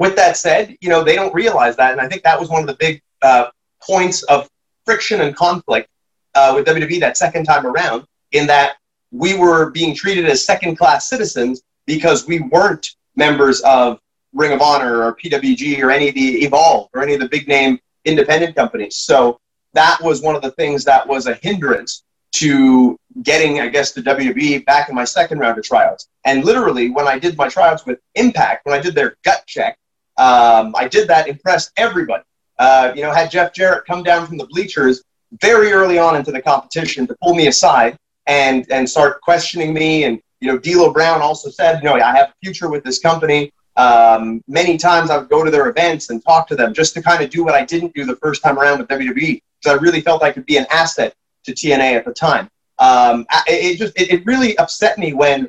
with 0.00 0.16
that 0.16 0.38
said, 0.38 0.76
you 0.80 0.88
know 0.88 1.04
they 1.04 1.14
don't 1.14 1.32
realize 1.32 1.76
that, 1.76 1.92
and 1.92 2.00
I 2.00 2.08
think 2.08 2.22
that 2.22 2.40
was 2.40 2.48
one 2.48 2.62
of 2.62 2.66
the 2.66 2.74
big 2.74 3.02
uh, 3.22 3.50
points 3.82 4.22
of 4.24 4.48
friction 4.86 5.20
and 5.20 5.36
conflict 5.36 5.88
uh, 6.34 6.52
with 6.56 6.66
WWE 6.66 6.98
that 7.00 7.18
second 7.18 7.44
time 7.44 7.66
around. 7.66 8.06
In 8.32 8.46
that 8.46 8.76
we 9.10 9.36
were 9.36 9.70
being 9.70 9.94
treated 9.94 10.24
as 10.24 10.46
second-class 10.46 11.08
citizens 11.08 11.62
because 11.84 12.26
we 12.26 12.40
weren't 12.40 12.94
members 13.16 13.60
of 13.60 14.00
Ring 14.32 14.52
of 14.52 14.62
Honor 14.62 15.02
or 15.02 15.16
PWG 15.16 15.82
or 15.82 15.90
any 15.90 16.08
of 16.08 16.14
the 16.14 16.44
Evolve 16.44 16.88
or 16.94 17.02
any 17.02 17.14
of 17.14 17.20
the 17.20 17.28
big 17.28 17.46
name 17.48 17.78
independent 18.04 18.54
companies. 18.56 18.96
So 18.96 19.38
that 19.74 19.98
was 20.00 20.22
one 20.22 20.36
of 20.36 20.42
the 20.42 20.52
things 20.52 20.84
that 20.84 21.06
was 21.06 21.26
a 21.26 21.34
hindrance 21.34 22.04
to 22.36 22.96
getting, 23.22 23.60
I 23.60 23.68
guess, 23.68 23.92
the 23.92 24.00
WWE 24.00 24.64
back 24.64 24.88
in 24.88 24.94
my 24.94 25.04
second 25.04 25.40
round 25.40 25.58
of 25.58 25.64
tryouts. 25.64 26.08
And 26.24 26.44
literally, 26.44 26.90
when 26.90 27.08
I 27.08 27.18
did 27.18 27.36
my 27.36 27.48
tryouts 27.48 27.84
with 27.84 27.98
Impact, 28.14 28.64
when 28.64 28.78
I 28.78 28.80
did 28.80 28.94
their 28.94 29.16
gut 29.24 29.42
check, 29.46 29.76
um, 30.20 30.74
I 30.76 30.86
did 30.86 31.08
that, 31.08 31.28
impressed 31.28 31.72
everybody. 31.78 32.22
Uh, 32.58 32.92
you 32.94 33.02
know, 33.02 33.10
had 33.10 33.30
Jeff 33.30 33.54
Jarrett 33.54 33.86
come 33.86 34.02
down 34.02 34.26
from 34.26 34.36
the 34.36 34.46
bleachers 34.46 35.02
very 35.40 35.72
early 35.72 35.98
on 35.98 36.14
into 36.14 36.30
the 36.30 36.42
competition 36.42 37.06
to 37.06 37.16
pull 37.22 37.34
me 37.34 37.46
aside 37.46 37.96
and 38.26 38.66
and 38.70 38.88
start 38.88 39.22
questioning 39.22 39.72
me. 39.72 40.04
And 40.04 40.20
you 40.40 40.48
know, 40.48 40.58
D'Lo 40.58 40.92
Brown 40.92 41.22
also 41.22 41.48
said, 41.48 41.82
you 41.82 41.88
know, 41.88 41.94
I 41.94 42.14
have 42.14 42.28
a 42.28 42.34
future 42.44 42.68
with 42.68 42.84
this 42.84 42.98
company. 42.98 43.50
Um, 43.76 44.42
many 44.46 44.76
times 44.76 45.08
I 45.08 45.16
would 45.16 45.30
go 45.30 45.42
to 45.42 45.50
their 45.50 45.68
events 45.68 46.10
and 46.10 46.22
talk 46.22 46.46
to 46.48 46.54
them 46.54 46.74
just 46.74 46.92
to 46.94 47.02
kind 47.02 47.22
of 47.24 47.30
do 47.30 47.42
what 47.42 47.54
I 47.54 47.64
didn't 47.64 47.94
do 47.94 48.04
the 48.04 48.16
first 48.16 48.42
time 48.42 48.58
around 48.58 48.80
with 48.80 48.88
WWE 48.88 49.14
because 49.14 49.78
I 49.78 49.80
really 49.80 50.02
felt 50.02 50.22
I 50.22 50.32
could 50.32 50.44
be 50.44 50.58
an 50.58 50.66
asset 50.70 51.14
to 51.44 51.52
TNA 51.52 51.96
at 51.96 52.04
the 52.04 52.12
time. 52.12 52.50
Um, 52.78 53.24
it, 53.46 53.78
just 53.78 53.98
it, 53.98 54.10
it 54.10 54.26
really 54.26 54.56
upset 54.58 54.98
me 54.98 55.14
when. 55.14 55.48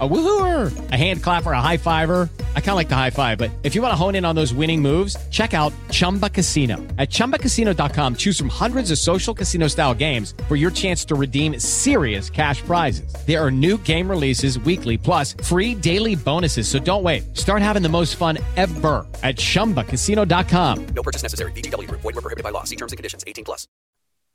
A 0.00 0.08
woohooer, 0.08 0.92
a 0.92 0.96
hand 0.96 1.22
clapper, 1.22 1.52
a 1.52 1.62
high 1.62 1.78
fiver. 1.78 2.28
I 2.54 2.60
kind 2.60 2.70
of 2.70 2.74
like 2.76 2.88
the 2.90 2.94
high 2.94 3.10
five, 3.10 3.38
but 3.38 3.50
if 3.62 3.74
you 3.74 3.80
want 3.80 3.92
to 3.92 3.96
hone 3.96 4.14
in 4.14 4.24
on 4.24 4.36
those 4.36 4.52
winning 4.52 4.80
moves, 4.80 5.16
check 5.30 5.54
out 5.54 5.72
Chumba 5.90 6.30
Casino. 6.30 6.76
At 6.98 7.08
ChumbaCasino.com, 7.08 8.16
choose 8.16 8.38
from 8.38 8.48
hundreds 8.48 8.90
of 8.90 8.98
social 8.98 9.34
casino 9.34 9.66
style 9.66 9.94
games 9.94 10.34
for 10.46 10.54
your 10.54 10.70
chance 10.70 11.04
to 11.06 11.16
redeem 11.16 11.58
serious 11.58 12.30
cash 12.30 12.60
prizes. 12.62 13.12
There 13.26 13.44
are 13.44 13.50
new 13.50 13.78
game 13.78 14.08
releases 14.08 14.58
weekly, 14.60 14.98
plus 14.98 15.32
free 15.42 15.74
daily 15.74 16.14
bonuses. 16.14 16.68
So 16.68 16.78
don't 16.78 17.02
wait. 17.02 17.36
Start 17.36 17.62
having 17.62 17.82
the 17.82 17.88
most 17.88 18.14
fun 18.14 18.38
ever 18.56 19.04
at 19.24 19.36
ChumbaCasino.com. 19.36 20.86
No 20.94 21.02
purchase 21.02 21.24
necessary. 21.24 21.50
VGW. 21.52 21.90
Void 21.90 22.04
were 22.04 22.12
prohibited 22.12 22.44
by 22.44 22.50
law. 22.50 22.62
See 22.62 22.76
terms 22.76 22.92
and 22.92 22.98
conditions. 22.98 23.24
18 23.26 23.44
plus. 23.44 23.66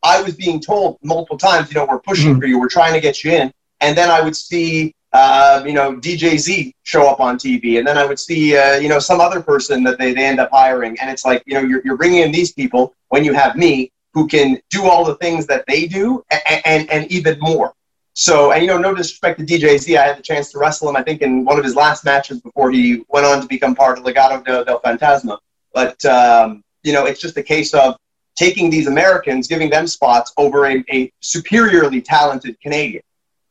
I 0.04 0.22
was 0.22 0.36
being 0.36 0.60
told 0.60 0.98
multiple 1.02 1.38
times, 1.38 1.72
you 1.72 1.80
know, 1.80 1.86
we're 1.86 2.00
pushing 2.00 2.32
mm-hmm. 2.32 2.42
for 2.42 2.48
you. 2.48 2.60
We're 2.60 2.68
trying 2.68 2.94
to 2.94 3.00
get 3.00 3.24
you 3.24 3.32
in. 3.32 3.54
And 3.80 3.98
then 3.98 4.10
I 4.12 4.22
would 4.22 4.36
see 4.36 4.94
uh, 5.14 5.64
you 5.66 5.74
know, 5.74 5.96
DJZ 5.96 6.74
show 6.84 7.08
up 7.08 7.20
on 7.20 7.38
TV, 7.38 7.78
and 7.78 7.88
then 7.88 7.98
I 7.98 8.06
would 8.06 8.20
see, 8.20 8.58
uh, 8.58 8.78
you 8.78 8.90
know, 8.90 9.00
some 9.00 9.22
other 9.22 9.42
person 9.42 9.84
that 9.84 10.00
they, 10.00 10.14
they 10.14 10.26
end 10.26 10.40
up 10.40 10.50
hiring, 10.52 11.00
and 11.00 11.10
it's 11.10 11.24
like, 11.24 11.44
you 11.46 11.54
know, 11.54 11.62
you're, 11.62 11.82
you're 11.86 11.98
bringing 11.98 12.24
in 12.24 12.32
these 12.32 12.52
people 12.52 12.96
when 13.10 13.24
you 13.24 13.34
have 13.34 13.56
me 13.56 13.92
who 14.14 14.28
can 14.28 14.60
do 14.70 14.86
all 14.86 15.06
the 15.06 15.16
things 15.16 15.46
that 15.48 15.66
they 15.68 15.86
do 15.86 16.24
and, 16.32 16.62
and, 16.66 16.90
and 16.90 17.12
even 17.12 17.38
more. 17.40 17.74
So, 18.16 18.52
and 18.52 18.62
you 18.62 18.68
know, 18.68 18.78
no 18.78 18.94
disrespect 18.94 19.40
to 19.40 19.46
DJZ, 19.46 19.98
I 19.98 20.06
had 20.06 20.18
the 20.18 20.24
chance 20.24 20.52
to 20.52 20.60
wrestle 20.60 20.90
him, 20.90 20.96
I 20.96 21.04
think, 21.04 21.22
in 21.22 21.46
one 21.46 21.58
of 21.58 21.64
his 21.64 21.76
last 21.76 22.06
matches 22.06 22.42
before 22.42 22.72
he 22.72 23.04
went 23.10 23.26
on 23.26 23.42
to 23.42 23.48
become 23.48 23.76
part 23.76 23.98
of 23.98 24.04
Legado 24.04 24.44
del, 24.44 24.64
del 24.66 24.82
Fantasma. 24.82 25.38
But, 25.74 26.04
um, 26.06 26.64
you 26.84 26.94
know, 26.94 27.06
it's 27.06 27.20
just 27.20 27.38
a 27.38 27.44
case 27.44 27.74
of 27.74 27.98
taking 28.36 28.70
these 28.70 28.88
Americans, 28.88 29.48
giving 29.48 29.70
them 29.70 29.88
spots 29.88 30.32
over 30.38 30.68
a, 30.68 30.84
a 30.92 31.12
superiorly 31.22 32.02
talented 32.02 32.60
Canadian. 32.62 33.02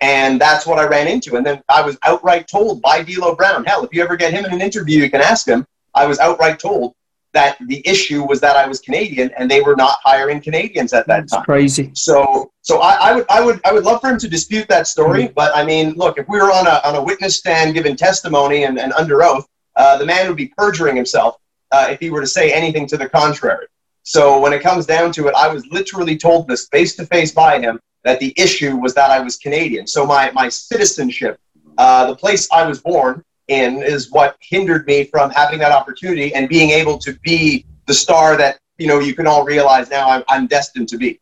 And 0.03 0.41
that's 0.41 0.67
what 0.67 0.81
I 0.81 0.85
ran 0.85 1.07
into. 1.07 1.37
And 1.37 1.47
then 1.47 1.62
I 1.69 1.81
was 1.81 1.97
outright 2.03 2.49
told 2.49 2.83
by 2.83 3.05
D'Lo 3.05 3.37
Brown, 3.37 3.65
hell, 3.65 3.85
if 3.85 3.95
you 3.95 4.03
ever 4.03 4.17
get 4.17 4.33
him 4.33 4.45
in 4.45 4.53
an 4.53 4.61
interview, 4.61 5.01
you 5.01 5.09
can 5.09 5.21
ask 5.21 5.47
him. 5.47 5.65
I 5.95 6.07
was 6.07 6.19
outright 6.19 6.59
told 6.59 6.95
that 7.35 7.57
the 7.69 7.87
issue 7.87 8.25
was 8.25 8.41
that 8.41 8.57
I 8.57 8.67
was 8.67 8.81
Canadian 8.81 9.31
and 9.38 9.49
they 9.49 9.61
were 9.61 9.77
not 9.77 9.99
hiring 10.03 10.41
Canadians 10.41 10.93
at 10.93 11.07
that 11.07 11.21
That's 11.21 11.33
time. 11.33 11.45
Crazy. 11.45 11.93
So, 11.95 12.51
so 12.62 12.81
I, 12.81 13.11
I, 13.11 13.15
would, 13.15 13.27
I 13.31 13.41
would, 13.45 13.61
I 13.65 13.73
would 13.73 13.85
love 13.85 14.01
for 14.01 14.11
him 14.11 14.19
to 14.19 14.29
dispute 14.29 14.67
that 14.69 14.88
story. 14.88 15.25
Mm-hmm. 15.25 15.35
But 15.35 15.57
I 15.57 15.65
mean, 15.65 15.93
look, 15.93 16.19
if 16.19 16.29
we 16.29 16.38
were 16.38 16.51
on 16.51 16.67
a 16.67 16.81
on 16.85 16.97
a 16.97 17.03
witness 17.03 17.38
stand 17.38 17.75
giving 17.75 17.95
testimony 17.95 18.65
and, 18.65 18.81
and 18.81 18.93
under 18.95 19.23
oath, 19.23 19.47
uh, 19.77 19.97
the 19.99 20.05
man 20.05 20.27
would 20.27 20.37
be 20.37 20.53
perjuring 20.59 20.97
himself 20.97 21.37
uh, 21.71 21.87
if 21.91 22.01
he 22.01 22.11
were 22.11 22.21
to 22.21 22.27
say 22.27 22.53
anything 22.53 22.88
to 22.88 22.97
the 22.97 23.09
contrary. 23.09 23.67
So 24.03 24.40
when 24.40 24.53
it 24.53 24.63
comes 24.63 24.85
down 24.85 25.13
to 25.13 25.29
it, 25.29 25.35
I 25.37 25.46
was 25.46 25.65
literally 25.69 26.19
told 26.19 26.48
this 26.48 26.67
face 26.69 26.96
to 26.96 27.07
face 27.07 27.31
by 27.33 27.61
him 27.61 27.79
that 28.05 28.21
the 28.21 28.35
issue 28.37 28.77
was 28.77 28.94
that 28.94 29.11
I 29.11 29.21
was 29.21 29.37
Canadian. 29.37 29.87
So 29.87 30.05
my, 30.05 30.31
my 30.33 30.48
citizenship, 30.48 31.38
uh, 31.79 32.07
the 32.07 32.17
place 32.17 32.48
I 32.53 32.67
was 32.67 32.81
born 32.81 33.25
in, 33.48 33.83
is 33.83 34.11
what 34.11 34.37
hindered 34.40 34.87
me 34.87 35.05
from 35.05 35.31
having 35.31 35.59
that 35.61 35.73
opportunity 35.73 36.35
and 36.35 36.48
being 36.48 36.71
able 36.71 36.98
to 36.98 37.13
be 37.21 37.65
the 37.87 37.94
star 37.94 38.37
that 38.37 38.59
you 38.79 38.87
know 38.87 38.98
you 38.98 39.15
can 39.15 39.27
all 39.27 39.44
realize 39.44 39.90
now 39.90 40.09
I'm, 40.09 40.23
I'm 40.29 40.46
destined 40.46 40.88
to 40.90 40.96
be. 40.96 41.21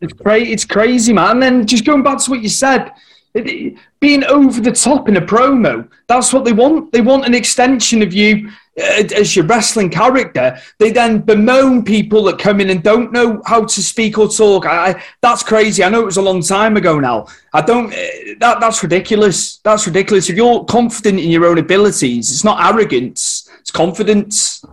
It's 0.00 0.12
great. 0.12 0.48
It's 0.48 0.64
crazy, 0.64 1.12
man. 1.12 1.42
And 1.42 1.68
just 1.68 1.84
going 1.84 2.02
back 2.02 2.18
to 2.18 2.30
what 2.30 2.40
you 2.40 2.48
said, 2.48 2.92
it, 3.34 3.76
being 4.00 4.24
over 4.24 4.60
the 4.60 4.72
top 4.72 5.08
in 5.08 5.16
a 5.18 5.20
promo, 5.20 5.88
that's 6.08 6.32
what 6.32 6.44
they 6.44 6.52
want. 6.52 6.90
They 6.90 7.02
want 7.02 7.26
an 7.26 7.34
extension 7.34 8.02
of 8.02 8.12
you 8.14 8.50
as 8.80 9.36
your 9.36 9.44
wrestling 9.46 9.90
character, 9.90 10.58
they 10.78 10.90
then 10.90 11.20
bemoan 11.20 11.84
people 11.84 12.24
that 12.24 12.38
come 12.38 12.60
in 12.60 12.70
and 12.70 12.82
don't 12.82 13.12
know 13.12 13.42
how 13.46 13.64
to 13.64 13.82
speak 13.82 14.18
or 14.18 14.28
talk. 14.28 14.66
I, 14.66 15.02
that's 15.22 15.42
crazy. 15.42 15.84
I 15.84 15.88
know 15.88 16.00
it 16.00 16.06
was 16.06 16.16
a 16.16 16.22
long 16.22 16.42
time 16.42 16.76
ago 16.76 16.98
now. 16.98 17.26
I 17.52 17.60
don't. 17.60 17.92
Uh, 17.92 17.96
that 18.38 18.58
that's 18.60 18.82
ridiculous. 18.82 19.58
That's 19.58 19.86
ridiculous. 19.86 20.30
If 20.30 20.36
you're 20.36 20.64
confident 20.64 21.20
in 21.20 21.30
your 21.30 21.46
own 21.46 21.58
abilities, 21.58 22.30
it's 22.30 22.44
not 22.44 22.74
arrogance. 22.74 23.48
It's 23.60 23.70
confidence. 23.70 24.64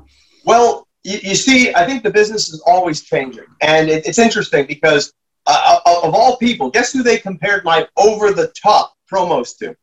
Well, 0.46 0.88
you, 1.04 1.20
you 1.24 1.36
see, 1.36 1.74
I 1.74 1.86
think 1.86 2.04
the 2.04 2.12
business 2.12 2.50
is 2.50 2.62
always 2.66 3.02
changing, 3.02 3.46
and 3.62 3.90
it, 3.90 4.06
it's 4.06 4.20
interesting 4.20 4.66
because 4.66 5.14
uh, 5.46 5.80
of 5.86 6.14
all 6.14 6.38
people, 6.38 6.70
guess 6.70 6.92
who 6.92 7.04
they 7.04 7.18
compared 7.18 7.64
my 7.64 7.88
over 7.98 8.32
the 8.32 8.48
top 8.62 8.94
promos 9.12 9.58
to? 9.58 9.76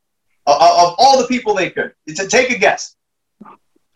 Uh, 0.47 0.87
of 0.89 0.95
all 0.99 1.18
the 1.18 1.27
people 1.27 1.55
they 1.55 1.70
could, 1.70 1.95
take 2.29 2.51
a 2.51 2.59
guess. 2.59 2.97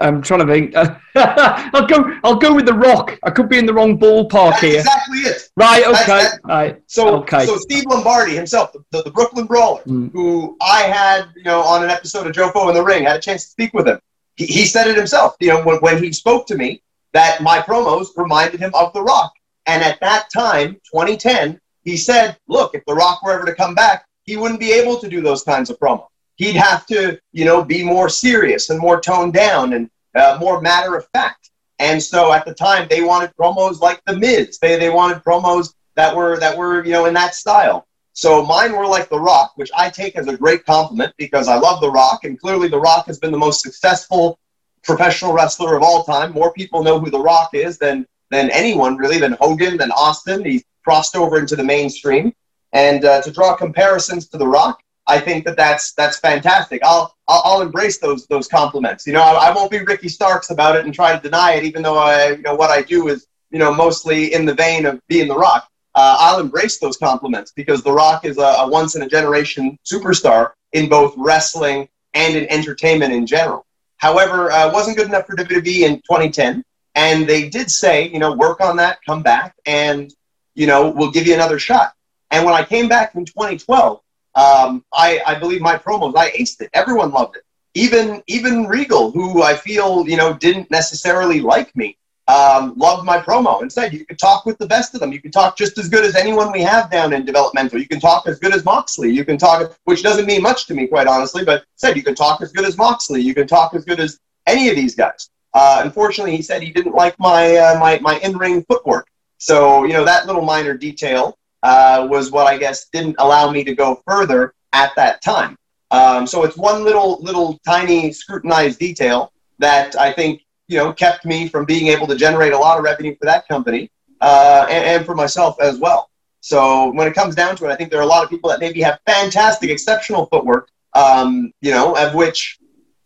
I'm 0.01 0.23
trying 0.23 0.47
to 0.47 0.53
think. 0.53 0.75
I'll 1.17 1.87
go. 1.87 2.19
I'll 2.23 2.37
go 2.37 2.55
with 2.55 2.67
the 2.67 2.73
Rock. 2.75 3.19
I 3.25 3.31
could 3.31 3.49
be 3.49 3.59
in 3.59 3.67
the 3.67 3.75
wrong 3.75 3.99
ballpark 3.99 4.51
That's 4.53 4.61
here. 4.63 4.79
exactly 4.81 5.19
it. 5.21 5.51
Right. 5.57 5.85
Okay. 5.85 5.95
That's- 6.07 6.39
right. 6.45 6.83
So, 6.87 7.17
Okay. 7.23 7.47
so 7.47 7.57
Steve 7.57 7.85
Lombardi 7.87 8.35
himself, 8.35 8.73
the, 8.73 8.85
the, 8.93 9.03
the 9.03 9.11
Brooklyn 9.11 9.47
Brawler, 9.47 9.83
Mm. 9.83 10.13
who 10.13 10.57
I 10.63 10.83
had, 10.83 11.27
you 11.37 11.43
know, 11.43 11.61
on 11.63 11.83
an 11.83 11.91
episode 11.91 12.27
of 12.27 12.33
Jofo 12.33 12.69
in 12.69 12.75
the 12.75 12.83
Ring, 12.85 13.05
had 13.05 13.17
a 13.17 13.21
chance 13.21 13.45
to 13.45 13.51
speak 13.51 13.75
with 13.75 13.89
him. 13.89 13.99
He, 14.37 14.47
he 14.47 14.65
said 14.67 14.87
it 14.87 14.97
himself, 14.97 15.35
you 15.41 15.49
know, 15.49 15.63
when, 15.65 15.79
when 15.79 16.03
he 16.03 16.13
spoke 16.13 16.47
to 16.47 16.55
me, 16.57 16.83
that 17.13 17.43
my 17.43 17.59
promos 17.61 18.09
reminded 18.17 18.61
him 18.61 18.71
of 18.75 18.93
The 18.93 19.03
Rock. 19.03 19.33
And 19.67 19.83
at 19.83 19.99
that 20.01 20.29
time, 20.33 20.75
2010, 20.93 21.61
he 21.83 21.97
said, 21.97 22.37
look, 22.47 22.75
if 22.75 22.85
The 22.87 22.95
Rock 22.95 23.23
were 23.25 23.33
ever 23.33 23.47
to 23.47 23.55
come 23.55 23.75
back, 23.75 24.05
he 24.25 24.37
wouldn't 24.37 24.61
be 24.61 24.71
able 24.73 24.99
to 24.99 25.09
do 25.09 25.21
those 25.23 25.43
kinds 25.43 25.71
of 25.71 25.79
promos. 25.81 26.07
He'd 26.39 26.57
have 26.57 26.87
to, 26.87 27.21
you 27.33 27.45
know, 27.45 27.65
be 27.65 27.85
more 27.85 28.09
serious 28.09 28.71
and 28.71 28.79
more 28.79 29.01
toned 29.01 29.35
down 29.35 29.75
and 29.75 29.91
uh, 30.15 30.39
more 30.41 30.61
matter 30.61 30.97
of 30.97 31.07
fact. 31.13 31.51
And 31.81 32.03
so 32.03 32.33
at 32.33 32.45
the 32.45 32.55
time, 32.55 32.87
they 32.89 33.03
wanted 33.03 33.35
promos 33.37 33.81
like 33.81 34.01
The 34.07 34.17
Miz. 34.17 34.59
They, 34.59 34.79
they 34.79 34.91
wanted 34.91 35.23
promos 35.23 35.75
that 35.95 36.15
were 36.15 36.39
that 36.39 36.57
were 36.57 36.85
you 36.85 36.93
know 36.93 37.07
in 37.07 37.15
that 37.15 37.35
style. 37.35 37.87
So 38.13 38.45
mine 38.45 38.73
were 38.73 38.87
like 38.87 39.09
The 39.09 39.19
Rock, 39.19 39.53
which 39.57 39.71
I 39.77 39.91
take 39.91 40.17
as 40.17 40.27
a 40.27 40.37
great 40.37 40.65
compliment 40.65 41.13
because 41.19 41.47
I 41.47 41.57
love 41.57 41.81
The 41.81 41.91
Rock, 41.91 42.25
and 42.25 42.39
clearly 42.41 42.69
The 42.69 42.81
Rock 42.81 43.07
has 43.07 43.19
been 43.19 43.33
the 43.33 43.39
most 43.39 43.63
successful 43.63 44.39
professional 44.83 45.33
wrestler 45.33 45.77
of 45.77 45.83
all 45.83 46.05
time. 46.05 46.33
More 46.33 46.53
people 46.53 46.83
know 46.83 46.99
who 46.99 47.11
The 47.11 47.21
Rock 47.21 47.51
is 47.53 47.79
than 47.79 48.07
than 48.31 48.51
anyone 48.51 48.97
really, 48.97 49.19
than 49.19 49.37
Hogan, 49.41 49.77
than 49.77 49.91
Austin. 49.93 50.45
He's 50.45 50.65
crossed 50.85 51.17
over 51.17 51.39
into 51.39 51.57
the 51.57 51.65
mainstream, 51.65 52.33
and 52.73 53.05
uh, 53.05 53.23
to 53.23 53.31
draw 53.31 53.55
comparisons 53.57 54.29
to 54.29 54.39
The 54.39 54.47
Rock, 54.47 54.81
I 55.09 55.19
think 55.19 55.45
that 55.47 55.57
that's 55.57 55.93
that's 55.93 56.19
fantastic. 56.19 56.83
I'll 56.85 57.15
I'll, 57.27 57.43
I'll 57.45 57.63
embrace 57.63 57.99
those 57.99 58.27
those 58.27 58.47
compliments. 58.47 59.07
You 59.07 59.15
know, 59.15 59.23
I, 59.23 59.49
I 59.49 59.55
won't 59.55 59.71
be 59.71 59.79
Ricky 59.79 60.09
Starks 60.09 60.51
about 60.51 60.77
it 60.77 60.85
and 60.85 60.95
try 60.95 61.17
to 61.17 61.21
deny 61.21 61.55
it, 61.55 61.65
even 61.65 61.83
though 61.83 61.99
I 61.99 62.31
you 62.31 62.43
know 62.43 62.55
what 62.55 62.71
I 62.71 62.83
do 62.83 63.09
is 63.09 63.27
you 63.51 63.59
know 63.59 63.73
mostly 63.75 64.33
in 64.35 64.45
the 64.45 64.55
vein 64.55 64.87
of 64.87 65.01
being 65.09 65.29
The 65.29 65.37
Rock 65.37 65.69
uh, 65.99 66.17
I'll 66.21 66.39
embrace 66.39 66.79
those 66.79 66.97
compliments 66.97 67.51
because 67.51 67.83
The 67.83 67.93
Rock 67.93 68.25
is 68.25 68.39
a, 68.39 68.43
a 68.43 68.69
once 68.69 68.95
in 68.95 69.03
a 69.03 69.09
generation 69.09 69.77
superstar 69.85 70.53
in 70.73 70.89
both 70.89 71.13
wrestling 71.17 71.89
and 72.15 72.37
in 72.37 72.49
entertainment 72.51 73.13
in 73.13 73.27
general. 73.27 73.67
However, 73.97 74.53
uh, 74.53 74.73
wasn't 74.73 74.97
good 74.97 75.09
enough 75.09 75.27
for 75.27 75.35
WWE 75.35 75.81
in 75.81 75.97
2010, 75.97 76.63
and 76.95 77.27
they 77.27 77.49
did 77.49 77.69
say, 77.69 78.09
you 78.09 78.21
know, 78.21 78.33
work 78.33 78.61
on 78.61 78.77
that, 78.77 79.01
come 79.05 79.25
back, 79.25 79.57
and 79.67 80.15
you 80.55 80.69
know, 80.69 80.89
we'll 80.91 81.11
give 81.11 81.27
you 81.27 81.35
another 81.35 81.59
shot. 81.59 81.95
And 82.31 82.45
when 82.45 82.55
I 82.55 82.65
came 82.65 82.89
back 82.89 83.17
in 83.17 83.25
2012, 83.25 84.01
um, 84.35 84.85
I, 84.93 85.21
I 85.27 85.39
believe 85.39 85.61
my 85.61 85.77
promos, 85.77 86.17
I 86.17 86.31
aced 86.33 86.61
it. 86.61 86.71
Everyone 86.75 87.11
loved 87.11 87.37
it. 87.37 87.43
Even 87.75 88.23
even 88.27 88.67
Regal, 88.67 89.11
who 89.11 89.43
I 89.43 89.55
feel 89.55 90.09
you 90.09 90.17
know 90.17 90.35
didn't 90.35 90.71
necessarily 90.71 91.41
like 91.41 91.75
me, 91.77 91.97
um, 92.29 92.75
loved 92.77 93.07
my 93.07 93.19
promo 93.19 93.63
and 93.63 93.73
said 93.73 93.93
you 93.93 94.05
could 94.05 94.19
talk 94.19 94.45
with 94.45 94.59
the 94.59 94.67
best 94.67 94.95
of 94.95 95.01
them. 95.01 95.13
You 95.13 95.21
can 95.21 95.31
talk 95.31 95.57
just 95.57 95.79
as 95.79 95.89
good 95.89 96.05
as 96.05 96.15
anyone 96.15 96.53
we 96.53 96.61
have 96.61 96.91
down 96.91 97.15
in 97.15 97.25
developmental. 97.25 97.81
You 97.81 97.89
can 97.89 98.01
talk 98.01 98.27
as 98.27 98.39
good 98.39 98.55
as 98.55 98.65
Moxley. 98.65 99.11
You 99.11 99.25
can 99.25 99.39
talk, 99.39 99.75
which 99.85 100.03
doesn't 100.03 100.27
mean 100.27 100.43
much 100.43 100.67
to 100.67 100.75
me, 100.75 100.87
quite 100.87 101.07
honestly, 101.07 101.43
but 101.45 101.65
said 101.77 101.97
you 101.97 102.03
can 102.03 102.15
talk 102.15 102.43
as 102.43 102.53
good 102.53 102.67
as 102.67 102.77
Moxley. 102.77 103.23
You 103.23 103.35
can 103.35 103.47
talk 103.47 103.75
as 103.75 103.85
good 103.85 103.99
as 103.99 104.19
any 104.47 104.69
of 104.69 104.77
these 104.77 104.95
guys. 104.95 105.31
Uh, 105.55 105.81
unfortunately, 105.85 106.37
he 106.37 106.43
said 106.43 106.63
he 106.63 106.71
didn't 106.71 106.95
like 106.95 107.19
my 107.19 107.57
uh, 107.57 107.79
my 107.79 107.99
my 108.01 108.19
in 108.19 108.37
ring 108.37 108.63
footwork. 108.65 109.09
So 109.39 109.85
you 109.85 109.95
know 109.95 110.05
that 110.05 110.27
little 110.27 110.43
minor 110.43 110.77
detail 110.77 111.38
uh, 111.63 112.07
was 112.11 112.31
what 112.31 112.47
I 112.47 112.59
guess 112.59 112.89
didn't 112.93 113.17
allow 113.19 113.51
me 113.51 113.65
to 113.65 113.75
go 113.75 114.03
further 114.07 114.55
at 114.73 114.93
that 114.97 115.23
time. 115.23 115.57
Um, 115.91 116.27
so 116.27 116.45
it's 116.45 116.57
one 116.57 116.85
little 116.85 117.19
little 117.23 117.59
tiny 117.67 118.13
scrutinized 118.13 118.79
detail 118.79 119.33
that 119.59 119.97
I 119.97 120.13
think 120.13 120.43
you 120.69 120.77
know 120.77 120.93
kept 120.93 121.25
me 121.25 121.49
from 121.49 121.65
being 121.65 121.89
able 121.89 122.07
to 122.07 122.17
generate 122.17 122.53
a 122.53 122.59
lot 122.59 122.79
of 122.79 122.85
revenue 122.85 123.17
for 123.17 123.25
that 123.25 123.49
company 123.49 123.91
uh, 124.21 124.67
and, 124.69 124.85
and 124.85 125.07
for 125.07 125.15
myself 125.15 125.57
as 125.61 125.79
well. 125.79 126.11
So 126.41 126.93
when 126.93 127.09
it 127.09 127.15
comes 127.15 127.35
down 127.35 127.57
to 127.57 127.67
it, 127.67 127.71
I 127.71 127.77
think 127.77 127.91
there 127.91 128.01
are 128.01 128.05
a 128.05 128.07
lot 128.07 128.23
of 128.23 128.31
people 128.31 128.49
that 128.51 128.61
maybe 128.61 128.81
have 128.83 129.01
fantastic, 129.07 129.71
exceptional 129.71 130.27
footwork, 130.27 130.71
um, 130.95 131.53
you 131.61 131.73
know, 131.73 131.97
of 131.97 132.15
which 132.15 132.59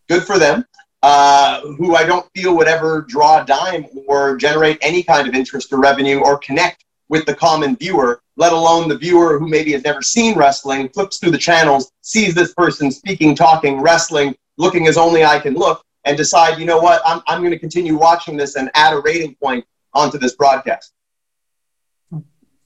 good 0.09 0.25
for 0.25 0.39
them, 0.39 0.67
uh, 1.03 1.61
who 1.63 1.97
I 1.97 2.05
don't 2.05 2.29
feel 2.35 2.57
would 2.57 2.69
ever 2.69 3.03
draw 3.09 3.43
a 3.43 3.47
dime 3.47 3.87
or 4.07 4.37
generate 4.37 4.79
any 4.83 5.03
kind 5.03 5.27
of 5.27 5.35
interest 5.35 5.73
or 5.73 5.81
revenue 5.81 6.19
or 6.19 6.39
connect 6.39 6.85
with 7.13 7.27
the 7.27 7.35
common 7.35 7.77
viewer, 7.77 8.23
let 8.39 8.55
alone 8.55 8.89
the 8.89 8.97
viewer 8.97 9.39
who 9.39 9.47
maybe 9.47 9.73
has 9.73 9.85
never 9.85 10.01
seen 10.01 10.35
wrestling, 10.35 10.89
flips 10.89 11.19
through 11.19 11.31
the 11.31 11.37
channels, 11.37 11.93
sees 12.01 12.35
this 12.35 12.55
person 12.55 12.91
speaking, 12.91 13.35
talking, 13.35 13.83
wrestling, 13.83 14.35
looking 14.57 14.89
as 14.89 14.97
only 14.97 15.23
I 15.23 15.39
can 15.39 15.53
look, 15.53 15.85
and 16.07 16.17
decide, 16.17 16.59
you 16.59 16.65
know 16.65 16.81
what, 16.81 17.03
I'm, 17.05 17.21
I'm 17.27 17.41
going 17.41 17.51
to 17.51 17.59
continue 17.59 17.99
watching 17.99 18.35
this 18.39 18.57
and 18.57 18.71
add 18.75 18.95
a 18.95 19.01
rating 19.01 19.35
point 19.35 19.63
onto 19.93 20.17
this 20.17 20.35
broadcast. 20.37 20.95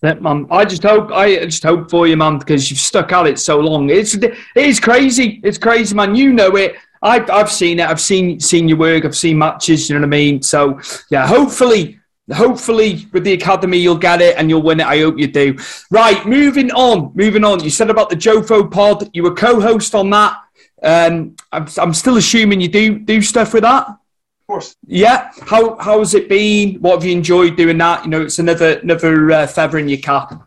That 0.00 0.22
man, 0.22 0.46
I 0.48 0.64
just 0.64 0.84
hope 0.84 1.10
I 1.10 1.46
just 1.46 1.64
hope 1.64 1.90
for 1.90 2.06
you, 2.06 2.16
man, 2.16 2.38
because 2.38 2.70
you've 2.70 2.78
stuck 2.78 3.10
at 3.12 3.26
it 3.26 3.40
so 3.40 3.58
long. 3.58 3.90
It's 3.90 4.14
it 4.14 4.36
is 4.54 4.78
crazy. 4.78 5.40
It's 5.42 5.58
crazy, 5.58 5.94
man. 5.94 6.14
You 6.14 6.32
know 6.34 6.54
it. 6.54 6.76
I've 7.02 7.28
I've 7.30 7.50
seen 7.50 7.80
it. 7.80 7.88
I've 7.88 8.00
seen 8.00 8.38
seen 8.38 8.68
your 8.68 8.76
work. 8.76 9.06
I've 9.06 9.16
seen 9.16 9.38
matches. 9.38 9.88
You 9.88 9.94
know 9.94 10.02
what 10.02 10.08
I 10.08 10.10
mean. 10.10 10.42
So 10.42 10.78
yeah, 11.10 11.26
hopefully, 11.26 11.98
hopefully 12.32 13.06
with 13.12 13.24
the 13.24 13.32
academy 13.32 13.78
you'll 13.78 13.96
get 13.96 14.20
it 14.20 14.36
and 14.36 14.50
you'll 14.50 14.62
win 14.62 14.80
it. 14.80 14.86
I 14.86 15.00
hope 15.00 15.18
you 15.18 15.26
do. 15.26 15.56
Right, 15.90 16.24
moving 16.26 16.70
on. 16.72 17.12
Moving 17.14 17.44
on. 17.44 17.62
You 17.62 17.70
said 17.70 17.90
about 17.90 18.10
the 18.10 18.16
Jofo 18.16 18.70
Pod. 18.70 19.08
You 19.12 19.22
were 19.22 19.34
co-host 19.34 19.94
on 19.94 20.10
that. 20.10 20.36
Um, 20.82 21.36
I'm 21.52 21.66
I'm 21.78 21.94
still 21.94 22.16
assuming 22.16 22.60
you 22.60 22.68
do 22.68 22.98
do 22.98 23.22
stuff 23.22 23.54
with 23.54 23.62
that. 23.62 23.88
Of 23.88 24.46
course. 24.46 24.76
Yeah. 24.86 25.30
How 25.42 25.76
how 25.78 25.98
has 26.00 26.14
it 26.14 26.28
been? 26.28 26.74
What 26.76 26.96
have 26.96 27.04
you 27.04 27.12
enjoyed 27.12 27.56
doing 27.56 27.78
that? 27.78 28.04
You 28.04 28.10
know, 28.10 28.22
it's 28.22 28.38
another 28.38 28.78
another 28.80 29.30
uh, 29.30 29.46
feather 29.46 29.78
in 29.78 29.88
your 29.88 29.98
cap. 29.98 30.46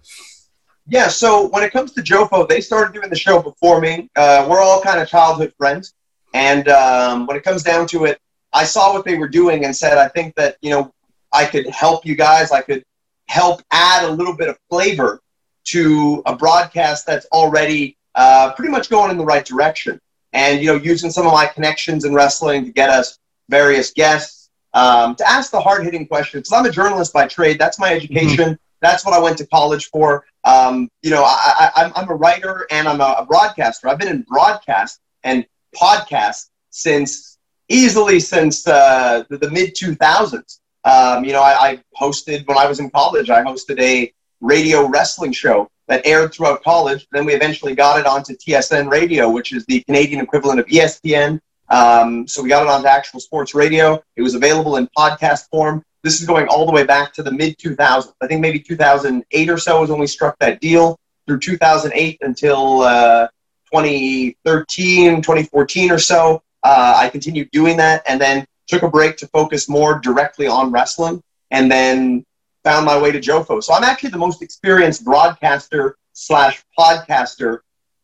Yeah, 0.91 1.07
so 1.07 1.49
when 1.49 1.61
it 1.61 1.71
comes 1.71 1.93
to 1.93 2.01
Jofo, 2.01 2.49
they 2.49 2.61
started 2.61 2.93
doing 2.93 3.11
the 3.11 3.15
show 3.15 3.39
before 3.41 3.79
me. 3.79 4.09
Uh, 4.15 4.47
we're 4.49 4.59
all 4.59 4.81
kind 4.81 4.99
of 4.99 5.07
childhood 5.07 5.53
friends. 5.55 5.93
And 6.33 6.67
um, 6.67 7.27
when 7.27 7.37
it 7.37 7.43
comes 7.43 7.61
down 7.61 7.85
to 7.87 8.05
it, 8.05 8.19
I 8.53 8.63
saw 8.63 8.91
what 8.91 9.05
they 9.05 9.15
were 9.15 9.27
doing 9.27 9.65
and 9.65 9.75
said, 9.75 9.99
I 9.99 10.07
think 10.07 10.33
that, 10.35 10.57
you 10.61 10.71
know, 10.71 10.91
I 11.31 11.45
could 11.45 11.67
help 11.67 12.05
you 12.05 12.15
guys. 12.15 12.51
I 12.51 12.61
could 12.61 12.83
help 13.27 13.61
add 13.71 14.05
a 14.05 14.11
little 14.11 14.35
bit 14.35 14.49
of 14.49 14.57
flavor 14.69 15.21
to 15.65 16.23
a 16.25 16.35
broadcast 16.35 17.05
that's 17.05 17.25
already 17.27 17.95
uh, 18.15 18.53
pretty 18.53 18.71
much 18.71 18.89
going 18.89 19.11
in 19.11 19.17
the 19.17 19.25
right 19.25 19.45
direction. 19.45 19.99
And, 20.33 20.61
you 20.61 20.67
know, 20.67 20.75
using 20.75 21.09
some 21.11 21.25
of 21.25 21.33
my 21.33 21.47
connections 21.47 22.05
in 22.05 22.13
wrestling 22.13 22.65
to 22.65 22.71
get 22.71 22.89
us 22.89 23.17
various 23.49 23.91
guests 23.91 24.49
um, 24.73 25.15
to 25.15 25.27
ask 25.27 25.51
the 25.51 25.59
hard 25.59 25.83
hitting 25.83 26.07
questions. 26.07 26.49
Because 26.49 26.59
I'm 26.59 26.65
a 26.65 26.71
journalist 26.71 27.13
by 27.13 27.27
trade. 27.27 27.59
That's 27.59 27.79
my 27.79 27.93
education. 27.93 28.57
That's 28.81 29.05
what 29.05 29.13
I 29.13 29.19
went 29.19 29.37
to 29.39 29.47
college 29.47 29.89
for. 29.89 30.25
Um, 30.43 30.89
you 31.01 31.11
know, 31.11 31.23
I, 31.23 31.71
I, 31.75 31.83
I'm, 31.83 31.91
I'm 31.95 32.09
a 32.09 32.15
writer 32.15 32.65
and 32.71 32.87
I'm 32.87 33.01
a, 33.01 33.15
a 33.19 33.25
broadcaster. 33.25 33.89
I've 33.89 33.99
been 33.99 34.07
in 34.07 34.21
broadcast 34.21 34.99
and 35.23 35.45
podcast 35.75 36.49
since 36.69 37.37
easily 37.67 38.19
since 38.19 38.67
uh, 38.67 39.23
the, 39.29 39.37
the 39.37 39.49
mid 39.49 39.75
2000s. 39.75 40.58
Um, 40.83 41.23
you 41.23 41.33
know, 41.33 41.41
I, 41.41 41.71
I 41.71 41.83
hosted 41.99 42.47
when 42.47 42.57
I 42.57 42.67
was 42.67 42.79
in 42.79 42.89
college. 42.89 43.29
I 43.29 43.43
hosted 43.43 43.79
a 43.79 44.13
radio 44.41 44.87
wrestling 44.87 45.31
show 45.31 45.69
that 45.87 46.05
aired 46.05 46.33
throughout 46.33 46.63
college. 46.63 47.07
Then 47.11 47.25
we 47.25 47.33
eventually 47.33 47.75
got 47.75 47.99
it 47.99 48.05
onto 48.05 48.35
TSN 48.35 48.89
Radio, 48.89 49.29
which 49.29 49.51
is 49.53 49.65
the 49.65 49.81
Canadian 49.81 50.21
equivalent 50.21 50.59
of 50.59 50.65
ESPN. 50.67 51.39
Um, 51.69 52.27
so 52.27 52.41
we 52.41 52.49
got 52.49 52.63
it 52.63 52.69
onto 52.69 52.87
actual 52.87 53.19
sports 53.19 53.53
radio. 53.53 54.01
It 54.15 54.21
was 54.21 54.35
available 54.35 54.77
in 54.77 54.87
podcast 54.97 55.49
form. 55.49 55.83
This 56.03 56.21
is 56.21 56.25
going 56.25 56.47
all 56.47 56.65
the 56.65 56.71
way 56.71 56.85
back 56.85 57.13
to 57.13 57.23
the 57.23 57.31
mid 57.31 57.57
2000s. 57.57 58.13
I 58.21 58.27
think 58.27 58.41
maybe 58.41 58.59
2008 58.59 59.49
or 59.49 59.57
so 59.57 59.83
is 59.83 59.89
when 59.89 59.99
we 59.99 60.07
struck 60.07 60.37
that 60.39 60.61
deal. 60.61 60.97
Through 61.27 61.39
2008 61.39 62.17
until 62.21 62.81
uh, 62.81 63.27
2013, 63.71 65.21
2014 65.21 65.91
or 65.91 65.99
so, 65.99 66.41
uh, 66.63 66.93
I 66.97 67.09
continued 67.09 67.51
doing 67.51 67.77
that, 67.77 68.01
and 68.07 68.19
then 68.19 68.45
took 68.69 68.83
a 68.83 68.89
break 68.89 69.17
to 69.17 69.27
focus 69.27 69.67
more 69.67 69.99
directly 69.99 70.47
on 70.47 70.71
wrestling, 70.71 71.21
and 71.51 71.69
then 71.69 72.23
found 72.63 72.85
my 72.85 72.99
way 72.99 73.11
to 73.11 73.19
Jofo. 73.19 73.61
So 73.61 73.73
I'm 73.73 73.83
actually 73.83 74.11
the 74.11 74.17
most 74.17 74.41
experienced 74.41 75.03
broadcaster 75.03 75.97
slash 76.13 76.63
podcaster 76.77 77.59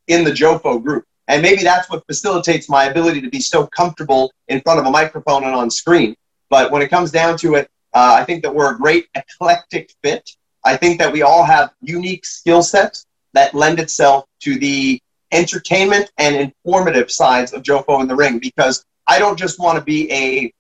in 0.08 0.24
the 0.24 0.32
Jofo 0.32 0.82
group. 0.84 1.06
And 1.28 1.42
maybe 1.42 1.64
that's 1.64 1.90
what 1.90 2.06
facilitates 2.06 2.70
my 2.70 2.86
ability 2.86 3.22
to 3.22 3.30
be 3.30 3.40
so 3.40 3.68
comfortable 3.68 4.32
in 4.48 4.62
front 4.62 4.80
of 4.80 4.86
a 4.86 4.92
microphone 4.92 5.44
and 5.44 5.56
on 5.56 5.70
screen. 5.70 6.16
But 6.50 6.72
when 6.72 6.82
it 6.82 6.90
comes 6.90 7.12
down 7.12 7.38
to 7.40 7.56
it, 7.56 7.70
uh, 7.94 8.16
I 8.20 8.24
think 8.26 8.44
that 8.44 8.54
we're 8.54 8.74
a 8.74 8.78
great 8.78 9.08
eclectic 9.16 9.94
fit. 10.04 10.30
I 10.64 10.78
think 10.78 11.00
that 11.00 11.12
we 11.12 11.22
all 11.22 11.44
have 11.44 11.72
unique 11.82 12.26
skill 12.26 12.62
sets 12.62 13.06
that 13.34 13.54
lend 13.54 13.80
itself 13.80 14.26
to 14.42 14.58
the 14.60 15.02
entertainment 15.32 16.12
and 16.18 16.36
informative 16.36 17.12
sides 17.12 17.54
of 17.54 17.64
Jofo 17.64 18.02
in 18.02 18.08
the 18.08 18.16
ring 18.16 18.40
because 18.40 18.86
I 19.08 19.20
don't 19.20 19.38
just 19.38 19.60
want 19.60 19.78
to 19.78 19.84
be 19.84 20.12
a 20.12 20.54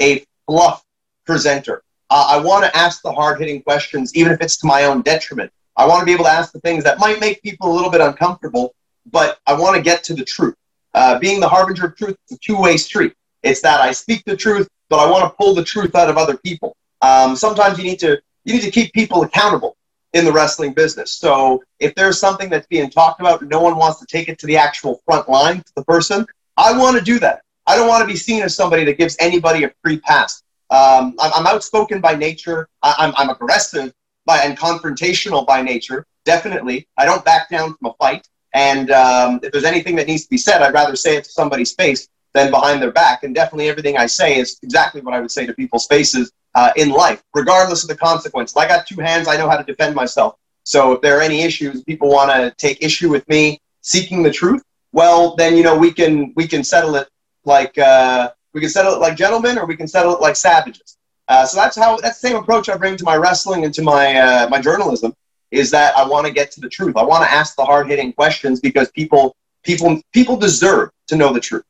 a 0.00 0.24
fluff 0.46 0.84
presenter. 1.26 1.82
Uh, 2.10 2.26
I 2.30 2.40
want 2.44 2.64
to 2.64 2.76
ask 2.76 3.02
the 3.02 3.12
hard 3.12 3.40
hitting 3.40 3.62
questions, 3.62 4.14
even 4.14 4.32
if 4.32 4.40
it's 4.40 4.56
to 4.58 4.66
my 4.66 4.84
own 4.84 5.02
detriment. 5.02 5.50
I 5.76 5.86
want 5.86 6.00
to 6.00 6.06
be 6.06 6.12
able 6.12 6.24
to 6.24 6.30
ask 6.30 6.52
the 6.52 6.60
things 6.60 6.84
that 6.84 6.98
might 6.98 7.20
make 7.20 7.42
people 7.42 7.72
a 7.72 7.74
little 7.74 7.90
bit 7.90 8.02
uncomfortable, 8.02 8.74
but 9.10 9.38
I 9.46 9.54
want 9.54 9.76
to 9.76 9.82
get 9.82 10.04
to 10.04 10.14
the 10.14 10.24
truth. 10.24 10.54
Uh, 10.94 11.18
being 11.18 11.40
the 11.40 11.48
harbinger 11.48 11.86
of 11.86 11.96
truth 11.96 12.16
is 12.28 12.36
a 12.36 12.40
two 12.40 12.60
way 12.60 12.76
street. 12.76 13.14
It's 13.42 13.62
that 13.62 13.80
I 13.80 13.92
speak 13.92 14.24
the 14.24 14.36
truth, 14.36 14.68
but 14.88 14.98
I 14.98 15.10
want 15.10 15.24
to 15.24 15.36
pull 15.36 15.54
the 15.54 15.64
truth 15.64 15.94
out 15.94 16.10
of 16.10 16.18
other 16.18 16.36
people. 16.36 16.76
Um, 17.00 17.34
sometimes 17.34 17.78
you 17.78 17.84
need 17.84 17.98
to 18.00 18.20
you 18.44 18.54
need 18.54 18.62
to 18.62 18.70
keep 18.70 18.92
people 18.92 19.22
accountable 19.22 19.76
in 20.12 20.24
the 20.24 20.32
wrestling 20.32 20.74
business. 20.74 21.12
So 21.12 21.62
if 21.78 21.94
there's 21.94 22.18
something 22.18 22.50
that's 22.50 22.66
being 22.66 22.90
talked 22.90 23.20
about 23.20 23.40
and 23.40 23.48
no 23.48 23.60
one 23.60 23.76
wants 23.76 23.98
to 24.00 24.06
take 24.06 24.28
it 24.28 24.38
to 24.40 24.46
the 24.46 24.56
actual 24.56 25.00
front 25.06 25.28
line 25.28 25.58
to 25.58 25.72
the 25.76 25.84
person, 25.84 26.26
I 26.56 26.76
want 26.76 26.98
to 26.98 27.02
do 27.02 27.18
that. 27.20 27.42
I 27.66 27.76
don't 27.76 27.88
want 27.88 28.02
to 28.02 28.06
be 28.06 28.16
seen 28.16 28.42
as 28.42 28.54
somebody 28.54 28.84
that 28.84 28.98
gives 28.98 29.16
anybody 29.20 29.64
a 29.64 29.72
free 29.82 29.98
pass. 29.98 30.42
Um, 30.70 31.14
I'm, 31.20 31.32
I'm, 31.34 31.46
outspoken 31.46 32.00
by 32.00 32.14
nature. 32.14 32.68
I, 32.82 32.94
I'm, 32.98 33.12
I'm 33.16 33.28
aggressive 33.28 33.92
by, 34.24 34.38
and 34.38 34.58
confrontational 34.58 35.46
by 35.46 35.62
nature. 35.62 36.06
Definitely, 36.24 36.88
I 36.96 37.04
don't 37.04 37.24
back 37.24 37.50
down 37.50 37.74
from 37.74 37.90
a 37.90 37.94
fight. 37.94 38.26
And 38.54 38.90
um, 38.90 39.40
if 39.42 39.52
there's 39.52 39.64
anything 39.64 39.96
that 39.96 40.06
needs 40.06 40.24
to 40.24 40.30
be 40.30 40.38
said, 40.38 40.62
I'd 40.62 40.74
rather 40.74 40.96
say 40.96 41.16
it 41.16 41.24
to 41.24 41.30
somebody's 41.30 41.72
face 41.72 42.08
than 42.32 42.50
behind 42.50 42.80
their 42.80 42.90
back. 42.90 43.22
And 43.22 43.34
definitely, 43.34 43.68
everything 43.68 43.96
I 43.96 44.06
say 44.06 44.38
is 44.38 44.58
exactly 44.62 45.00
what 45.00 45.14
I 45.14 45.20
would 45.20 45.30
say 45.30 45.46
to 45.46 45.52
people's 45.52 45.86
faces 45.86 46.32
uh, 46.54 46.70
in 46.76 46.90
life, 46.90 47.22
regardless 47.34 47.82
of 47.82 47.88
the 47.88 47.96
consequences. 47.96 48.56
I 48.56 48.66
got 48.66 48.86
two 48.86 49.00
hands. 49.00 49.28
I 49.28 49.36
know 49.36 49.48
how 49.48 49.56
to 49.56 49.64
defend 49.64 49.94
myself. 49.94 50.36
So 50.64 50.92
if 50.92 51.00
there 51.00 51.18
are 51.18 51.22
any 51.22 51.42
issues, 51.42 51.82
people 51.82 52.08
want 52.08 52.30
to 52.30 52.54
take 52.56 52.82
issue 52.82 53.10
with 53.10 53.28
me 53.28 53.60
seeking 53.80 54.22
the 54.22 54.30
truth. 54.30 54.62
Well, 54.92 55.34
then 55.36 55.56
you 55.56 55.62
know 55.62 55.76
we 55.76 55.92
can 55.92 56.32
we 56.36 56.46
can 56.46 56.62
settle 56.62 56.96
it 56.96 57.08
like 57.44 57.76
uh, 57.78 58.30
we 58.52 58.60
can 58.60 58.70
settle 58.70 58.94
it 58.94 58.98
like 58.98 59.16
gentlemen, 59.16 59.58
or 59.58 59.66
we 59.66 59.76
can 59.76 59.88
settle 59.88 60.14
it 60.14 60.20
like 60.20 60.36
savages. 60.36 60.98
Uh, 61.28 61.46
so 61.46 61.56
that's 61.56 61.76
how 61.76 61.96
that's 61.98 62.20
the 62.20 62.28
same 62.28 62.36
approach 62.36 62.68
I 62.68 62.76
bring 62.76 62.96
to 62.96 63.04
my 63.04 63.16
wrestling 63.16 63.64
and 63.64 63.72
to 63.74 63.82
my 63.82 64.16
uh, 64.16 64.48
my 64.48 64.60
journalism. 64.60 65.14
Is 65.50 65.70
that 65.70 65.96
I 65.96 66.06
want 66.06 66.26
to 66.26 66.32
get 66.32 66.50
to 66.52 66.60
the 66.60 66.68
truth. 66.68 66.96
I 66.96 67.02
want 67.02 67.24
to 67.24 67.30
ask 67.30 67.56
the 67.56 67.64
hard 67.64 67.86
hitting 67.88 68.12
questions 68.12 68.60
because 68.60 68.90
people 68.92 69.36
people 69.62 70.00
people 70.12 70.36
deserve 70.36 70.90
to 71.08 71.16
know 71.16 71.32
the 71.32 71.40
truth. 71.40 71.64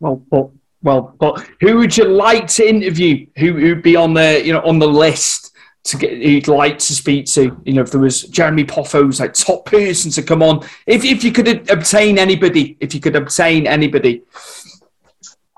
Well, 0.00 0.22
well, 0.30 0.52
well, 0.82 1.16
but 1.18 1.46
who 1.60 1.78
would 1.78 1.96
you 1.96 2.04
like 2.04 2.48
to 2.48 2.68
interview? 2.68 3.26
Who 3.38 3.54
would 3.54 3.82
be 3.82 3.96
on 3.96 4.12
the 4.14 4.42
you 4.44 4.52
know 4.52 4.60
on 4.60 4.78
the 4.78 4.88
list 4.88 5.45
to 5.86 5.96
get 5.96 6.12
he'd 6.12 6.48
like 6.48 6.78
to 6.78 6.94
speak 6.94 7.26
to? 7.26 7.60
You 7.64 7.74
know, 7.74 7.82
if 7.82 7.90
there 7.90 8.00
was 8.00 8.22
Jeremy 8.22 8.64
Prophet's 8.64 9.20
like 9.20 9.34
top 9.34 9.66
person 9.66 10.10
to 10.12 10.22
come 10.22 10.42
on, 10.42 10.64
if 10.86 11.04
if 11.04 11.24
you 11.24 11.32
could 11.32 11.70
obtain 11.70 12.18
anybody, 12.18 12.76
if 12.80 12.94
you 12.94 13.00
could 13.00 13.16
obtain 13.16 13.66
anybody. 13.66 14.22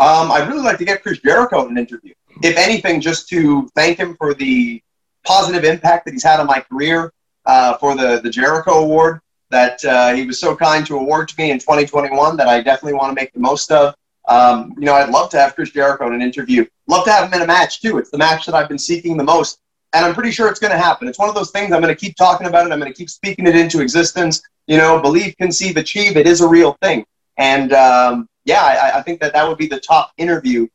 Um, 0.00 0.30
I'd 0.30 0.48
really 0.48 0.62
like 0.62 0.78
to 0.78 0.84
get 0.84 1.02
Chris 1.02 1.18
Jericho 1.18 1.64
in 1.64 1.72
an 1.72 1.78
interview. 1.78 2.14
If 2.42 2.56
anything, 2.56 3.00
just 3.00 3.28
to 3.30 3.68
thank 3.74 3.98
him 3.98 4.14
for 4.16 4.32
the 4.32 4.80
positive 5.24 5.64
impact 5.64 6.04
that 6.04 6.12
he's 6.12 6.22
had 6.22 6.38
on 6.38 6.46
my 6.46 6.60
career, 6.60 7.12
uh, 7.46 7.76
for 7.78 7.96
the 7.96 8.20
the 8.20 8.30
Jericho 8.30 8.84
Award 8.84 9.20
that 9.50 9.82
uh, 9.84 10.12
he 10.12 10.26
was 10.26 10.38
so 10.38 10.54
kind 10.54 10.86
to 10.86 10.96
award 10.96 11.28
to 11.28 11.34
me 11.38 11.50
in 11.50 11.58
2021 11.58 12.36
that 12.36 12.48
I 12.48 12.60
definitely 12.60 12.94
want 12.94 13.10
to 13.10 13.14
make 13.14 13.32
the 13.32 13.40
most 13.40 13.72
of. 13.72 13.94
Um, 14.28 14.74
you 14.78 14.84
know, 14.84 14.94
I'd 14.94 15.08
love 15.08 15.30
to 15.30 15.38
have 15.38 15.54
Chris 15.54 15.70
Jericho 15.70 16.06
in 16.06 16.12
an 16.12 16.20
interview. 16.20 16.66
Love 16.86 17.04
to 17.06 17.12
have 17.12 17.28
him 17.28 17.34
in 17.34 17.42
a 17.42 17.46
match 17.46 17.80
too. 17.80 17.96
It's 17.98 18.10
the 18.10 18.18
match 18.18 18.44
that 18.46 18.54
I've 18.54 18.68
been 18.68 18.78
seeking 18.78 19.16
the 19.16 19.24
most, 19.24 19.60
and 19.92 20.04
I'm 20.04 20.14
pretty 20.14 20.30
sure 20.30 20.48
it's 20.48 20.60
going 20.60 20.72
to 20.72 20.78
happen. 20.78 21.08
It's 21.08 21.18
one 21.18 21.28
of 21.28 21.34
those 21.34 21.50
things 21.50 21.72
I'm 21.72 21.80
going 21.80 21.94
to 21.94 22.00
keep 22.00 22.16
talking 22.16 22.46
about 22.46 22.66
it. 22.66 22.72
I'm 22.72 22.78
going 22.78 22.92
to 22.92 22.96
keep 22.96 23.10
speaking 23.10 23.46
it 23.46 23.56
into 23.56 23.80
existence. 23.80 24.42
You 24.66 24.76
know, 24.76 25.00
believe, 25.00 25.34
conceive, 25.38 25.76
achieve. 25.76 26.16
It 26.16 26.26
is 26.26 26.40
a 26.40 26.48
real 26.48 26.76
thing, 26.82 27.06
and 27.38 27.72
um, 27.72 28.28
yeah, 28.44 28.62
I, 28.62 28.98
I, 28.98 29.02
think 29.02 29.20
that 29.20 29.32
that 29.32 29.48
would 29.48 29.56
be 29.56 29.66
the 29.66 29.80
top 29.80 30.12
interview, 30.18 30.68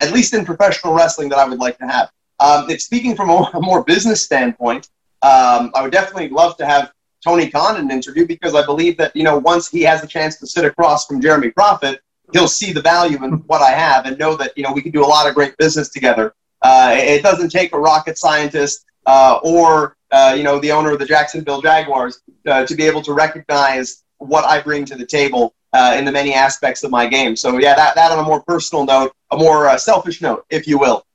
at 0.00 0.12
least 0.12 0.34
in 0.34 0.44
professional 0.44 0.92
wrestling, 0.92 1.30
that 1.30 1.38
I 1.38 1.48
would 1.48 1.58
like 1.58 1.78
to 1.78 1.86
have. 1.86 2.10
Um, 2.38 2.68
if 2.68 2.82
speaking 2.82 3.16
from 3.16 3.30
a, 3.30 3.34
a 3.54 3.60
more 3.60 3.82
business 3.82 4.22
standpoint, 4.22 4.90
um, 5.22 5.70
I 5.74 5.80
would 5.82 5.92
definitely 5.92 6.28
love 6.28 6.56
to 6.58 6.66
have 6.66 6.92
Tony 7.24 7.48
Khan 7.48 7.76
in 7.76 7.84
an 7.86 7.90
interview 7.90 8.26
because 8.26 8.54
I 8.54 8.64
believe 8.64 8.98
that 8.98 9.16
you 9.16 9.22
know 9.22 9.38
once 9.38 9.68
he 9.68 9.82
has 9.82 10.02
the 10.02 10.06
chance 10.06 10.36
to 10.36 10.46
sit 10.46 10.66
across 10.66 11.06
from 11.06 11.20
Jeremy 11.20 11.50
Prophet 11.50 12.00
he'll 12.32 12.48
see 12.48 12.72
the 12.72 12.82
value 12.82 13.22
in 13.24 13.32
what 13.46 13.62
I 13.62 13.70
have 13.70 14.06
and 14.06 14.18
know 14.18 14.36
that 14.36 14.56
you 14.56 14.62
know 14.62 14.72
we 14.72 14.82
can 14.82 14.92
do 14.92 15.04
a 15.04 15.06
lot 15.06 15.28
of 15.28 15.34
great 15.34 15.56
business 15.56 15.88
together. 15.88 16.34
Uh, 16.62 16.94
it 16.96 17.22
doesn't 17.22 17.50
take 17.50 17.72
a 17.72 17.78
rocket 17.78 18.18
scientist 18.18 18.84
uh, 19.06 19.38
or 19.42 19.96
uh, 20.10 20.34
you 20.36 20.42
know 20.42 20.58
the 20.60 20.70
owner 20.70 20.92
of 20.92 20.98
the 20.98 21.06
Jacksonville 21.06 21.62
Jaguars 21.62 22.20
uh, 22.46 22.66
to 22.66 22.74
be 22.74 22.84
able 22.84 23.02
to 23.02 23.12
recognize 23.12 24.02
what 24.18 24.44
I 24.44 24.60
bring 24.60 24.84
to 24.86 24.96
the 24.96 25.06
table 25.06 25.54
uh, 25.72 25.96
in 25.98 26.04
the 26.04 26.12
many 26.12 26.34
aspects 26.34 26.82
of 26.84 26.90
my 26.90 27.06
game. 27.06 27.36
So 27.36 27.58
yeah, 27.58 27.74
that, 27.74 27.94
that 27.94 28.12
on 28.12 28.18
a 28.18 28.22
more 28.22 28.42
personal 28.42 28.84
note, 28.84 29.14
a 29.30 29.36
more 29.36 29.68
uh, 29.68 29.78
selfish 29.78 30.20
note, 30.20 30.44
if 30.50 30.66
you 30.66 30.78
will, 30.78 31.06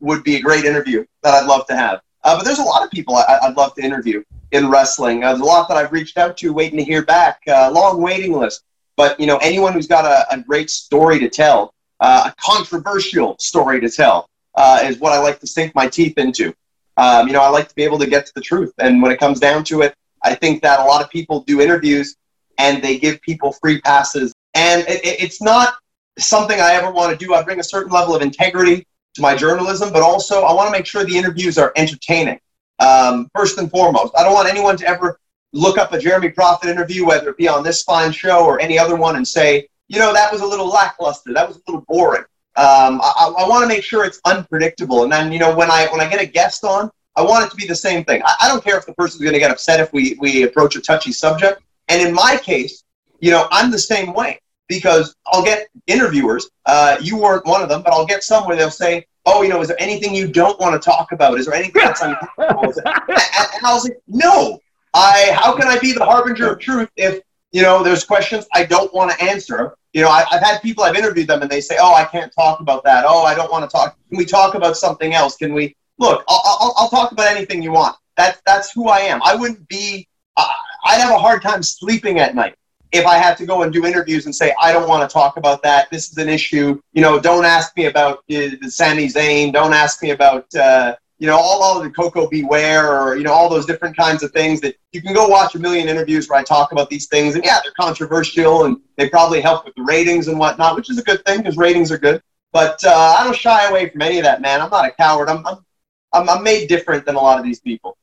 would 0.00 0.24
be 0.24 0.36
a 0.36 0.40
great 0.40 0.64
interview 0.64 1.04
that 1.22 1.34
I'd 1.34 1.46
love 1.46 1.66
to 1.66 1.76
have. 1.76 2.00
but 2.22 2.44
there's 2.44 2.60
a 2.60 2.62
lot 2.62 2.82
of 2.82 2.90
people 2.90 3.16
I, 3.16 3.38
would 3.42 3.56
love 3.56 3.74
to 3.74 3.82
interview 3.82 4.22
in 4.52 4.70
wrestling. 4.70 5.20
there's 5.20 5.40
a 5.40 5.44
lot 5.44 5.68
that 5.68 5.76
I've 5.76 5.92
reached 5.92 6.16
out 6.16 6.36
to, 6.38 6.52
waiting 6.52 6.78
to 6.78 6.84
hear 6.84 7.04
back. 7.04 7.42
long 7.46 8.00
waiting 8.00 8.32
list. 8.32 8.64
But 8.96 9.18
you 9.20 9.26
know, 9.26 9.36
anyone 9.38 9.72
who's 9.72 9.88
got 9.88 10.04
a, 10.04 10.32
a 10.32 10.40
great 10.40 10.70
story 10.70 11.18
to 11.18 11.28
tell, 11.28 11.74
a 12.00 12.32
controversial 12.40 13.36
story 13.38 13.80
to 13.80 13.90
tell, 13.90 14.30
uh, 14.56 14.80
is 14.84 14.98
what 14.98 15.12
I 15.12 15.18
like 15.18 15.40
to 15.40 15.46
sink 15.46 15.74
my 15.74 15.86
teeth 15.86 16.18
into. 16.18 16.54
Um, 16.96 17.26
you 17.26 17.32
know, 17.32 17.42
I 17.42 17.48
like 17.48 17.68
to 17.68 17.74
be 17.74 17.82
able 17.82 17.98
to 17.98 18.06
get 18.06 18.26
to 18.26 18.32
the 18.34 18.40
truth. 18.40 18.72
And 18.78 19.02
when 19.02 19.10
it 19.10 19.18
comes 19.18 19.40
down 19.40 19.64
to 19.64 19.82
it, 19.82 19.94
I 20.22 20.34
think 20.34 20.62
that 20.62 20.80
a 20.80 20.84
lot 20.84 21.02
of 21.02 21.10
people 21.10 21.40
do 21.40 21.60
interviews 21.60 22.16
and 22.58 22.82
they 22.82 22.98
give 22.98 23.20
people 23.20 23.52
free 23.52 23.80
passes. 23.80 24.32
And 24.54 24.82
it, 24.88 25.00
it's 25.04 25.42
not 25.42 25.74
something 26.18 26.60
I 26.60 26.72
ever 26.74 26.90
want 26.90 27.18
to 27.18 27.24
do. 27.24 27.34
I 27.34 27.42
bring 27.42 27.60
a 27.60 27.64
certain 27.64 27.92
level 27.92 28.14
of 28.14 28.22
integrity 28.22 28.86
to 29.14 29.22
my 29.22 29.36
journalism, 29.36 29.92
but 29.92 30.02
also 30.02 30.42
I 30.42 30.52
want 30.52 30.68
to 30.68 30.72
make 30.72 30.86
sure 30.86 31.04
the 31.04 31.16
interviews 31.16 31.58
are 31.58 31.72
entertaining. 31.76 32.38
Um, 32.78 33.30
first 33.34 33.58
and 33.58 33.70
foremost, 33.70 34.12
I 34.16 34.24
don't 34.24 34.34
want 34.34 34.48
anyone 34.48 34.76
to 34.78 34.86
ever 34.86 35.18
look 35.52 35.78
up 35.78 35.92
a 35.92 35.98
Jeremy 35.98 36.30
Prophet 36.30 36.68
interview, 36.68 37.06
whether 37.06 37.30
it 37.30 37.36
be 37.36 37.48
on 37.48 37.62
this 37.62 37.82
fine 37.82 38.12
show 38.12 38.44
or 38.44 38.60
any 38.60 38.78
other 38.78 38.96
one, 38.96 39.16
and 39.16 39.26
say, 39.26 39.68
you 39.88 39.98
know, 39.98 40.12
that 40.12 40.32
was 40.32 40.40
a 40.40 40.46
little 40.46 40.68
lackluster. 40.68 41.32
That 41.32 41.46
was 41.46 41.56
a 41.56 41.60
little 41.68 41.84
boring. 41.86 42.24
Um, 42.56 43.00
I, 43.02 43.34
I 43.38 43.48
want 43.48 43.62
to 43.62 43.68
make 43.68 43.82
sure 43.82 44.04
it's 44.04 44.20
unpredictable. 44.24 45.02
And 45.02 45.12
then, 45.12 45.32
you 45.32 45.38
know, 45.38 45.54
when 45.54 45.70
I 45.70 45.86
when 45.88 46.00
I 46.00 46.08
get 46.08 46.20
a 46.20 46.26
guest 46.26 46.64
on, 46.64 46.90
I 47.16 47.22
want 47.22 47.44
it 47.44 47.50
to 47.50 47.56
be 47.56 47.66
the 47.66 47.74
same 47.74 48.04
thing. 48.04 48.22
I, 48.24 48.34
I 48.42 48.48
don't 48.48 48.62
care 48.62 48.78
if 48.78 48.86
the 48.86 48.94
person's 48.94 49.22
going 49.22 49.34
to 49.34 49.38
get 49.38 49.50
upset 49.50 49.80
if 49.80 49.92
we 49.92 50.16
we 50.20 50.44
approach 50.44 50.76
a 50.76 50.80
touchy 50.80 51.12
subject. 51.12 51.62
And 51.88 52.06
in 52.06 52.14
my 52.14 52.36
case, 52.42 52.84
you 53.20 53.30
know, 53.30 53.48
I'm 53.50 53.70
the 53.70 53.78
same 53.78 54.12
way 54.14 54.40
because 54.68 55.14
I'll 55.26 55.44
get 55.44 55.68
interviewers. 55.86 56.48
Uh, 56.66 56.96
you 57.00 57.16
weren't 57.16 57.46
one 57.46 57.62
of 57.62 57.68
them, 57.68 57.82
but 57.82 57.92
I'll 57.92 58.06
get 58.06 58.24
some 58.24 58.46
where 58.46 58.56
they'll 58.56 58.70
say, 58.70 59.06
"Oh, 59.26 59.42
you 59.42 59.48
know, 59.48 59.60
is 59.60 59.68
there 59.68 59.80
anything 59.80 60.14
you 60.14 60.28
don't 60.28 60.58
want 60.60 60.80
to 60.80 60.84
talk 60.84 61.12
about? 61.12 61.38
Is 61.38 61.46
there 61.46 61.54
anything 61.54 61.82
that's 61.84 62.02
uncomfortable?" 62.02 62.72
and 62.86 63.66
I 63.66 63.74
was 63.74 63.84
like, 63.84 63.98
"No, 64.06 64.60
I 64.94 65.32
how 65.34 65.56
can 65.56 65.68
I 65.68 65.78
be 65.78 65.92
the 65.92 66.04
harbinger 66.04 66.52
of 66.52 66.60
truth 66.60 66.88
if 66.96 67.20
you 67.52 67.62
know 67.62 67.82
there's 67.82 68.04
questions 68.04 68.46
I 68.52 68.64
don't 68.64 68.92
want 68.94 69.10
to 69.10 69.24
answer? 69.24 69.76
You 69.94 70.02
know, 70.02 70.10
I, 70.10 70.24
have 70.30 70.42
had 70.42 70.60
people 70.60 70.84
I've 70.84 70.96
interviewed 70.96 71.28
them 71.28 71.40
and 71.40 71.50
they 71.50 71.60
say, 71.60 71.76
"Oh, 71.80 71.94
I 71.94 72.04
can't 72.04 72.32
talk 72.34 72.60
about 72.60 72.84
that. 72.84 73.04
Oh, 73.06 73.22
I 73.22 73.34
don't 73.34 73.50
want 73.50 73.68
to 73.68 73.74
talk. 73.74 73.96
Can 74.08 74.18
we 74.18 74.26
talk 74.26 74.54
about 74.54 74.76
something 74.76 75.14
else? 75.14 75.36
Can 75.36 75.54
we 75.54 75.74
look? 75.98 76.24
I'll, 76.28 76.42
I'll, 76.44 76.74
I'll 76.76 76.88
talk 76.90 77.12
about 77.12 77.28
anything 77.34 77.62
you 77.62 77.72
want. 77.72 77.96
That's 78.16 78.40
that's 78.44 78.72
who 78.72 78.88
I 78.88 78.98
am. 78.98 79.22
I 79.24 79.34
wouldn't 79.34 79.66
be. 79.68 80.06
Uh, 80.36 80.46
I'd 80.84 81.00
have 81.00 81.14
a 81.14 81.18
hard 81.18 81.40
time 81.40 81.62
sleeping 81.62 82.18
at 82.18 82.34
night 82.34 82.56
if 82.94 83.06
I 83.06 83.16
had 83.16 83.36
to 83.38 83.46
go 83.46 83.62
and 83.62 83.72
do 83.72 83.84
interviews 83.84 84.26
and 84.26 84.34
say, 84.34 84.54
I 84.60 84.72
don't 84.72 84.88
want 84.88 85.08
to 85.08 85.12
talk 85.12 85.36
about 85.36 85.62
that. 85.64 85.90
This 85.90 86.10
is 86.10 86.16
an 86.18 86.28
issue. 86.28 86.80
You 86.92 87.02
know, 87.02 87.18
don't 87.18 87.44
ask 87.44 87.76
me 87.76 87.86
about 87.86 88.18
uh, 88.30 88.68
Sami 88.68 89.08
Zayn. 89.08 89.52
Don't 89.52 89.72
ask 89.72 90.00
me 90.00 90.10
about, 90.10 90.46
uh, 90.54 90.94
you 91.18 91.26
know, 91.26 91.36
all, 91.36 91.62
all 91.62 91.78
of 91.78 91.84
the 91.84 91.90
Koko 91.90 92.28
B. 92.28 92.42
Ware 92.42 93.00
or, 93.00 93.16
you 93.16 93.22
know, 93.22 93.32
all 93.32 93.48
those 93.48 93.66
different 93.66 93.96
kinds 93.96 94.22
of 94.22 94.32
things 94.32 94.60
that 94.60 94.74
you 94.92 95.00
can 95.00 95.14
go 95.14 95.28
watch 95.28 95.54
a 95.54 95.58
million 95.58 95.88
interviews 95.88 96.28
where 96.28 96.38
I 96.38 96.42
talk 96.42 96.72
about 96.72 96.90
these 96.90 97.06
things. 97.06 97.34
And 97.34 97.44
yeah, 97.44 97.60
they're 97.62 97.72
controversial 97.78 98.64
and 98.64 98.78
they 98.96 99.08
probably 99.08 99.40
help 99.40 99.64
with 99.64 99.74
the 99.76 99.82
ratings 99.82 100.28
and 100.28 100.38
whatnot, 100.38 100.74
which 100.74 100.90
is 100.90 100.98
a 100.98 101.02
good 101.02 101.24
thing 101.24 101.38
because 101.38 101.56
ratings 101.56 101.92
are 101.92 101.98
good. 101.98 102.20
But 102.52 102.78
uh, 102.84 103.16
I 103.18 103.24
don't 103.24 103.36
shy 103.36 103.68
away 103.68 103.90
from 103.90 104.02
any 104.02 104.18
of 104.18 104.24
that, 104.24 104.40
man. 104.40 104.60
I'm 104.60 104.70
not 104.70 104.86
a 104.86 104.90
coward. 104.90 105.28
I'm, 105.28 105.46
I'm, 105.46 105.64
I'm, 106.12 106.28
I'm 106.28 106.42
made 106.42 106.68
different 106.68 107.06
than 107.06 107.14
a 107.14 107.20
lot 107.20 107.38
of 107.38 107.44
these 107.44 107.60
people. 107.60 107.96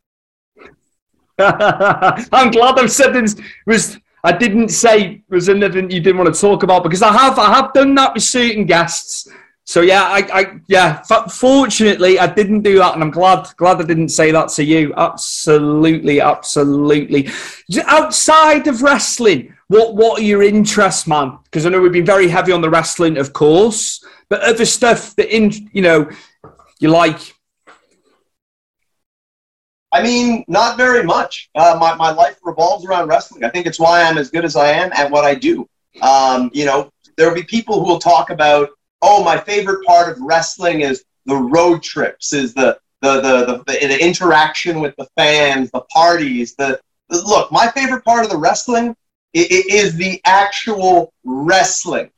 I'm 1.40 2.52
glad 2.52 2.78
I've 2.78 2.92
said 2.92 3.14
this 3.14 3.36
was 3.66 3.98
I 4.24 4.32
didn't 4.32 4.70
say 4.70 5.24
was 5.30 5.50
anything 5.50 5.90
you 5.90 6.00
didn't 6.00 6.18
want 6.18 6.34
to 6.34 6.40
talk 6.40 6.64
about 6.64 6.84
because 6.84 7.02
I 7.02 7.12
have 7.12 7.40
I 7.40 7.54
have 7.54 7.74
done 7.74 7.96
that 7.96 8.14
with 8.14 8.24
certain 8.24 8.66
guests 8.66 9.28
so 9.72 9.80
yeah, 9.80 10.04
I, 10.04 10.28
I 10.34 10.60
yeah. 10.68 11.02
Fortunately, 11.30 12.20
I 12.20 12.28
didn't 12.28 12.62
do 12.62 12.78
that, 12.80 12.94
and 12.94 13.02
I'm 13.02 13.10
glad 13.10 13.48
glad 13.56 13.80
I 13.80 13.86
didn't 13.86 14.10
say 14.10 14.30
that 14.30 14.50
to 14.50 14.66
you. 14.66 14.94
Absolutely, 14.98 16.20
absolutely. 16.20 17.30
Outside 17.86 18.68
of 18.68 18.82
wrestling, 18.82 19.56
what 19.70 19.96
what 19.96 20.20
are 20.20 20.24
your 20.26 20.44
interests, 20.44 21.08
man? 21.08 21.40
Because 21.46 21.66
I 21.66 21.70
know 21.70 21.80
we've 21.80 21.94
been 21.94 22.06
very 22.06 22.28
heavy 22.28 22.52
on 22.52 22.60
the 22.60 22.70
wrestling, 22.70 23.18
of 23.18 23.32
course, 23.32 24.04
but 24.28 24.42
other 24.42 24.66
stuff 24.66 25.16
that 25.16 25.34
in 25.34 25.54
you 25.72 25.82
know 25.82 26.10
you 26.82 26.90
like. 26.90 27.34
I 29.94 30.04
mean, 30.04 30.44
not 30.50 30.76
very 30.76 31.02
much. 31.02 31.50
Uh, 31.56 31.78
my, 31.80 31.96
my 31.96 32.12
life 32.12 32.38
revolves 32.44 32.84
around 32.84 33.08
wrestling. 33.08 33.46
I 33.46 33.50
think 33.50 33.68
it's 33.68 33.80
why 33.80 34.04
I'm 34.04 34.18
as 34.18 34.30
good 34.30 34.44
as 34.44 34.58
I 34.58 34.72
am 34.72 34.92
at 34.92 35.10
what 35.10 35.24
I 35.24 35.34
do. 35.34 35.66
Um, 36.02 36.52
you 36.54 36.66
know, 36.66 36.92
there'll 37.16 37.34
be 37.34 37.44
people 37.44 37.80
who 37.80 37.88
will 37.88 38.00
talk 38.00 38.32
about, 38.32 38.70
oh, 39.02 39.24
my 39.24 39.38
favorite 39.38 39.86
part 39.86 40.10
of 40.10 40.22
wrestling 40.22 40.82
is 40.82 41.04
the 41.26 41.36
road 41.36 41.84
trips, 41.84 42.34
is 42.34 42.54
the 42.54 42.80
the 43.02 43.22
the 43.22 43.64
the, 43.66 43.88
the, 43.88 44.04
interaction 44.04 44.80
with 44.80 44.96
the 44.96 45.08
fans, 45.18 45.72
the 45.72 45.82
parties. 45.82 46.56
The, 46.56 46.80
the 47.10 47.22
look, 47.22 47.52
my 47.52 47.70
favorite 47.72 48.04
part 48.06 48.24
of 48.24 48.32
the 48.32 48.38
wrestling 48.38 48.96
is 49.34 49.96
the 49.96 50.22
actual 50.26 51.14
wrestling. 51.24 52.10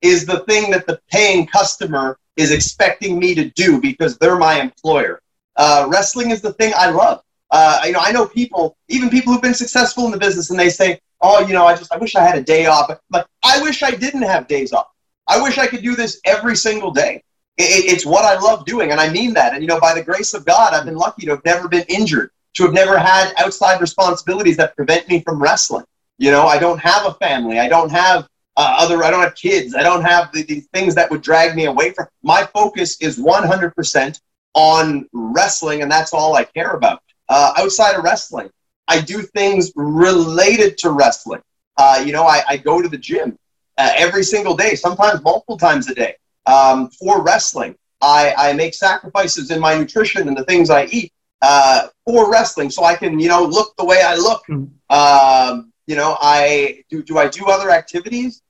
Is 0.00 0.26
the 0.26 0.40
thing 0.40 0.70
that 0.70 0.86
the 0.86 1.00
paying 1.10 1.46
customer 1.46 2.18
is 2.36 2.52
expecting 2.52 3.18
me 3.18 3.34
to 3.34 3.50
do 3.50 3.80
because 3.80 4.16
they're 4.16 4.38
my 4.38 4.60
employer. 4.60 5.20
Uh, 5.56 5.88
wrestling 5.90 6.30
is 6.30 6.40
the 6.40 6.52
thing 6.52 6.72
I 6.76 6.90
love. 6.90 7.20
Uh, 7.50 7.80
you 7.84 7.92
know, 7.92 7.98
I 8.00 8.12
know 8.12 8.26
people, 8.26 8.76
even 8.88 9.10
people 9.10 9.32
who've 9.32 9.42
been 9.42 9.54
successful 9.54 10.04
in 10.04 10.12
the 10.12 10.18
business, 10.18 10.50
and 10.50 10.58
they 10.58 10.68
say, 10.68 11.00
"Oh, 11.20 11.40
you 11.40 11.52
know, 11.52 11.66
I 11.66 11.74
just 11.74 11.92
I 11.92 11.96
wish 11.96 12.14
I 12.14 12.22
had 12.22 12.38
a 12.38 12.42
day 12.42 12.66
off." 12.66 12.90
But 13.10 13.26
I 13.42 13.60
wish 13.60 13.82
I 13.82 13.90
didn't 13.90 14.22
have 14.22 14.46
days 14.46 14.72
off. 14.72 14.88
I 15.28 15.40
wish 15.40 15.58
I 15.58 15.66
could 15.66 15.82
do 15.82 15.94
this 15.94 16.20
every 16.24 16.56
single 16.56 16.90
day. 16.90 17.22
It, 17.56 17.92
it's 17.92 18.06
what 18.06 18.24
I 18.24 18.38
love 18.40 18.64
doing, 18.64 18.90
and 18.90 19.00
I 19.00 19.10
mean 19.10 19.34
that. 19.34 19.52
And 19.52 19.62
you 19.62 19.68
know, 19.68 19.80
by 19.80 19.94
the 19.94 20.02
grace 20.02 20.34
of 20.34 20.44
God, 20.44 20.74
I've 20.74 20.84
been 20.84 20.96
lucky 20.96 21.26
to 21.26 21.32
have 21.32 21.44
never 21.44 21.68
been 21.68 21.84
injured, 21.88 22.30
to 22.54 22.64
have 22.64 22.72
never 22.72 22.98
had 22.98 23.32
outside 23.38 23.80
responsibilities 23.80 24.56
that 24.56 24.76
prevent 24.76 25.08
me 25.08 25.20
from 25.20 25.40
wrestling. 25.40 25.84
You 26.18 26.30
know, 26.30 26.46
I 26.46 26.58
don't 26.58 26.78
have 26.80 27.06
a 27.06 27.14
family. 27.14 27.58
I 27.58 27.68
don't 27.68 27.90
have 27.90 28.28
uh, 28.56 28.76
other. 28.78 29.04
I 29.04 29.10
don't 29.10 29.22
have 29.22 29.34
kids. 29.34 29.74
I 29.74 29.82
don't 29.82 30.02
have 30.02 30.32
the, 30.32 30.42
the 30.42 30.60
things 30.72 30.94
that 30.96 31.10
would 31.10 31.22
drag 31.22 31.54
me 31.54 31.66
away 31.66 31.92
from. 31.92 32.06
My 32.22 32.44
focus 32.52 33.00
is 33.00 33.18
100% 33.18 34.20
on 34.54 35.08
wrestling, 35.12 35.82
and 35.82 35.90
that's 35.90 36.12
all 36.12 36.34
I 36.34 36.44
care 36.44 36.72
about. 36.72 37.02
Uh, 37.28 37.52
outside 37.58 37.94
of 37.94 38.02
wrestling, 38.02 38.50
I 38.88 39.00
do 39.00 39.22
things 39.22 39.70
related 39.76 40.78
to 40.78 40.90
wrestling. 40.90 41.42
Uh, 41.76 42.02
you 42.04 42.12
know, 42.12 42.24
I, 42.24 42.42
I, 42.48 42.56
go 42.56 42.82
to 42.82 42.88
the 42.88 42.98
gym 42.98 43.38
uh, 43.78 43.92
every 43.96 44.24
single 44.24 44.56
day, 44.56 44.74
sometimes 44.74 45.22
multiple 45.22 45.56
times 45.56 45.88
a 45.88 45.94
day 45.94 46.16
um, 46.46 46.90
for 46.90 47.22
wrestling. 47.22 47.76
I, 48.00 48.34
I, 48.36 48.52
make 48.52 48.74
sacrifices 48.74 49.50
in 49.50 49.58
my 49.58 49.76
nutrition 49.76 50.28
and 50.28 50.36
the 50.36 50.44
things 50.44 50.70
I 50.70 50.84
eat 50.86 51.12
uh, 51.42 51.88
for 52.04 52.30
wrestling, 52.30 52.70
so 52.70 52.84
I 52.84 52.94
can, 52.94 53.18
you 53.18 53.28
know, 53.28 53.44
look 53.44 53.76
the 53.76 53.84
way 53.84 54.02
I 54.02 54.14
look. 54.14 54.42
Mm-hmm. 54.48 54.94
Um, 54.94 55.72
you 55.86 55.96
know, 55.96 56.16
I 56.20 56.84
do. 56.90 57.02
Do 57.02 57.18
I 57.18 57.28
do 57.28 57.46
other 57.46 57.70
activities? 57.70 58.42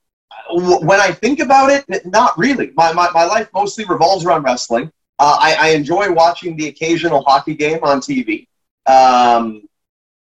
When 0.51 1.01
I 1.01 1.12
think 1.12 1.41
about 1.41 1.70
it, 1.70 1.85
not 2.05 2.37
really. 2.37 2.72
My 2.74 2.93
my, 2.93 3.11
my 3.12 3.24
life 3.24 3.49
mostly 3.55 3.85
revolves 3.85 4.26
around 4.26 4.43
wrestling. 4.43 4.91
Uh, 5.18 5.37
I, 5.41 5.55
I, 5.55 5.68
enjoy 5.70 6.12
watching 6.12 6.57
the 6.57 6.68
occasional 6.68 7.24
hockey 7.24 7.55
game 7.55 7.81
on 7.83 8.01
TV. 8.01 8.47
Um, 8.87 9.68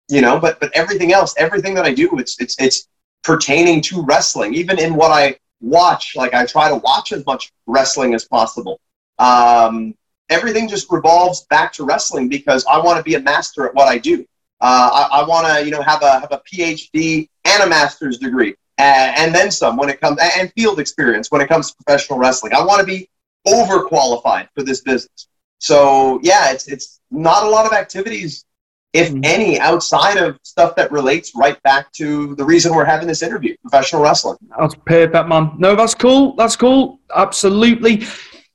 you 0.08 0.20
know, 0.20 0.38
but 0.38 0.60
but 0.60 0.70
everything 0.74 1.12
else, 1.12 1.34
everything 1.36 1.74
that 1.74 1.84
I 1.84 1.94
do, 1.94 2.18
it's 2.18 2.40
it's 2.40 2.56
it's 2.58 2.88
pertaining 3.24 3.80
to 3.82 4.02
wrestling. 4.02 4.54
Even 4.54 4.78
in 4.78 4.94
what 4.94 5.10
I 5.10 5.36
watch, 5.60 6.14
like 6.14 6.34
I 6.34 6.44
try 6.46 6.68
to 6.68 6.76
watch 6.76 7.12
as 7.12 7.24
much 7.26 7.52
wrestling 7.66 8.14
as 8.14 8.24
possible. 8.24 8.80
Um, 9.18 9.94
everything 10.30 10.68
just 10.68 10.90
revolves 10.90 11.46
back 11.50 11.72
to 11.74 11.84
wrestling 11.84 12.28
because 12.28 12.64
I 12.66 12.78
want 12.78 12.98
to 12.98 13.02
be 13.02 13.14
a 13.14 13.20
master 13.20 13.66
at 13.66 13.74
what 13.74 13.88
I 13.88 13.98
do. 13.98 14.24
Uh, 14.60 15.08
I, 15.10 15.20
I 15.20 15.26
want 15.26 15.46
to, 15.46 15.64
you 15.64 15.70
know, 15.70 15.82
have 15.82 16.02
a 16.02 16.20
have 16.20 16.32
a 16.32 16.42
PhD 16.50 17.28
and 17.44 17.62
a 17.62 17.66
master's 17.66 18.18
degree, 18.18 18.54
and, 18.78 19.16
and 19.18 19.34
then 19.34 19.50
some 19.50 19.76
when 19.76 19.88
it 19.88 20.00
comes 20.00 20.18
and 20.36 20.52
field 20.52 20.78
experience 20.78 21.30
when 21.30 21.40
it 21.40 21.48
comes 21.48 21.70
to 21.70 21.76
professional 21.84 22.18
wrestling. 22.18 22.52
I 22.54 22.64
want 22.64 22.80
to 22.80 22.86
be 22.86 23.08
overqualified 23.46 24.48
for 24.54 24.62
this 24.62 24.80
business. 24.80 25.28
So 25.58 26.20
yeah, 26.22 26.52
it's 26.52 26.68
it's 26.68 27.00
not 27.10 27.44
a 27.44 27.48
lot 27.48 27.66
of 27.66 27.72
activities, 27.72 28.44
if 28.94 29.10
mm-hmm. 29.10 29.20
any, 29.24 29.58
outside 29.58 30.16
of 30.16 30.38
stuff 30.42 30.76
that 30.76 30.90
relates 30.92 31.34
right 31.34 31.60
back 31.64 31.92
to 31.92 32.34
the 32.36 32.44
reason 32.44 32.74
we're 32.74 32.84
having 32.84 33.08
this 33.08 33.22
interview, 33.22 33.56
professional 33.60 34.00
wrestling. 34.00 34.38
That's 34.58 34.76
perfect, 34.86 35.28
man. 35.28 35.52
No, 35.58 35.74
that's 35.74 35.94
cool. 35.94 36.34
That's 36.36 36.54
cool. 36.54 37.00
Absolutely. 37.14 38.06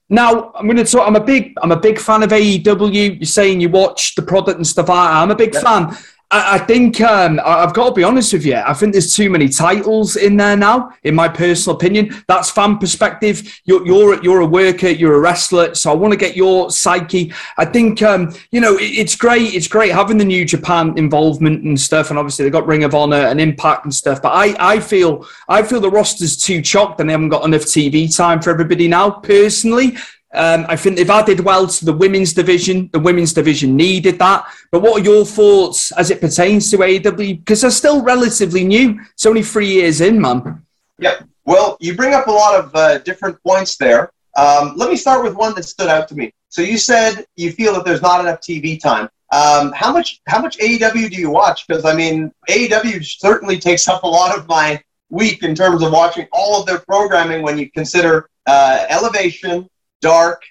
Now 0.09 0.51
I'm 0.55 0.65
going 0.65 0.77
to 0.77 0.85
talk. 0.85 1.05
I'm 1.05 1.17
a 1.17 1.23
big. 1.23 1.53
I'm 1.61 1.71
a 1.71 1.79
big 1.79 1.99
fan 1.99 2.23
of 2.23 2.29
AEW. 2.31 3.19
You're 3.19 3.25
saying 3.25 3.61
you 3.61 3.69
watch 3.69 4.15
the 4.15 4.23
product 4.23 4.57
and 4.57 4.65
stuff. 4.65 4.89
I, 4.89 5.21
I'm 5.21 5.29
a 5.29 5.35
big 5.35 5.53
fan. 5.53 5.95
I, 6.32 6.59
think 6.59 7.01
um, 7.01 7.39
I've 7.43 7.73
got 7.73 7.89
to 7.89 7.95
be 7.95 8.03
honest 8.03 8.34
with 8.34 8.45
you. 8.45 8.55
I 8.55 8.73
think 8.73 8.91
there's 8.91 9.15
too 9.15 9.32
many 9.32 9.49
titles 9.49 10.15
in 10.15 10.38
there 10.38 10.55
now, 10.55 10.91
in 11.03 11.15
my 11.15 11.27
personal 11.27 11.75
opinion. 11.75 12.23
That's 12.27 12.51
fan 12.51 12.77
perspective. 12.77 13.59
You're 13.65 13.86
you're, 13.86 14.23
you're 14.23 14.41
a 14.41 14.45
worker, 14.45 14.89
you're 14.89 15.15
a 15.15 15.19
wrestler, 15.19 15.73
so 15.73 15.91
I 15.91 15.95
want 15.95 16.11
to 16.11 16.17
get 16.17 16.36
your 16.36 16.69
psyche. 16.69 17.34
I 17.57 17.65
think 17.65 18.03
um, 18.03 18.32
you 18.51 18.61
know 18.61 18.77
it, 18.77 18.84
it's 18.84 19.15
great. 19.15 19.55
It's 19.55 19.67
great 19.67 19.91
having 19.91 20.19
the 20.19 20.25
New 20.25 20.45
Japan 20.45 20.95
involvement 20.97 21.63
and 21.63 21.80
stuff, 21.80 22.11
and 22.11 22.19
obviously 22.19 22.43
they've 22.43 22.53
got 22.53 22.67
Ring 22.67 22.84
of 22.84 22.93
Honor 22.93 23.15
and 23.15 23.41
Impact 23.41 23.86
and 23.86 23.93
stuff. 23.93 24.21
But 24.21 24.34
I 24.34 24.55
I 24.59 24.80
feel 24.80 25.27
I 25.47 25.63
feel 25.63 25.82
the 25.82 25.89
roster's 25.89 26.38
too 26.38 26.61
chocked, 26.61 26.99
and 26.99 27.09
they 27.09 27.13
haven't 27.13 27.30
got 27.30 27.43
enough 27.43 27.63
TV 27.63 28.15
time 28.15 28.39
for 28.39 28.51
everybody 28.51 28.88
now. 28.88 29.09
Personally, 29.09 29.97
um, 30.34 30.65
I 30.69 30.75
think 30.75 30.95
they've 30.95 31.09
added 31.09 31.39
well 31.39 31.67
to 31.67 31.86
the 31.86 31.93
women's 31.93 32.34
division. 32.34 32.89
The 32.93 32.99
women's 32.99 33.34
division 33.34 33.75
needed 33.75 34.19
that. 34.19 34.45
But 34.71 34.82
what 34.82 35.01
are 35.01 35.03
your 35.03 35.25
thoughts 35.25 35.91
as 35.93 36.11
it 36.11 36.21
pertains 36.21 36.69
to 36.71 36.77
AEW? 36.77 37.39
Because 37.39 37.61
they're 37.61 37.71
still 37.71 38.03
relatively 38.03 38.63
new. 38.63 38.99
It's 39.13 39.25
only 39.25 39.41
three 39.41 39.67
years 39.67 40.01
in, 40.01 40.21
man. 40.21 40.63
Yeah. 40.99 41.21
Well, 41.45 41.77
you 41.80 41.95
bring 41.95 42.13
up 42.13 42.27
a 42.27 42.32
lot 42.32 42.59
of 42.63 42.75
uh, 42.75 42.99
different 42.99 43.41
points 43.43 43.75
there. 43.77 44.11
Um, 44.38 44.73
let 44.75 44.89
me 44.89 44.95
start 44.95 45.23
with 45.23 45.34
one 45.34 45.55
that 45.55 45.63
stood 45.63 45.88
out 45.88 46.07
to 46.09 46.15
me. 46.15 46.32
So 46.49 46.61
you 46.61 46.77
said 46.77 47.25
you 47.36 47.51
feel 47.51 47.73
that 47.73 47.86
there's 47.86 48.01
not 48.01 48.21
enough 48.21 48.41
TV 48.41 48.80
time. 48.80 49.09
Um, 49.32 49.71
how 49.73 49.91
much 49.91 50.21
how 50.27 50.41
much 50.41 50.57
AEW 50.57 51.09
do 51.09 51.15
you 51.15 51.30
watch? 51.30 51.67
Because 51.67 51.86
I 51.86 51.95
mean, 51.95 52.32
AEW 52.49 53.03
certainly 53.03 53.59
takes 53.59 53.88
up 53.88 54.03
a 54.03 54.07
lot 54.07 54.38
of 54.38 54.47
my 54.47 54.82
week 55.09 55.43
in 55.43 55.55
terms 55.55 55.84
of 55.84 55.91
watching 55.91 56.27
all 56.32 56.59
of 56.59 56.67
their 56.67 56.80
programming. 56.80 57.41
When 57.41 57.57
you 57.57 57.69
consider 57.71 58.30
uh, 58.45 58.86
Elevation, 58.89 59.67
Dark, 60.01 60.41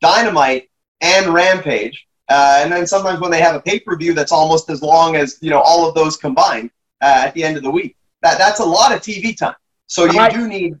Dynamite, 0.00 0.68
and 1.00 1.32
Rampage. 1.32 2.06
Uh, 2.28 2.60
and 2.62 2.72
then 2.72 2.86
sometimes 2.86 3.20
when 3.20 3.30
they 3.30 3.40
have 3.40 3.54
a 3.54 3.60
pay 3.60 3.78
per 3.78 3.96
view 3.96 4.14
that's 4.14 4.32
almost 4.32 4.70
as 4.70 4.80
long 4.82 5.14
as 5.14 5.38
you 5.42 5.50
know 5.50 5.60
all 5.60 5.86
of 5.86 5.94
those 5.94 6.16
combined 6.16 6.70
uh, 7.02 7.24
at 7.26 7.34
the 7.34 7.44
end 7.44 7.56
of 7.56 7.62
the 7.62 7.70
week. 7.70 7.96
That 8.22 8.38
that's 8.38 8.60
a 8.60 8.64
lot 8.64 8.92
of 8.92 9.00
TV 9.00 9.36
time. 9.36 9.54
So 9.86 10.06
you 10.06 10.30
do 10.30 10.48
need 10.48 10.80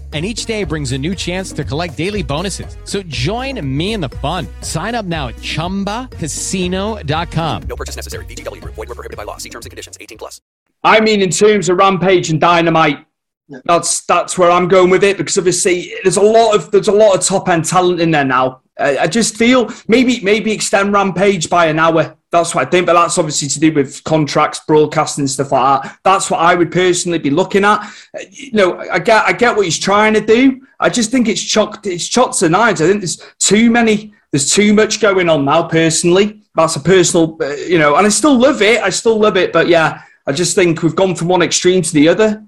and 0.11 0.25
each 0.25 0.45
day 0.45 0.65
brings 0.65 0.91
a 0.91 0.97
new 0.97 1.15
chance 1.15 1.53
to 1.53 1.63
collect 1.63 1.95
daily 1.95 2.23
bonuses. 2.23 2.75
So 2.83 3.01
join 3.03 3.65
me 3.65 3.93
in 3.93 4.01
the 4.01 4.09
fun. 4.09 4.45
Sign 4.59 4.93
up 4.93 5.05
now 5.05 5.29
at 5.29 5.37
ChumbaCasino.com. 5.37 7.63
No 7.63 7.75
purchase 7.77 7.95
necessary. 7.95 8.25
VGW. 8.25 8.61
Void 8.61 8.75
were 8.75 8.87
prohibited 8.87 9.15
by 9.15 9.23
law. 9.23 9.37
See 9.37 9.49
terms 9.49 9.65
and 9.65 9.71
conditions. 9.71 9.97
18 10.01 10.17
plus. 10.17 10.41
I 10.83 10.99
mean, 10.99 11.21
in 11.21 11.29
terms 11.29 11.69
of 11.69 11.77
Rampage 11.77 12.29
and 12.29 12.41
Dynamite, 12.41 13.05
that's 13.65 14.05
that's 14.05 14.37
where 14.37 14.49
I'm 14.49 14.67
going 14.67 14.89
with 14.89 15.03
it 15.03 15.17
because 15.17 15.37
obviously 15.37 15.93
there's 16.03 16.17
a 16.17 16.21
lot 16.21 16.55
of 16.55 16.71
there's 16.71 16.87
a 16.87 16.93
lot 16.93 17.15
of 17.15 17.21
top 17.21 17.49
end 17.49 17.65
talent 17.65 17.99
in 17.99 18.11
there 18.11 18.25
now. 18.25 18.61
I, 18.81 19.07
just 19.07 19.37
feel 19.37 19.71
maybe 19.87 20.19
maybe 20.21 20.51
extend 20.51 20.93
Rampage 20.93 21.49
by 21.49 21.67
an 21.67 21.79
hour 21.79 22.17
that's 22.31 22.55
what 22.55 22.65
I 22.65 22.69
think, 22.69 22.85
but 22.85 22.93
that's 22.93 23.17
obviously 23.17 23.49
to 23.49 23.59
do 23.59 23.73
with 23.73 24.03
contracts, 24.05 24.61
broadcasting, 24.65 25.27
stuff 25.27 25.51
like 25.51 25.83
that. 25.83 25.99
That's 26.03 26.31
what 26.31 26.39
I 26.39 26.55
would 26.55 26.71
personally 26.71 27.19
be 27.19 27.29
looking 27.29 27.65
at. 27.65 27.85
You 28.29 28.53
know, 28.53 28.79
I 28.79 28.99
get, 28.99 29.25
I 29.25 29.33
get 29.33 29.55
what 29.55 29.65
he's 29.65 29.77
trying 29.77 30.13
to 30.13 30.21
do. 30.21 30.65
I 30.79 30.89
just 30.89 31.11
think 31.11 31.27
it's 31.27 31.41
chocked, 31.41 31.85
it's 31.87 32.07
chopped 32.07 32.39
to 32.39 32.47
knives. 32.47 32.81
I 32.81 32.87
think 32.87 33.01
there's 33.01 33.21
too 33.37 33.69
many, 33.69 34.13
there's 34.31 34.51
too 34.51 34.73
much 34.73 35.01
going 35.01 35.27
on 35.27 35.43
now. 35.43 35.63
Personally, 35.63 36.41
that's 36.55 36.77
a 36.77 36.79
personal, 36.79 37.37
uh, 37.41 37.49
you 37.49 37.77
know, 37.77 37.97
and 37.97 38.07
I 38.07 38.09
still 38.09 38.37
love 38.37 38.61
it. 38.61 38.81
I 38.81 38.89
still 38.89 39.19
love 39.19 39.35
it, 39.35 39.51
but 39.51 39.67
yeah, 39.67 40.01
I 40.25 40.31
just 40.31 40.55
think 40.55 40.81
we've 40.83 40.95
gone 40.95 41.15
from 41.15 41.27
one 41.27 41.41
extreme 41.41 41.81
to 41.81 41.93
the 41.93 42.07
other. 42.07 42.45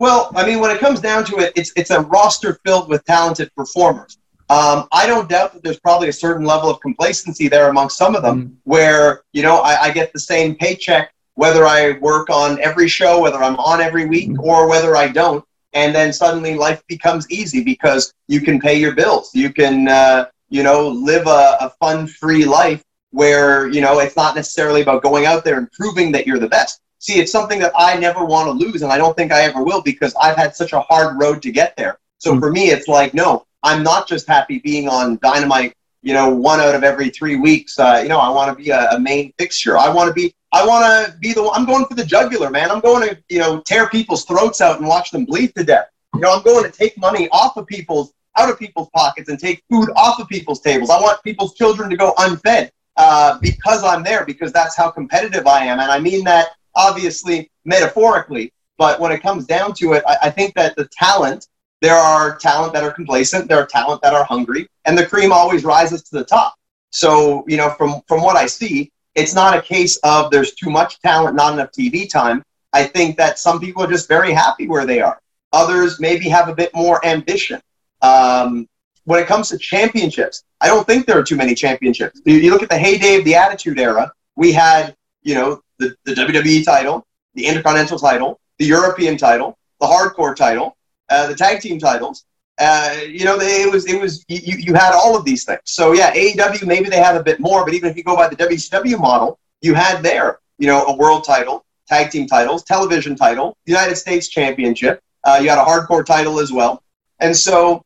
Well, 0.00 0.32
I 0.34 0.44
mean, 0.44 0.58
when 0.58 0.72
it 0.72 0.80
comes 0.80 1.00
down 1.00 1.24
to 1.26 1.38
it, 1.38 1.52
it's 1.54 1.72
it's 1.76 1.90
a 1.90 2.00
roster 2.00 2.58
filled 2.66 2.88
with 2.90 3.04
talented 3.04 3.54
performers. 3.54 4.18
Um, 4.48 4.86
I 4.92 5.06
don't 5.06 5.28
doubt 5.28 5.54
that 5.54 5.64
there's 5.64 5.80
probably 5.80 6.08
a 6.08 6.12
certain 6.12 6.46
level 6.46 6.70
of 6.70 6.80
complacency 6.80 7.48
there 7.48 7.68
amongst 7.68 7.98
some 7.98 8.14
of 8.14 8.22
them 8.22 8.48
mm. 8.48 8.54
where, 8.62 9.22
you 9.32 9.42
know, 9.42 9.56
I, 9.58 9.84
I, 9.84 9.90
get 9.90 10.12
the 10.12 10.20
same 10.20 10.54
paycheck 10.54 11.12
whether 11.34 11.66
I 11.66 11.98
work 11.98 12.30
on 12.30 12.60
every 12.60 12.88
show, 12.88 13.20
whether 13.20 13.42
I'm 13.42 13.56
on 13.56 13.80
every 13.80 14.06
week, 14.06 14.30
mm. 14.30 14.38
or 14.38 14.68
whether 14.68 14.96
I 14.96 15.08
don't. 15.08 15.44
And 15.72 15.94
then 15.94 16.12
suddenly 16.12 16.54
life 16.54 16.82
becomes 16.88 17.30
easy 17.30 17.62
because 17.62 18.12
you 18.28 18.40
can 18.40 18.58
pay 18.58 18.78
your 18.78 18.94
bills. 18.94 19.30
You 19.34 19.52
can, 19.52 19.88
uh, 19.88 20.26
you 20.48 20.62
know, 20.62 20.88
live 20.88 21.26
a, 21.26 21.56
a 21.60 21.72
fun, 21.78 22.06
free 22.06 22.44
life 22.44 22.82
where 23.10 23.68
you 23.68 23.80
know 23.80 23.98
it's 24.00 24.16
not 24.16 24.34
necessarily 24.34 24.82
about 24.82 25.02
going 25.02 25.26
out 25.26 25.44
there 25.44 25.58
and 25.58 25.70
proving 25.72 26.12
that 26.12 26.26
you're 26.26 26.38
the 26.38 26.48
best. 26.48 26.80
See, 26.98 27.18
it's 27.18 27.32
something 27.32 27.58
that 27.60 27.72
I 27.76 27.98
never 27.98 28.24
want 28.24 28.46
to 28.46 28.66
lose, 28.66 28.82
and 28.82 28.90
I 28.90 28.98
don't 28.98 29.16
think 29.16 29.32
I 29.32 29.42
ever 29.42 29.62
will 29.62 29.82
because 29.82 30.14
I've 30.20 30.36
had 30.36 30.56
such 30.56 30.72
a 30.72 30.80
hard 30.80 31.20
road 31.20 31.42
to 31.42 31.52
get 31.52 31.76
there. 31.76 31.98
So 32.18 32.32
Mm. 32.32 32.40
for 32.40 32.50
me, 32.50 32.70
it's 32.70 32.88
like, 32.88 33.12
no, 33.12 33.46
I'm 33.66 33.82
not 33.82 34.08
just 34.08 34.26
happy 34.26 34.58
being 34.60 34.88
on 34.88 35.18
Dynamite. 35.22 35.74
You 36.02 36.14
know, 36.14 36.28
one 36.28 36.60
out 36.60 36.74
of 36.74 36.84
every 36.84 37.08
three 37.10 37.36
weeks. 37.48 37.78
Uh, 37.78 37.98
you 38.02 38.08
know, 38.08 38.20
I 38.20 38.28
want 38.28 38.48
to 38.56 38.62
be 38.62 38.70
a, 38.70 38.90
a 38.92 39.00
main 39.00 39.32
fixture. 39.38 39.76
I 39.76 39.88
want 39.96 40.08
to 40.08 40.14
be. 40.14 40.26
I 40.52 40.64
want 40.64 40.84
to 40.86 41.18
be 41.18 41.32
the. 41.32 41.42
one- 41.42 41.54
I'm 41.56 41.66
going 41.66 41.84
for 41.86 41.94
the 41.94 42.04
jugular, 42.04 42.48
man. 42.48 42.70
I'm 42.70 42.80
going 42.80 43.08
to, 43.08 43.18
you 43.28 43.40
know, 43.40 43.60
tear 43.60 43.88
people's 43.88 44.24
throats 44.24 44.60
out 44.60 44.78
and 44.78 44.86
watch 44.86 45.10
them 45.10 45.24
bleed 45.24 45.54
to 45.56 45.64
death. 45.64 45.88
You 46.14 46.20
know, 46.20 46.32
I'm 46.34 46.44
going 46.44 46.64
to 46.70 46.70
take 46.70 46.96
money 46.96 47.28
off 47.30 47.56
of 47.56 47.66
people's, 47.66 48.12
out 48.38 48.48
of 48.48 48.58
people's 48.58 48.88
pockets 48.94 49.28
and 49.28 49.38
take 49.38 49.62
food 49.70 49.88
off 49.96 50.20
of 50.20 50.28
people's 50.28 50.60
tables. 50.60 50.88
I 50.88 51.00
want 51.00 51.22
people's 51.24 51.54
children 51.54 51.90
to 51.90 51.96
go 51.96 52.14
unfed 52.18 52.70
uh, 52.96 53.38
because 53.40 53.82
I'm 53.82 54.02
there, 54.02 54.24
because 54.24 54.52
that's 54.52 54.76
how 54.76 54.90
competitive 54.90 55.46
I 55.46 55.64
am. 55.64 55.80
And 55.80 55.90
I 55.90 55.98
mean 55.98 56.24
that 56.24 56.50
obviously 56.74 57.50
metaphorically, 57.64 58.52
but 58.78 59.00
when 59.00 59.10
it 59.12 59.20
comes 59.22 59.44
down 59.44 59.74
to 59.74 59.94
it, 59.94 60.04
I, 60.06 60.16
I 60.24 60.30
think 60.30 60.54
that 60.54 60.76
the 60.76 60.88
talent, 60.92 61.48
there 61.82 61.94
are 61.94 62.36
talent 62.36 62.72
that 62.72 62.84
are 62.84 62.90
complacent, 62.90 63.48
there 63.48 63.58
are 63.58 63.66
talent 63.66 64.02
that 64.02 64.14
are 64.14 64.24
hungry, 64.24 64.68
and 64.84 64.96
the 64.96 65.06
cream 65.06 65.32
always 65.32 65.64
rises 65.64 66.02
to 66.04 66.16
the 66.16 66.24
top. 66.24 66.54
So, 66.90 67.44
you 67.46 67.56
know, 67.56 67.70
from, 67.70 68.00
from 68.08 68.22
what 68.22 68.36
I 68.36 68.46
see, 68.46 68.90
it's 69.14 69.34
not 69.34 69.56
a 69.56 69.62
case 69.62 69.96
of 69.98 70.30
there's 70.30 70.54
too 70.54 70.70
much 70.70 71.00
talent, 71.00 71.36
not 71.36 71.52
enough 71.54 71.70
TV 71.72 72.08
time. 72.08 72.42
I 72.72 72.84
think 72.84 73.16
that 73.16 73.38
some 73.38 73.60
people 73.60 73.82
are 73.82 73.86
just 73.86 74.08
very 74.08 74.32
happy 74.32 74.68
where 74.68 74.86
they 74.86 75.00
are. 75.00 75.20
Others 75.52 76.00
maybe 76.00 76.28
have 76.28 76.48
a 76.48 76.54
bit 76.54 76.74
more 76.74 77.04
ambition. 77.04 77.60
Um, 78.02 78.68
when 79.04 79.20
it 79.20 79.26
comes 79.26 79.48
to 79.48 79.58
championships, 79.58 80.44
I 80.60 80.66
don't 80.66 80.86
think 80.86 81.06
there 81.06 81.18
are 81.18 81.22
too 81.22 81.36
many 81.36 81.54
championships. 81.54 82.20
You, 82.24 82.50
look 82.50 82.62
at 82.62 82.68
the 82.68 82.78
heyday 82.78 83.16
of 83.16 83.24
the 83.24 83.34
Attitude 83.34 83.78
Era, 83.78 84.12
we 84.34 84.52
had, 84.52 84.94
you 85.22 85.34
know, 85.34 85.60
the, 85.78 85.94
the 86.04 86.12
WWE 86.12 86.64
title, 86.64 87.06
the 87.34 87.46
Intercontinental 87.46 87.98
title, 87.98 88.40
the 88.58 88.66
European 88.66 89.16
title, 89.16 89.56
the 89.80 89.86
Hardcore 89.86 90.34
title, 90.34 90.75
uh, 91.08 91.26
the 91.28 91.34
Tag 91.34 91.60
Team 91.60 91.78
titles. 91.78 92.24
Uh, 92.58 92.96
you 93.06 93.24
know, 93.24 93.38
they, 93.38 93.62
it 93.62 93.70
was 93.70 93.86
it 93.86 94.00
was 94.00 94.24
you, 94.28 94.56
you 94.56 94.74
had 94.74 94.94
all 94.94 95.16
of 95.16 95.24
these 95.24 95.44
things. 95.44 95.60
So 95.64 95.92
yeah, 95.92 96.14
AEW 96.14 96.66
maybe 96.66 96.88
they 96.88 96.98
have 96.98 97.16
a 97.16 97.22
bit 97.22 97.38
more, 97.38 97.64
but 97.64 97.74
even 97.74 97.90
if 97.90 97.96
you 97.96 98.02
go 98.02 98.16
by 98.16 98.28
the 98.28 98.36
WCW 98.36 98.98
model, 98.98 99.38
you 99.60 99.74
had 99.74 100.02
there, 100.02 100.38
you 100.58 100.66
know, 100.66 100.84
a 100.86 100.96
world 100.96 101.24
title, 101.24 101.66
tag 101.86 102.10
team 102.10 102.26
titles, 102.26 102.62
television 102.62 103.14
title, 103.14 103.56
United 103.66 103.96
States 103.96 104.28
Championship. 104.28 105.02
Uh, 105.22 105.38
you 105.42 105.50
had 105.50 105.58
a 105.58 105.64
hardcore 105.64 106.04
title 106.04 106.40
as 106.40 106.50
well, 106.50 106.82
and 107.20 107.36
so 107.36 107.82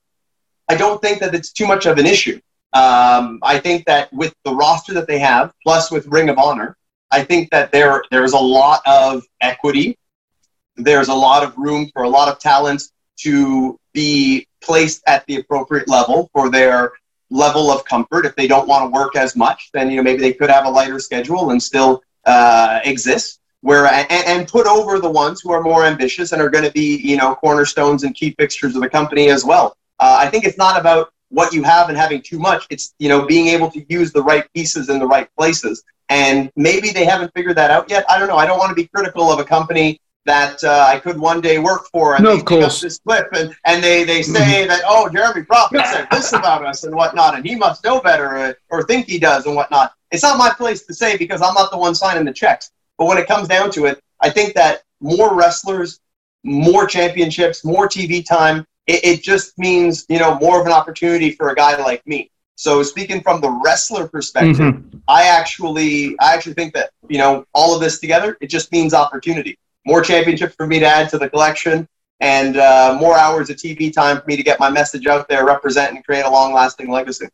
I 0.69 0.77
don't 0.77 1.03
think 1.03 1.19
that 1.19 1.35
it's 1.35 1.53
too 1.53 1.67
much 1.67 1.87
of 1.87 1.99
an 1.99 2.07
issue. 2.07 2.41
Um, 2.73 3.41
I 3.43 3.59
think 3.59 3.87
that 3.87 4.13
with 4.13 4.33
the 4.45 4.55
roster 4.55 4.95
that 4.95 5.09
they 5.09 5.19
have, 5.19 5.53
plus 5.65 5.91
with 5.91 6.07
Ring 6.07 6.29
of 6.29 6.39
Honor, 6.39 6.77
I 7.11 7.25
think 7.25 7.51
that 7.51 7.73
there 7.73 8.05
there's 8.13 8.35
a 8.35 8.39
lot 8.39 8.83
of 8.87 9.25
equity. 9.41 9.99
There's 10.77 11.09
a 11.09 11.15
lot 11.15 11.43
of 11.43 11.57
room 11.59 11.91
for 11.93 12.05
a 12.05 12.09
lot 12.09 12.29
of 12.29 12.39
talents 12.39 12.93
to 13.23 13.79
be 13.93 14.47
placed 14.63 15.03
at 15.07 15.27
the 15.27 15.37
appropriate 15.37 15.89
level 15.89 16.29
for 16.33 16.51
their 16.51 16.93
level 17.31 17.71
of 17.71 17.85
comfort. 17.85 18.27
If 18.27 18.37
they 18.37 18.47
don't 18.47 18.69
want 18.69 18.85
to 18.85 18.91
work 18.91 19.17
as 19.17 19.37
much, 19.37 19.71
then 19.73 19.91
you 19.91 19.97
know 19.97 20.03
maybe 20.03 20.21
they 20.21 20.33
could 20.33 20.51
have 20.51 20.67
a 20.67 20.71
lighter 20.71 20.99
schedule 20.99 21.51
and 21.51 21.63
still 21.63 22.03
uh, 22.25 22.81
exist. 22.85 23.39
Where 23.63 23.87
and, 23.87 24.11
and 24.11 24.49
put 24.49 24.67
over 24.67 24.99
the 24.99 25.11
ones 25.11 25.43
who 25.43 25.53
are 25.53 25.61
more 25.61 25.85
ambitious 25.85 26.33
and 26.33 26.41
are 26.41 26.49
going 26.49 26.65
to 26.65 26.73
be 26.73 26.97
you 26.97 27.17
know 27.17 27.35
cornerstones 27.35 28.05
and 28.05 28.15
key 28.15 28.35
fixtures 28.39 28.75
of 28.75 28.83
the 28.83 28.89
company 28.89 29.31
as 29.31 29.45
well. 29.45 29.77
Uh, 29.99 30.17
I 30.19 30.31
think 30.31 30.45
it's 30.45 30.57
not 30.57 30.81
about 30.81 31.13
what 31.29 31.53
you 31.53 31.63
have 31.63 31.89
and 31.91 31.97
having 31.97 32.23
too 32.23 32.39
much. 32.39 32.67
It's 32.71 32.95
you 32.99 33.09
know 33.09 33.27
being 33.27 33.49
able 33.49 33.71
to 33.73 33.85
use 33.89 34.13
the 34.13 34.23
right 34.23 34.45
pieces 34.55 34.89
in 34.89 34.99
the 34.99 35.07
right 35.07 35.29
places. 35.37 35.83
And 36.09 36.51
maybe 36.57 36.91
they 36.91 37.05
haven't 37.05 37.33
figured 37.35 37.57
that 37.57 37.71
out 37.71 37.89
yet. 37.89 38.05
I 38.11 38.19
don't 38.19 38.27
know. 38.27 38.37
I 38.37 38.45
don't 38.45 38.59
want 38.59 38.71
to 38.71 38.75
be 38.75 38.89
critical 38.89 39.31
of 39.31 39.39
a 39.39 39.45
company 39.45 40.01
that 40.31 40.63
uh, 40.63 40.85
I 40.93 41.01
could 41.01 41.19
one 41.19 41.41
day 41.41 41.59
work 41.59 41.83
for. 41.93 42.15
And 42.15 42.23
No, 42.25 42.31
they 42.35 42.39
of 42.41 42.45
course. 42.45 42.81
this 42.81 42.99
clip 43.01 43.27
and, 43.33 43.49
and 43.65 43.83
they, 43.83 44.05
they 44.05 44.23
say 44.23 44.67
that, 44.71 44.83
oh, 44.87 45.09
Jeremy 45.09 45.43
Prophet 45.43 45.85
said 45.87 46.07
this 46.11 46.33
about 46.33 46.65
us 46.65 46.85
and 46.85 46.95
whatnot, 46.95 47.35
and 47.37 47.45
he 47.45 47.55
must 47.57 47.83
know 47.83 48.01
better 48.01 48.29
uh, 48.37 48.53
or 48.71 48.83
think 48.85 49.07
he 49.07 49.19
does 49.19 49.47
and 49.47 49.57
whatnot. 49.57 49.93
It's 50.13 50.23
not 50.23 50.39
my 50.39 50.51
place 50.57 50.87
to 50.87 50.95
say 50.95 51.17
because 51.17 51.43
I'm 51.43 51.55
not 51.55 51.71
the 51.73 51.79
one 51.79 51.95
signing 51.97 52.25
the 52.25 52.33
checks. 52.33 52.71
But 52.97 53.07
when 53.07 53.19
it 53.19 53.27
comes 53.27 53.49
down 53.49 53.71
to 53.73 53.87
it, 53.87 54.01
I 54.21 54.31
think 54.31 54.55
that 54.55 54.83
more 55.01 55.35
wrestlers, 55.35 55.99
more 56.45 56.87
championships, 56.87 57.65
more 57.65 57.89
TV 57.89 58.25
time, 58.25 58.65
it, 58.87 59.01
it 59.05 59.23
just 59.23 59.59
means, 59.59 60.05
you 60.09 60.19
know, 60.21 60.39
more 60.39 60.61
of 60.61 60.67
an 60.67 60.73
opportunity 60.73 61.31
for 61.33 61.49
a 61.51 61.55
guy 61.57 61.77
like 61.83 62.07
me. 62.07 62.31
So 62.55 62.83
speaking 62.83 63.21
from 63.23 63.41
the 63.41 63.51
wrestler 63.65 64.07
perspective, 64.07 64.75
Mhm. 64.75 65.01
I 65.09 65.25
actually 65.25 66.15
I 66.21 66.35
actually 66.35 66.55
think 66.55 66.75
that, 66.75 66.91
you 67.09 67.19
know, 67.19 67.33
all 67.53 67.75
of 67.75 67.81
this 67.81 67.99
together, 67.99 68.37
it 68.41 68.49
just 68.57 68.71
means 68.71 68.93
opportunity. 68.95 69.59
More 69.87 70.03
championships 70.03 70.55
for 70.55 70.67
me 70.67 70.79
to 70.79 70.87
add 70.87 71.09
to 71.11 71.19
the 71.19 71.29
collection 71.29 71.89
and 72.21 72.57
uh, 72.59 72.97
more 73.01 73.17
hours 73.17 73.51
of 73.51 73.57
TV 73.57 73.93
time 73.93 74.21
for 74.21 74.27
me 74.27 74.37
to 74.37 74.43
get 74.43 74.61
my 74.61 74.71
message 74.71 75.07
out 75.07 75.29
there, 75.29 75.45
represent 75.47 75.95
and 75.95 76.05
create 76.05 76.25
a 76.25 76.31
long 76.31 76.53
lasting 76.53 76.91
legacy. 76.91 77.27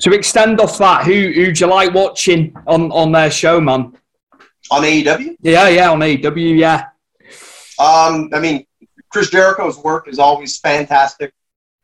To 0.00 0.12
extend 0.12 0.60
off 0.60 0.76
that, 0.78 1.04
who 1.04 1.32
who'd 1.32 1.58
you 1.58 1.66
like 1.66 1.94
watching 1.94 2.54
on, 2.66 2.92
on 2.92 3.10
their 3.10 3.30
show, 3.30 3.58
man? 3.58 3.96
On 4.70 4.82
AEW? 4.82 5.36
Yeah, 5.40 5.68
yeah, 5.68 5.90
on 5.90 6.00
AEW, 6.00 6.58
yeah. 6.58 6.88
Um, 7.78 8.28
I 8.34 8.38
mean, 8.38 8.66
Chris 9.08 9.30
Jericho's 9.30 9.78
work 9.78 10.08
is 10.08 10.18
always 10.18 10.58
fantastic. 10.58 11.32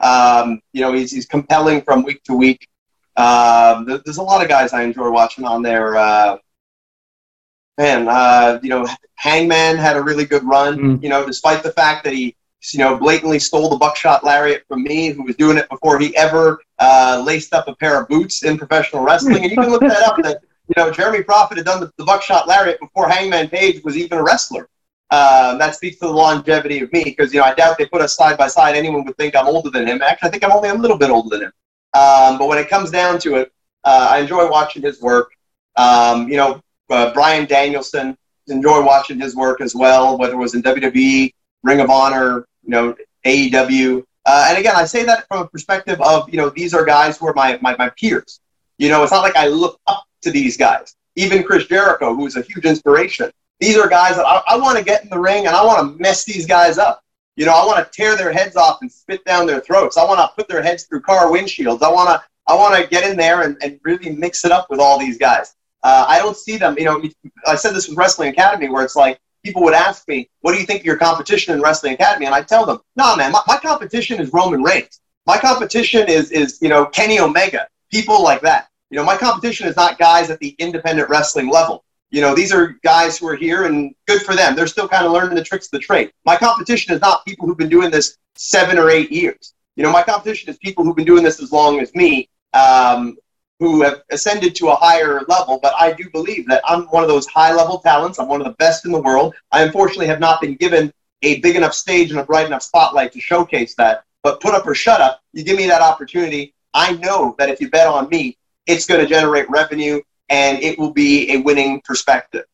Um, 0.01 0.61
you 0.72 0.82
know, 0.82 0.93
he's, 0.93 1.11
he's 1.11 1.26
compelling 1.26 1.80
from 1.80 2.03
week 2.03 2.22
to 2.24 2.34
week. 2.34 2.68
Um, 3.16 3.86
there's 4.05 4.18
a 4.18 4.22
lot 4.22 4.43
of 4.43 4.49
guys 4.49 4.72
I 4.72 4.82
enjoy 4.82 5.11
watching 5.11 5.45
on 5.45 5.62
there. 5.62 5.97
Uh, 5.97 6.36
man, 7.79 8.09
uh, 8.09 8.59
you 8.62 8.68
know, 8.68 8.87
Hangman 9.14 9.76
had 9.76 9.97
a 9.97 10.03
really 10.03 10.26
good 10.26 10.45
run. 10.45 10.79
Mm. 10.79 11.03
You 11.03 11.09
know, 11.09 11.24
despite 11.24 11.62
the 11.62 11.72
fact 11.72 12.05
that 12.05 12.12
he, 12.12 12.37
you 12.72 12.81
know, 12.81 12.99
blatantly 12.99 13.39
stole 13.39 13.70
the 13.70 13.76
buckshot 13.76 14.24
lariat 14.24 14.64
from 14.68 14.83
me, 14.83 15.11
who 15.11 15.22
was 15.22 15.37
doing 15.37 15.57
it 15.57 15.68
before 15.70 15.99
he 15.99 16.14
ever 16.16 16.61
uh, 16.81 17.22
laced 17.24 17.55
up 17.55 17.68
a 17.68 17.74
pair 17.76 18.03
of 18.03 18.09
boots 18.09 18.43
in 18.43 18.59
professional 18.59 19.03
wrestling. 19.03 19.43
And 19.45 19.51
you 19.51 19.57
can 19.57 19.70
look 19.70 19.81
that 19.81 20.03
up. 20.03 20.16
That 20.22 20.43
you 20.66 20.74
know, 20.76 20.91
Jeremy 20.91 21.22
Prophet 21.22 21.57
had 21.57 21.66
done 21.66 21.81
the, 21.81 21.91
the 21.97 22.05
buckshot 22.05 22.47
lariat 22.47 22.79
before 22.81 23.09
Hangman 23.09 23.49
Page 23.49 23.83
was 23.85 23.97
even 23.97 24.18
a 24.18 24.22
wrestler. 24.22 24.68
Um, 25.11 25.57
that 25.57 25.74
speaks 25.74 25.99
to 26.01 26.07
the 26.07 26.12
longevity 26.12 26.81
of 26.81 26.93
me 26.93 27.03
because 27.05 27.33
you 27.33 27.41
know 27.41 27.47
I 27.47 27.55
doubt 27.55 27.79
they 27.79 27.87
put 27.87 28.03
us 28.03 28.14
side 28.14 28.37
by 28.37 28.49
side. 28.49 28.76
Anyone 28.76 29.05
would 29.07 29.16
think 29.16 29.35
I'm 29.35 29.47
older 29.47 29.70
than 29.70 29.87
him. 29.87 30.03
Actually, 30.03 30.29
I 30.29 30.31
think 30.33 30.45
I'm 30.45 30.53
only 30.53 30.68
a 30.68 30.74
little 30.74 30.99
bit 30.99 31.09
older 31.09 31.31
than 31.31 31.47
him. 31.47 31.53
Um, 31.95 32.39
but 32.39 32.49
when 32.49 32.59
it 32.59 32.68
comes 32.68 32.91
down 32.91 33.18
to 33.20 33.37
it, 33.37 33.53
uh, 33.85 34.09
I 34.11 34.18
enjoy 34.18 34.51
watching 34.51 34.83
his 34.83 35.01
work. 35.01 35.31
Um, 35.76 36.29
you 36.29 36.37
know, 36.37 36.61
uh, 36.91 37.12
Bryan 37.12 37.47
Danielson, 37.47 38.16
enjoy 38.49 38.82
watching 38.84 39.20
his 39.20 39.34
work 39.36 39.61
as 39.61 39.74
well, 39.74 40.18
whether 40.18 40.34
it 40.34 40.39
was 40.39 40.55
in 40.55 40.62
WWE, 40.62 41.32
Ring 41.62 41.80
of 41.80 41.91
Honor, 41.91 42.47
you 42.62 42.70
know, 42.70 42.95
AEW. 43.24 44.03
Uh, 44.26 44.47
and 44.49 44.59
again, 44.59 44.76
I 44.76 44.84
say 44.84 45.05
that 45.05 45.26
from 45.28 45.43
a 45.43 45.49
perspective 45.49 46.01
of, 46.01 46.28
you 46.30 46.36
know, 46.36 46.51
these 46.51 46.74
are 46.74 46.84
guys 46.84 47.18
who 47.18 47.26
are 47.26 47.34
my, 47.34 47.59
my, 47.61 47.76
my 47.76 47.91
peers. 47.91 48.41
You 48.78 48.89
know, 48.89 49.03
it's 49.03 49.12
not 49.12 49.22
like 49.22 49.36
I 49.36 49.49
look 49.49 49.80
up 49.86 50.05
to 50.22 50.30
these 50.30 50.57
guys. 50.57 50.95
Even 51.16 51.43
Chris 51.43 51.66
Jericho, 51.66 52.14
who 52.14 52.26
is 52.26 52.36
a 52.36 52.43
huge 52.43 52.64
inspiration. 52.64 53.30
These 53.61 53.76
are 53.76 53.89
guys 53.89 54.16
that 54.16 54.26
I, 54.26 54.43
I 54.47 54.57
want 54.57 54.78
to 54.78 54.84
get 54.84 55.03
in 55.03 55.11
the 55.11 55.18
ring 55.18 55.47
and 55.47 55.57
I 55.57 55.64
want 55.64 55.80
to 55.80 56.03
mess 56.03 56.24
these 56.24 56.47
guys 56.47 56.78
up. 56.78 57.03
You 57.36 57.47
know, 57.47 57.53
I 57.53 57.64
want 57.66 57.84
to 57.84 57.97
tear 57.97 58.16
their 58.16 58.32
heads 58.32 58.57
off 58.57 58.78
and 58.82 58.91
spit 58.91 59.24
down 59.24 59.47
their 59.47 59.61
throats. 59.61 59.97
I 59.97 60.05
want 60.05 60.18
to 60.18 60.28
put 60.36 60.49
their 60.49 60.62
heads 60.62 60.84
through 60.84 61.03
car 61.03 61.26
windshields. 61.26 61.82
I 61.82 61.91
want 61.91 62.09
to 62.09 62.22
I 62.49 62.55
want 62.55 62.74
to 62.74 62.89
get 62.89 63.09
in 63.09 63.16
there 63.16 63.43
and, 63.43 63.57
and 63.62 63.78
really 63.84 64.11
mix 64.11 64.45
it 64.45 64.51
up 64.51 64.70
with 64.70 64.80
all 64.80 64.99
these 64.99 65.18
guys. 65.18 65.55
Uh, 65.83 66.07
I 66.09 66.18
don't 66.18 66.37
see 66.37 66.57
them. 66.57 66.76
You 66.79 66.85
know, 66.85 67.03
I 67.47 67.55
said 67.55 67.74
this 67.74 67.89
with 67.89 67.97
Wrestling 67.97 68.31
Academy, 68.31 68.68
where 68.68 68.85
it's 68.85 68.97
like 68.97 69.20
people 69.45 69.62
would 69.62 69.74
ask 69.74 70.07
me, 70.09 70.29
"What 70.41 70.53
do 70.53 70.61
you 70.61 70.66
think 70.66 70.81
of 70.81 70.87
your 70.87 70.97
competition 70.97 71.55
in 71.55 71.62
Wrestling 71.62 71.95
Academy?" 71.95 72.26
And 72.26 72.35
I 72.35 72.43
tell 72.43 72.66
them, 72.66 72.81
"No, 72.97 73.16
man, 73.16 73.33
my, 73.33 73.43
my 73.47 73.59
competition 73.59 74.20
is 74.20 74.33
Roman 74.33 74.62
Reigns. 74.62 75.01
My 75.26 75.39
competition 75.39 76.09
is 76.09 76.31
is 76.31 76.59
you 76.61 76.68
know 76.68 76.87
Kenny 76.87 77.20
Omega, 77.20 77.68
people 77.91 78.22
like 78.22 78.41
that. 78.43 78.68
You 78.91 78.97
know, 78.97 79.05
my 79.05 79.16
competition 79.16 79.68
is 79.68 79.76
not 79.76 79.99
guys 79.99 80.31
at 80.31 80.39
the 80.41 80.57
independent 80.59 81.09
wrestling 81.11 81.51
level. 81.51 81.85
You 82.11 82.22
know, 82.22 82.35
these 82.35 82.53
are 82.53 82.79
guys 82.83 83.18
who 83.18 83.29
are 83.29 83.37
here, 83.37 83.64
and 83.64 83.95
good 84.07 84.22
for 84.22 84.35
them. 84.35 84.57
They're 84.57 84.66
still 84.66 84.89
kind 84.89 85.05
of 85.05 85.12
learning 85.12 85.35
the 85.35 85.45
tricks 85.45 85.66
of 85.66 85.72
the 85.72 85.79
trade. 85.79 86.11
My 86.24 86.37
competition 86.37 86.95
is 86.95 87.01
not 87.01 87.24
people 87.26 87.47
who've 87.47 87.59
been 87.59 87.68
doing 87.68 87.91
this 87.91 88.16
seven 88.37 88.79
or 88.79 88.91
eight 88.91 89.12
years. 89.12 89.53
You 89.76 89.85
know, 89.85 89.93
my 89.93 90.03
competition 90.03 90.49
is 90.49 90.57
people 90.57 90.85
who've 90.85 90.97
been 90.97 91.05
doing 91.05 91.22
this 91.22 91.41
as 91.43 91.53
long 91.53 91.81
as 91.81 91.95
me, 91.95 92.29
um, 92.55 93.16
who 93.59 93.83
have 93.83 94.03
ascended 94.11 94.55
to 94.57 94.69
a 94.69 94.75
higher 94.77 95.23
level. 95.29 95.59
But 95.61 95.75
I 95.79 95.93
do 95.93 96.09
believe 96.11 96.47
that 96.49 96.63
I'm 96.67 96.83
one 96.85 97.03
of 97.03 97.09
those 97.09 97.27
high 97.27 97.53
level 97.53 97.79
talents. 97.79 98.19
I'm 98.19 98.29
one 98.29 98.41
of 98.41 98.47
the 98.47 98.53
best 98.55 98.85
in 98.85 98.93
the 98.93 99.01
world. 99.01 99.35
I 99.53 99.63
unfortunately 99.63 100.07
have 100.07 100.21
not 100.21 100.41
been 100.41 100.55
given 100.55 100.93
a 101.23 101.41
big 101.41 101.57
enough 101.57 101.75
stage 101.75 102.11
and 102.11 102.21
a 102.21 102.25
bright 102.25 102.47
enough 102.47 102.63
spotlight 102.63 103.13
to 103.13 103.21
showcase 103.21 103.75
that. 103.75 104.05
But 104.23 104.41
put 104.41 104.55
up 104.55 104.67
or 104.67 104.75
shut 104.75 105.01
up, 105.01 105.21
you 105.33 105.43
give 105.45 105.57
me 105.57 105.67
that 105.67 105.83
opportunity. 105.83 106.55
I 106.75 106.93
know 106.97 107.35
that 107.39 107.49
if 107.49 107.61
you 107.61 107.71
bet 107.71 107.87
on 107.89 108.09
me, 108.09 108.37
it's 108.67 108.87
going 108.87 109.01
to 109.01 109.07
generate 109.07 109.49
revenue 109.51 110.01
and 110.29 110.59
it 110.63 110.79
will 110.79 110.93
be 110.93 111.33
a 111.33 111.39
winning 111.39 111.81
perspective. 111.85 112.45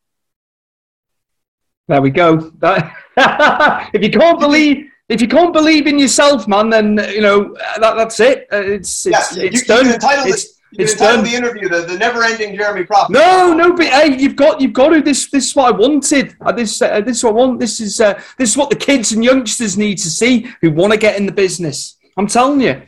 There 1.89 2.01
we 2.01 2.11
go. 2.11 2.37
That, 2.61 2.95
if 3.93 4.03
you 4.03 4.11
can't 4.11 4.41
believe, 4.41 4.91
if 5.09 5.21
you 5.21 5.29
can't 5.29 5.53
believe 5.53 5.87
in 5.87 5.99
yourself, 5.99 6.49
man, 6.49 6.71
then 6.71 6.97
you 7.11 7.21
know 7.21 7.55
that, 7.79 7.95
that's 7.97 8.21
it. 8.21 8.47
Uh, 8.51 8.57
It's 8.59 9.05
it's, 9.07 9.37
Yeah, 9.37 9.43
it's 9.43 9.61
you, 9.61 9.67
done. 9.67 9.87
you 9.87 9.93
entitled 9.95 10.29
It's, 10.29 10.45
it. 10.45 10.51
It's 10.79 10.95
done. 10.95 11.25
the 11.25 11.35
interview 11.35 11.69
the, 11.69 11.83
the 11.83 11.97
never-ending 11.99 12.57
Jeremy 12.57 12.85
Prophet. 12.85 13.13
No, 13.13 13.53
no, 13.55 13.75
but 13.75 13.87
hey, 13.87 14.17
you've 14.19 14.37
got 14.37 14.61
you've 14.61 14.73
got 14.73 14.89
to. 14.91 15.01
This 15.01 15.31
this 15.31 15.49
is 15.49 15.57
what 15.57 15.75
I 15.75 15.77
wanted. 15.77 16.37
Uh, 16.41 16.53
this 16.53 16.83
uh, 16.83 17.01
this 17.01 17.19
is 17.19 17.25
what 17.25 17.31
I 17.31 17.35
want. 17.35 17.61
This 17.61 17.81
is 17.81 18.01
uh, 18.01 18.21
this 18.39 18.51
is 18.51 18.57
what 18.57 18.71
the 18.71 18.77
kids 18.77 19.13
and 19.13 19.23
youngsters 19.23 19.77
need 19.79 19.99
to 19.99 20.11
see 20.11 20.49
who 20.61 20.71
want 20.71 20.93
to 20.93 20.99
get 20.99 21.17
in 21.17 21.27
the 21.27 21.33
business. 21.33 21.97
I'm 22.17 22.27
telling 22.27 22.61
you, 22.61 22.83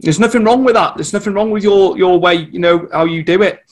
there's 0.00 0.20
nothing 0.20 0.44
wrong 0.44 0.64
with 0.64 0.74
that. 0.74 0.96
There's 0.96 1.12
nothing 1.12 1.32
wrong 1.32 1.50
with 1.50 1.62
your 1.62 1.96
your 1.96 2.18
way. 2.18 2.34
You 2.34 2.58
know 2.58 2.88
how 2.92 3.04
you 3.04 3.22
do 3.22 3.42
it. 3.42 3.62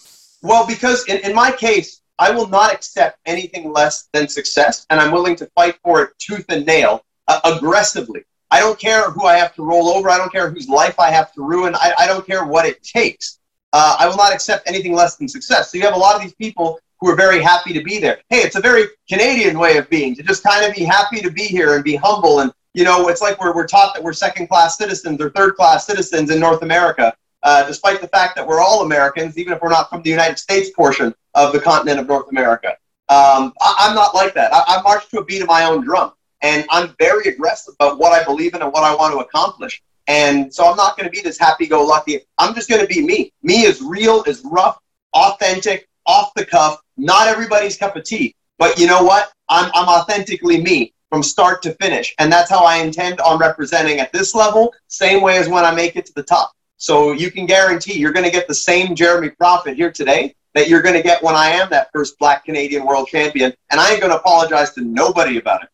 Well, 0.43 0.67
because 0.67 1.07
in, 1.07 1.19
in 1.19 1.35
my 1.35 1.53
case, 1.53 2.01
I 2.19 2.31
will 2.31 2.49
not 2.49 2.73
accept 2.73 3.19
anything 3.27 3.73
less 3.73 4.09
than 4.13 4.29
success, 4.29 4.87
and 4.91 5.01
I'm 5.01 5.13
willing 5.13 5.37
to 5.37 5.47
fight 5.55 5.79
for 5.83 6.03
it 6.03 6.11
tooth 6.19 6.47
and 6.49 6.65
nail 6.65 7.05
uh, 7.29 7.41
aggressively. 7.45 8.25
I 8.51 8.61
don't 8.61 8.79
care 8.79 9.11
who 9.11 9.25
I 9.27 9.37
have 9.37 9.55
to 9.57 9.63
roll 9.63 9.89
over. 9.89 10.11
I 10.11 10.19
don't 10.19 10.33
care 10.33 10.51
whose 10.51 10.69
life 10.69 10.99
I 10.99 11.11
have 11.11 11.33
to 11.35 11.43
ruin. 11.43 11.75
I, 11.75 11.95
I 11.99 12.07
don't 12.07 12.27
care 12.27 12.45
what 12.45 12.67
it 12.67 12.83
takes. 12.83 13.39
Uh, 13.73 13.97
I 13.99 14.09
will 14.09 14.17
not 14.17 14.33
accept 14.33 14.69
anything 14.69 14.93
less 14.95 15.17
than 15.17 15.29
success. 15.29 15.71
So 15.71 15.79
you 15.79 15.85
have 15.85 15.95
a 15.95 15.99
lot 15.99 16.17
of 16.17 16.23
these 16.23 16.35
people 16.35 16.81
who 17.01 17.09
are 17.09 17.17
very 17.17 17.41
happy 17.41 17.73
to 17.73 17.83
be 17.83 17.99
there. 17.99 18.19
Hey, 18.29 18.39
it's 18.39 18.57
a 18.57 18.61
very 18.61 18.85
Canadian 19.09 19.59
way 19.59 19.79
of 19.79 19.89
being 19.89 20.15
to 20.17 20.23
just 20.23 20.43
kind 20.43 20.65
of 20.67 20.75
be 20.75 20.85
happy 20.85 21.21
to 21.21 21.31
be 21.31 21.45
here 21.45 21.75
and 21.75 21.85
be 21.85 21.97
humble. 21.97 22.41
And, 22.41 22.53
you 22.75 22.85
know, 22.85 23.09
it's 23.09 23.23
like 23.23 23.41
we're, 23.41 23.55
we're 23.55 23.67
taught 23.67 23.95
that 23.95 24.03
we're 24.03 24.13
second 24.13 24.49
class 24.49 24.77
citizens 24.77 25.21
or 25.21 25.31
third 25.31 25.55
class 25.57 25.87
citizens 25.87 26.31
in 26.31 26.39
North 26.39 26.63
America, 26.63 27.15
uh, 27.43 27.67
despite 27.67 28.01
the 28.01 28.09
fact 28.09 28.37
that 28.37 28.47
we're 28.47 28.61
all 28.61 28.83
Americans, 28.83 29.39
even 29.39 29.53
if 29.53 29.63
we're 29.63 29.71
not 29.71 29.89
from 29.89 30.03
the 30.03 30.11
United 30.11 30.39
States 30.39 30.71
portion 30.71 31.15
of 31.35 31.53
the 31.53 31.61
continent 31.61 31.99
of 32.01 32.07
North 32.07 32.29
America. 32.31 32.77
Um, 33.09 33.53
I, 33.61 33.77
I'm 33.81 33.95
not 33.95 34.15
like 34.15 34.35
that. 34.35 34.53
I, 34.53 34.63
I 34.67 34.83
march 34.83 35.09
to 35.11 35.21
a 35.21 35.25
beat 35.25 35.43
of 35.43 35.49
my 35.49 35.65
own 35.65 35.83
drum. 35.85 36.13
And 36.43 36.65
I'm 36.71 36.95
very 36.99 37.29
aggressive 37.33 37.75
about 37.79 37.99
what 37.99 38.13
I 38.13 38.25
believe 38.25 38.55
in 38.55 38.63
and 38.63 38.73
what 38.73 38.83
I 38.83 38.95
want 38.95 39.13
to 39.15 39.21
accomplish. 39.21 39.83
And 40.11 40.53
so 40.53 40.69
I'm 40.69 40.77
not 40.77 40.97
going 40.97 41.09
to 41.09 41.11
be 41.13 41.21
this 41.21 41.39
happy 41.39 41.69
go 41.69 41.85
lucky. 41.85 42.19
I'm 42.37 42.53
just 42.53 42.69
going 42.69 42.81
to 42.81 42.87
be 42.89 43.01
me. 43.01 43.33
Me 43.45 43.63
is 43.63 43.81
real, 43.81 44.25
is 44.25 44.43
rough, 44.45 44.77
authentic, 45.13 45.89
off 46.05 46.35
the 46.35 46.45
cuff, 46.45 46.81
not 46.97 47.29
everybody's 47.29 47.77
cup 47.77 47.95
of 47.95 48.03
tea. 48.03 48.35
But 48.59 48.77
you 48.77 48.89
know 48.89 49.05
what? 49.05 49.33
I'm, 49.49 49.71
I'm 49.73 49.89
authentically 49.89 50.61
me 50.61 50.93
from 51.11 51.23
start 51.23 51.63
to 51.63 51.75
finish. 51.75 52.13
And 52.19 52.33
that's 52.33 52.51
how 52.51 52.65
I 52.65 52.79
intend 52.79 53.21
on 53.21 53.39
representing 53.39 54.01
at 54.01 54.13
this 54.13 54.35
level, 54.35 54.75
same 54.89 55.23
way 55.23 55.37
as 55.37 55.49
when 55.49 55.65
I 55.65 55.73
make 55.73 55.95
it 55.95 56.07
to 56.07 56.13
the 56.15 56.25
top. 56.25 56.55
So 56.77 57.13
you 57.13 57.31
can 57.31 57.47
guarantee 57.47 57.97
you're 57.97 58.13
going 58.13 58.25
to 58.25 58.33
get 58.33 58.49
the 58.49 58.55
same 58.55 58.97
Jeremy 58.97 59.31
Prophet 59.31 59.77
here 59.77 59.93
today 59.93 60.35
that 60.55 60.69
you're 60.69 60.83
going 60.83 60.97
to 60.97 61.03
get 61.03 61.23
when 61.23 61.37
I 61.37 61.51
am 61.51 61.71
that 61.71 61.93
first 61.93 62.19
black 62.19 62.45
Canadian 62.45 62.85
world 62.85 63.07
champion. 63.07 63.55
And 63.71 63.81
I 63.81 63.93
ain't 63.93 64.01
going 64.01 64.11
to 64.11 64.19
apologize 64.19 64.73
to 64.73 64.81
nobody 64.81 65.39
about 65.39 65.63
it. 65.63 65.69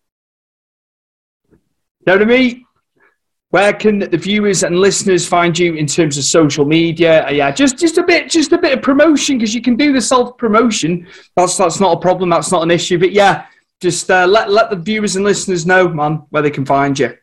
Jeremy, 2.06 2.65
where 3.50 3.72
can 3.72 4.00
the 4.00 4.16
viewers 4.16 4.64
and 4.64 4.78
listeners 4.78 5.26
find 5.26 5.58
you 5.58 5.74
in 5.74 5.86
terms 5.86 6.18
of 6.18 6.24
social 6.24 6.64
media? 6.64 7.26
Uh, 7.26 7.30
yeah, 7.30 7.50
just 7.50 7.78
just 7.78 7.98
a 7.98 8.02
bit, 8.02 8.28
just 8.28 8.52
a 8.52 8.58
bit 8.58 8.76
of 8.76 8.82
promotion 8.82 9.38
because 9.38 9.54
you 9.54 9.62
can 9.62 9.76
do 9.76 9.92
the 9.92 10.00
self 10.00 10.36
promotion. 10.36 11.06
That's 11.36 11.56
that's 11.56 11.80
not 11.80 11.96
a 11.96 12.00
problem. 12.00 12.30
That's 12.30 12.50
not 12.50 12.62
an 12.62 12.70
issue. 12.70 12.98
But 12.98 13.12
yeah, 13.12 13.46
just 13.80 14.10
uh, 14.10 14.26
let 14.26 14.50
let 14.50 14.70
the 14.70 14.76
viewers 14.76 15.16
and 15.16 15.24
listeners 15.24 15.64
know, 15.64 15.88
man, 15.88 16.22
where 16.30 16.42
they 16.42 16.50
can 16.50 16.66
find 16.66 16.98
you. 16.98 17.16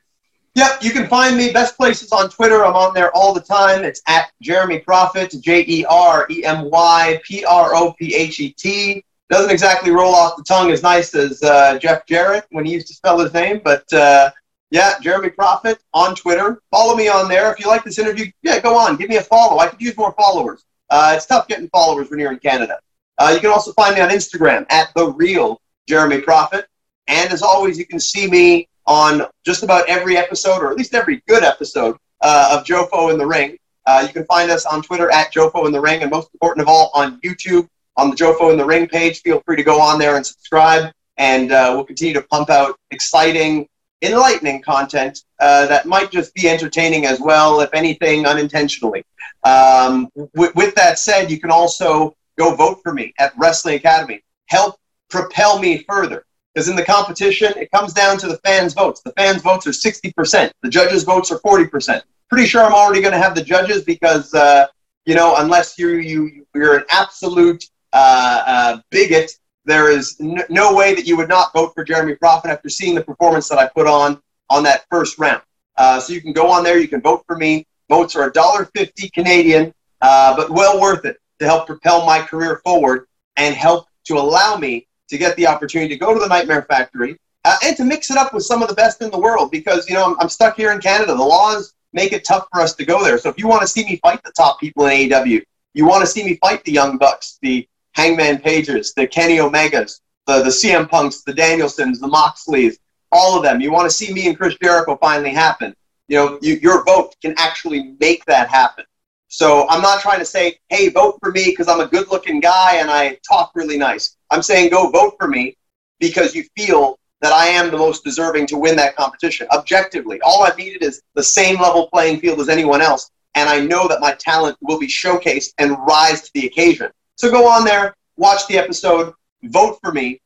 Yep, 0.55 0.83
you 0.83 0.91
can 0.91 1.07
find 1.07 1.35
me 1.35 1.51
best 1.51 1.75
places 1.75 2.11
on 2.11 2.29
Twitter. 2.29 2.63
I'm 2.63 2.75
on 2.75 2.93
there 2.93 3.11
all 3.15 3.33
the 3.33 3.41
time. 3.41 3.83
It's 3.83 4.01
at 4.07 4.31
Jeremy 4.41 4.79
Prophet, 4.79 5.33
J 5.41 5.65
E 5.67 5.85
R 5.89 6.27
E 6.29 6.45
M 6.45 6.69
Y 6.69 7.19
P 7.23 7.43
R 7.43 7.75
O 7.75 7.93
P 7.93 8.15
H 8.15 8.39
E 8.39 8.53
T. 8.53 9.03
Doesn't 9.29 9.49
exactly 9.49 9.91
roll 9.91 10.13
off 10.13 10.37
the 10.37 10.43
tongue 10.43 10.71
as 10.71 10.83
nice 10.83 11.15
as 11.15 11.41
uh, 11.41 11.79
Jeff 11.79 12.05
Jarrett 12.05 12.45
when 12.51 12.65
he 12.65 12.71
used 12.73 12.87
to 12.87 12.93
spell 12.93 13.17
his 13.17 13.33
name, 13.33 13.61
but 13.63 13.91
uh, 13.91 14.29
yeah, 14.73 14.95
Jeremy 14.99 15.29
Prophet 15.29 15.77
on 15.93 16.15
Twitter. 16.15 16.59
Follow 16.71 16.95
me 16.95 17.07
on 17.07 17.29
there. 17.29 17.51
If 17.51 17.59
you 17.59 17.67
like 17.67 17.83
this 17.83 17.99
interview, 17.99 18.25
yeah, 18.41 18.59
go 18.59 18.75
on, 18.75 18.95
give 18.95 19.07
me 19.07 19.17
a 19.17 19.21
follow. 19.21 19.59
I 19.59 19.67
could 19.67 19.79
use 19.79 19.95
more 19.95 20.13
followers. 20.13 20.65
Uh, 20.89 21.13
it's 21.15 21.27
tough 21.27 21.47
getting 21.47 21.69
followers 21.69 22.09
when 22.09 22.19
you're 22.19 22.31
in 22.31 22.39
Canada. 22.39 22.79
Uh, 23.19 23.31
you 23.35 23.39
can 23.39 23.51
also 23.51 23.71
find 23.73 23.93
me 23.93 24.01
on 24.01 24.09
Instagram 24.09 24.65
at 24.71 24.89
the 24.95 25.11
real 25.11 25.61
Jeremy 25.87 26.21
Prophet. 26.21 26.65
And 27.07 27.31
as 27.31 27.43
always, 27.43 27.77
you 27.77 27.85
can 27.85 27.99
see 27.99 28.27
me 28.27 28.67
on 28.87 29.27
just 29.45 29.61
about 29.61 29.87
every 29.87 30.17
episode, 30.17 30.63
or 30.63 30.71
at 30.71 30.75
least 30.75 30.95
every 30.95 31.21
good 31.27 31.43
episode 31.43 31.95
uh, 32.21 32.57
of 32.57 32.65
Jofo 32.65 33.11
in 33.11 33.19
the 33.19 33.27
Ring. 33.27 33.59
Uh, 33.85 34.03
you 34.07 34.11
can 34.11 34.25
find 34.25 34.49
us 34.49 34.65
on 34.65 34.81
Twitter 34.81 35.11
at 35.11 35.31
Jofo 35.31 35.67
in 35.67 35.71
the 35.71 35.79
Ring, 35.79 36.01
and 36.01 36.09
most 36.09 36.29
important 36.33 36.63
of 36.63 36.67
all, 36.67 36.89
on 36.95 37.21
YouTube 37.21 37.67
on 37.95 38.09
the 38.09 38.15
Jofo 38.15 38.51
in 38.51 38.57
the 38.57 38.65
Ring 38.65 38.87
page. 38.87 39.21
Feel 39.21 39.39
free 39.45 39.55
to 39.55 39.63
go 39.63 39.79
on 39.79 39.99
there 39.99 40.15
and 40.15 40.25
subscribe, 40.25 40.91
and 41.17 41.51
uh, 41.51 41.73
we'll 41.75 41.85
continue 41.85 42.15
to 42.15 42.23
pump 42.23 42.49
out 42.49 42.75
exciting, 42.89 43.67
enlightening 44.03 44.61
content 44.61 45.23
uh, 45.39 45.65
that 45.67 45.85
might 45.85 46.11
just 46.11 46.33
be 46.33 46.49
entertaining 46.49 47.05
as 47.05 47.19
well, 47.19 47.61
if 47.61 47.69
anything, 47.73 48.25
unintentionally. 48.25 49.03
Um, 49.43 50.09
with, 50.33 50.55
with 50.55 50.75
that 50.75 50.99
said, 50.99 51.31
you 51.31 51.39
can 51.39 51.51
also 51.51 52.15
go 52.37 52.55
vote 52.55 52.79
for 52.83 52.93
me 52.93 53.13
at 53.19 53.33
Wrestling 53.37 53.75
Academy. 53.75 54.21
Help 54.47 54.79
propel 55.09 55.59
me 55.59 55.85
further. 55.89 56.25
Because 56.53 56.69
in 56.69 56.75
the 56.75 56.85
competition, 56.85 57.51
it 57.57 57.71
comes 57.71 57.93
down 57.93 58.17
to 58.19 58.27
the 58.27 58.37
fans' 58.37 58.73
votes. 58.73 59.01
The 59.01 59.11
fans' 59.13 59.41
votes 59.41 59.65
are 59.65 59.71
60%. 59.71 60.51
The 60.61 60.69
judges' 60.69 61.03
votes 61.03 61.31
are 61.31 61.39
40%. 61.39 62.01
Pretty 62.29 62.47
sure 62.47 62.63
I'm 62.63 62.73
already 62.73 63.01
going 63.01 63.13
to 63.13 63.17
have 63.17 63.33
the 63.33 63.43
judges 63.43 63.83
because, 63.83 64.33
uh, 64.33 64.67
you 65.05 65.15
know, 65.15 65.35
unless 65.37 65.79
you, 65.79 65.95
you, 65.95 66.45
you're 66.53 66.77
an 66.77 66.85
absolute 66.89 67.63
uh, 67.91 68.43
uh, 68.45 68.81
bigot, 68.91 69.31
there 69.65 69.89
is 69.89 70.17
n- 70.19 70.43
no 70.49 70.73
way 70.73 70.93
that 70.93 71.05
you 71.05 71.17
would 71.17 71.29
not 71.29 71.53
vote 71.53 71.73
for 71.73 71.83
Jeremy 71.83 72.15
Prophet 72.15 72.51
after 72.51 72.69
seeing 72.69 72.95
the 72.95 73.03
performance 73.03 73.47
that 73.49 73.59
I 73.59 73.67
put 73.67 73.87
on 73.87 74.21
on 74.49 74.63
that 74.63 74.85
first 74.89 75.17
round. 75.19 75.41
Uh, 75.77 75.99
so 75.99 76.13
you 76.13 76.21
can 76.21 76.33
go 76.33 76.49
on 76.49 76.63
there, 76.63 76.77
you 76.77 76.87
can 76.87 77.01
vote 77.01 77.23
for 77.25 77.37
me. 77.37 77.65
Votes 77.89 78.15
are 78.15 78.29
$1.50 78.31 79.11
Canadian, 79.13 79.73
uh, 80.01 80.35
but 80.35 80.49
well 80.49 80.79
worth 80.79 81.05
it 81.05 81.17
to 81.39 81.45
help 81.45 81.67
propel 81.67 82.05
my 82.05 82.21
career 82.21 82.61
forward 82.63 83.07
and 83.37 83.55
help 83.55 83.87
to 84.05 84.15
allow 84.15 84.55
me 84.55 84.87
to 85.09 85.17
get 85.17 85.35
the 85.35 85.47
opportunity 85.47 85.93
to 85.93 85.99
go 85.99 86.13
to 86.13 86.19
the 86.19 86.27
Nightmare 86.27 86.63
Factory 86.69 87.17
uh, 87.45 87.57
and 87.63 87.75
to 87.77 87.83
mix 87.83 88.09
it 88.09 88.17
up 88.17 88.33
with 88.33 88.43
some 88.43 88.61
of 88.61 88.69
the 88.69 88.75
best 88.75 89.01
in 89.01 89.11
the 89.11 89.19
world 89.19 89.51
because, 89.51 89.87
you 89.89 89.95
know, 89.95 90.05
I'm, 90.05 90.19
I'm 90.19 90.29
stuck 90.29 90.55
here 90.55 90.71
in 90.71 90.79
Canada. 90.79 91.13
The 91.15 91.23
laws 91.23 91.73
make 91.91 92.13
it 92.13 92.23
tough 92.25 92.47
for 92.51 92.61
us 92.61 92.73
to 92.75 92.85
go 92.85 93.03
there. 93.03 93.17
So 93.17 93.29
if 93.29 93.37
you 93.37 93.47
want 93.47 93.61
to 93.61 93.67
see 93.67 93.83
me 93.85 93.99
fight 94.01 94.23
the 94.23 94.31
top 94.31 94.59
people 94.59 94.85
in 94.85 95.09
AEW, 95.09 95.41
you 95.73 95.85
want 95.85 96.01
to 96.01 96.07
see 96.07 96.23
me 96.23 96.37
fight 96.37 96.63
the 96.63 96.71
Young 96.71 96.97
Bucks, 96.97 97.37
the 97.41 97.67
Hangman 97.93 98.39
Pages, 98.39 98.93
the 98.93 99.07
Kenny 99.07 99.37
Omegas, 99.37 99.99
the, 100.27 100.41
the 100.41 100.49
CM 100.49 100.89
Punks, 100.89 101.21
the 101.23 101.33
Danielsons, 101.33 101.99
the 101.99 102.07
Moxleys, 102.07 102.77
all 103.11 103.37
of 103.37 103.43
them. 103.43 103.61
You 103.61 103.71
want 103.71 103.89
to 103.89 103.95
see 103.95 104.13
me 104.13 104.27
and 104.27 104.37
Chris 104.37 104.55
Jericho 104.61 104.97
finally 104.97 105.31
happen. 105.31 105.75
You 106.07 106.17
know, 106.17 106.39
you, 106.41 106.55
your 106.55 106.83
vote 106.83 107.15
can 107.21 107.33
actually 107.37 107.95
make 107.99 108.25
that 108.25 108.49
happen. 108.49 108.85
So 109.27 109.67
I'm 109.69 109.81
not 109.81 110.01
trying 110.01 110.19
to 110.19 110.25
say, 110.25 110.59
hey, 110.69 110.89
vote 110.89 111.17
for 111.19 111.31
me 111.31 111.45
because 111.45 111.67
I'm 111.67 111.79
a 111.79 111.87
good 111.87 112.07
looking 112.09 112.39
guy 112.39 112.75
and 112.75 112.89
I 112.89 113.17
talk 113.27 113.51
really 113.55 113.77
nice. 113.77 114.15
I'm 114.29 114.43
saying 114.43 114.69
go 114.69 114.89
vote 114.89 115.15
for 115.19 115.27
me 115.27 115.57
because 115.99 116.35
you 116.35 116.45
feel 116.55 116.99
that 117.21 117.33
I 117.33 117.47
am 117.47 117.71
the 117.71 117.77
most 117.77 118.03
deserving 118.03 118.47
to 118.47 118.57
win 118.57 118.75
that 118.75 118.95
competition. 118.95 119.47
Objectively, 119.51 120.19
all 120.21 120.43
I've 120.43 120.57
needed 120.57 120.83
is 120.83 121.01
the 121.15 121.23
same 121.23 121.59
level 121.59 121.87
playing 121.87 122.19
field 122.19 122.41
as 122.41 122.49
anyone 122.49 122.81
else. 122.81 123.09
And 123.35 123.49
I 123.49 123.59
know 123.59 123.87
that 123.87 124.01
my 124.01 124.13
talent 124.19 124.57
will 124.61 124.77
be 124.77 124.87
showcased 124.87 125.53
and 125.57 125.77
rise 125.87 126.21
to 126.21 126.31
the 126.33 126.45
occasion. 126.45 126.91
So 127.15 127.29
go 127.31 127.47
on 127.47 127.63
there, 127.63 127.95
watch 128.17 128.47
the 128.47 128.57
episode, 128.57 129.13
vote 129.43 129.77
for 129.81 129.91
me, 129.91 130.19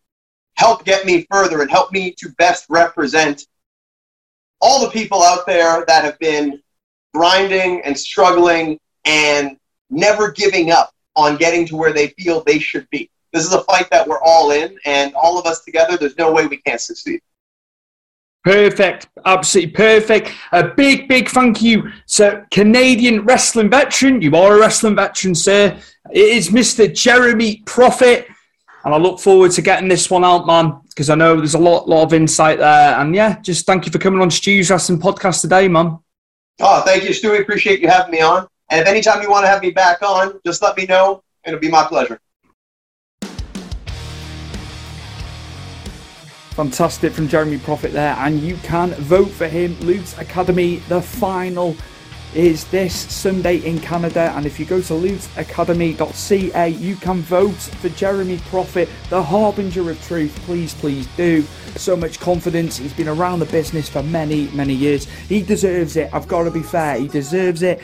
help 0.55 0.85
get 0.85 1.05
me 1.05 1.25
further, 1.29 1.61
and 1.61 1.69
help 1.69 1.91
me 1.91 2.11
to 2.17 2.29
best 2.37 2.65
represent 2.69 3.45
all 4.61 4.81
the 4.81 4.89
people 4.89 5.21
out 5.21 5.45
there 5.45 5.83
that 5.87 6.03
have 6.03 6.17
been 6.19 6.61
grinding 7.13 7.81
and 7.83 7.97
struggling 7.97 8.79
and 9.05 9.57
never 9.89 10.31
giving 10.31 10.71
up 10.71 10.91
on 11.15 11.37
getting 11.37 11.65
to 11.67 11.75
where 11.75 11.93
they 11.93 12.07
feel 12.09 12.43
they 12.43 12.59
should 12.59 12.89
be. 12.89 13.09
This 13.33 13.45
is 13.45 13.53
a 13.53 13.63
fight 13.63 13.89
that 13.91 14.07
we're 14.07 14.21
all 14.21 14.51
in, 14.51 14.77
and 14.85 15.13
all 15.13 15.37
of 15.37 15.45
us 15.45 15.63
together, 15.63 15.97
there's 15.97 16.17
no 16.17 16.31
way 16.31 16.47
we 16.47 16.57
can't 16.57 16.81
succeed. 16.81 17.21
Perfect, 18.43 19.09
absolutely 19.25 19.71
perfect. 19.71 20.31
A 20.53 20.69
big, 20.69 21.07
big 21.09 21.27
thank 21.27 21.61
you 21.61 21.91
to 22.07 22.45
Canadian 22.49 23.25
wrestling 23.25 23.69
veteran. 23.69 24.21
You 24.21 24.33
are 24.35 24.55
a 24.55 24.59
wrestling 24.59 24.95
veteran, 24.95 25.35
sir. 25.35 25.77
It 26.11 26.37
is 26.37 26.49
Mr. 26.49 26.93
Jeremy 26.93 27.61
Prophet, 27.65 28.27
and 28.85 28.93
I 28.93 28.97
look 28.97 29.19
forward 29.19 29.51
to 29.51 29.61
getting 29.61 29.89
this 29.89 30.09
one 30.09 30.23
out, 30.23 30.47
man, 30.47 30.79
because 30.87 31.09
I 31.09 31.15
know 31.15 31.35
there's 31.35 31.55
a 31.55 31.59
lot, 31.59 31.89
lot 31.89 32.03
of 32.03 32.13
insight 32.13 32.59
there. 32.59 32.97
And 32.97 33.13
yeah, 33.13 33.41
just 33.41 33.65
thank 33.65 33.85
you 33.85 33.91
for 33.91 33.99
coming 33.99 34.21
on 34.21 34.31
Stu's 34.31 34.69
Wrestling 34.69 34.99
Podcast 34.99 35.41
today, 35.41 35.67
man. 35.67 35.99
Oh, 36.61 36.81
thank 36.81 37.03
you, 37.03 37.09
Stewie. 37.09 37.41
Appreciate 37.41 37.81
you 37.81 37.89
having 37.89 38.11
me 38.11 38.21
on. 38.21 38.47
And 38.69 38.81
if 38.81 38.87
anytime 38.87 39.21
you 39.21 39.29
want 39.29 39.43
to 39.43 39.49
have 39.49 39.61
me 39.61 39.71
back 39.71 40.01
on, 40.01 40.39
just 40.45 40.61
let 40.61 40.77
me 40.77 40.85
know. 40.85 41.21
It'll 41.45 41.59
be 41.59 41.69
my 41.69 41.85
pleasure. 41.85 42.19
Fantastic 46.57 47.13
from 47.13 47.27
Jeremy 47.27 47.59
Prophet 47.59 47.93
there, 47.93 48.15
and 48.17 48.39
you 48.39 48.55
can 48.63 48.89
vote 48.95 49.29
for 49.29 49.47
him. 49.47 49.79
Lutte's 49.81 50.17
Academy, 50.17 50.77
the 50.89 50.99
final 50.99 51.75
is 52.33 52.65
this 52.71 52.95
Sunday 53.13 53.57
in 53.57 53.79
Canada, 53.79 54.33
and 54.35 54.43
if 54.43 54.59
you 54.59 54.65
go 54.65 54.81
to 54.81 54.93
lutesacademy.ca, 54.93 56.67
you 56.67 56.95
can 56.95 57.21
vote 57.21 57.51
for 57.51 57.89
Jeremy 57.89 58.39
Prophet, 58.49 58.89
the 59.11 59.21
harbinger 59.21 59.91
of 59.91 60.03
truth. 60.07 60.35
Please, 60.47 60.73
please 60.73 61.05
do. 61.15 61.43
So 61.75 61.95
much 61.95 62.19
confidence. 62.19 62.75
He's 62.77 62.91
been 62.91 63.07
around 63.07 63.37
the 63.37 63.45
business 63.45 63.87
for 63.87 64.01
many, 64.01 64.47
many 64.47 64.73
years. 64.73 65.05
He 65.05 65.43
deserves 65.43 65.95
it. 65.95 66.11
I've 66.11 66.27
got 66.27 66.45
to 66.45 66.51
be 66.51 66.63
fair. 66.63 66.97
He 66.97 67.07
deserves 67.07 67.61
it. 67.61 67.83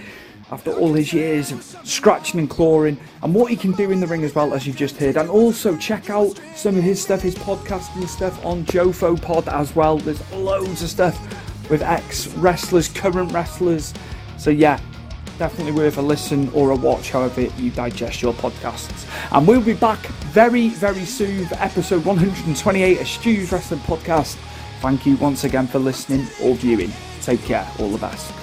After 0.53 0.71
all 0.71 0.93
his 0.93 1.11
years 1.11 1.51
of 1.51 1.63
scratching 1.83 2.39
and 2.39 2.49
clawing 2.49 2.97
and 3.23 3.33
what 3.33 3.49
he 3.49 3.57
can 3.57 3.71
do 3.71 3.89
in 3.89 3.99
the 3.99 4.05
ring 4.05 4.23
as 4.23 4.35
well, 4.35 4.53
as 4.53 4.67
you've 4.67 4.75
just 4.75 4.95
heard. 4.97 5.17
And 5.17 5.27
also 5.29 5.75
check 5.77 6.11
out 6.11 6.39
some 6.55 6.77
of 6.77 6.83
his 6.83 7.01
stuff, 7.01 7.21
his 7.21 7.35
podcasting 7.35 8.07
stuff 8.07 8.45
on 8.45 8.63
Jofo 8.65 9.19
Pod 9.19 9.47
as 9.47 9.75
well. 9.75 9.97
There's 9.97 10.31
loads 10.31 10.83
of 10.83 10.89
stuff 10.89 11.19
with 11.69 11.81
ex 11.81 12.27
wrestlers, 12.35 12.87
current 12.87 13.31
wrestlers. 13.31 13.95
So, 14.37 14.51
yeah, 14.51 14.79
definitely 15.39 15.71
worth 15.71 15.97
a 15.97 16.01
listen 16.01 16.49
or 16.49 16.69
a 16.69 16.75
watch, 16.75 17.09
however 17.09 17.41
you 17.41 17.71
digest 17.71 18.21
your 18.21 18.33
podcasts. 18.33 19.07
And 19.31 19.47
we'll 19.47 19.61
be 19.61 19.73
back 19.73 19.99
very, 20.31 20.69
very 20.69 21.05
soon 21.05 21.47
for 21.47 21.55
episode 21.55 22.05
128 22.05 23.01
of 23.01 23.07
Stew's 23.07 23.51
Wrestling 23.51 23.79
Podcast. 23.81 24.35
Thank 24.81 25.07
you 25.07 25.17
once 25.17 25.45
again 25.45 25.65
for 25.65 25.79
listening 25.79 26.27
or 26.43 26.53
viewing. 26.55 26.91
Take 27.21 27.41
care. 27.43 27.67
All 27.79 27.89
the 27.89 27.97
best. 27.97 28.42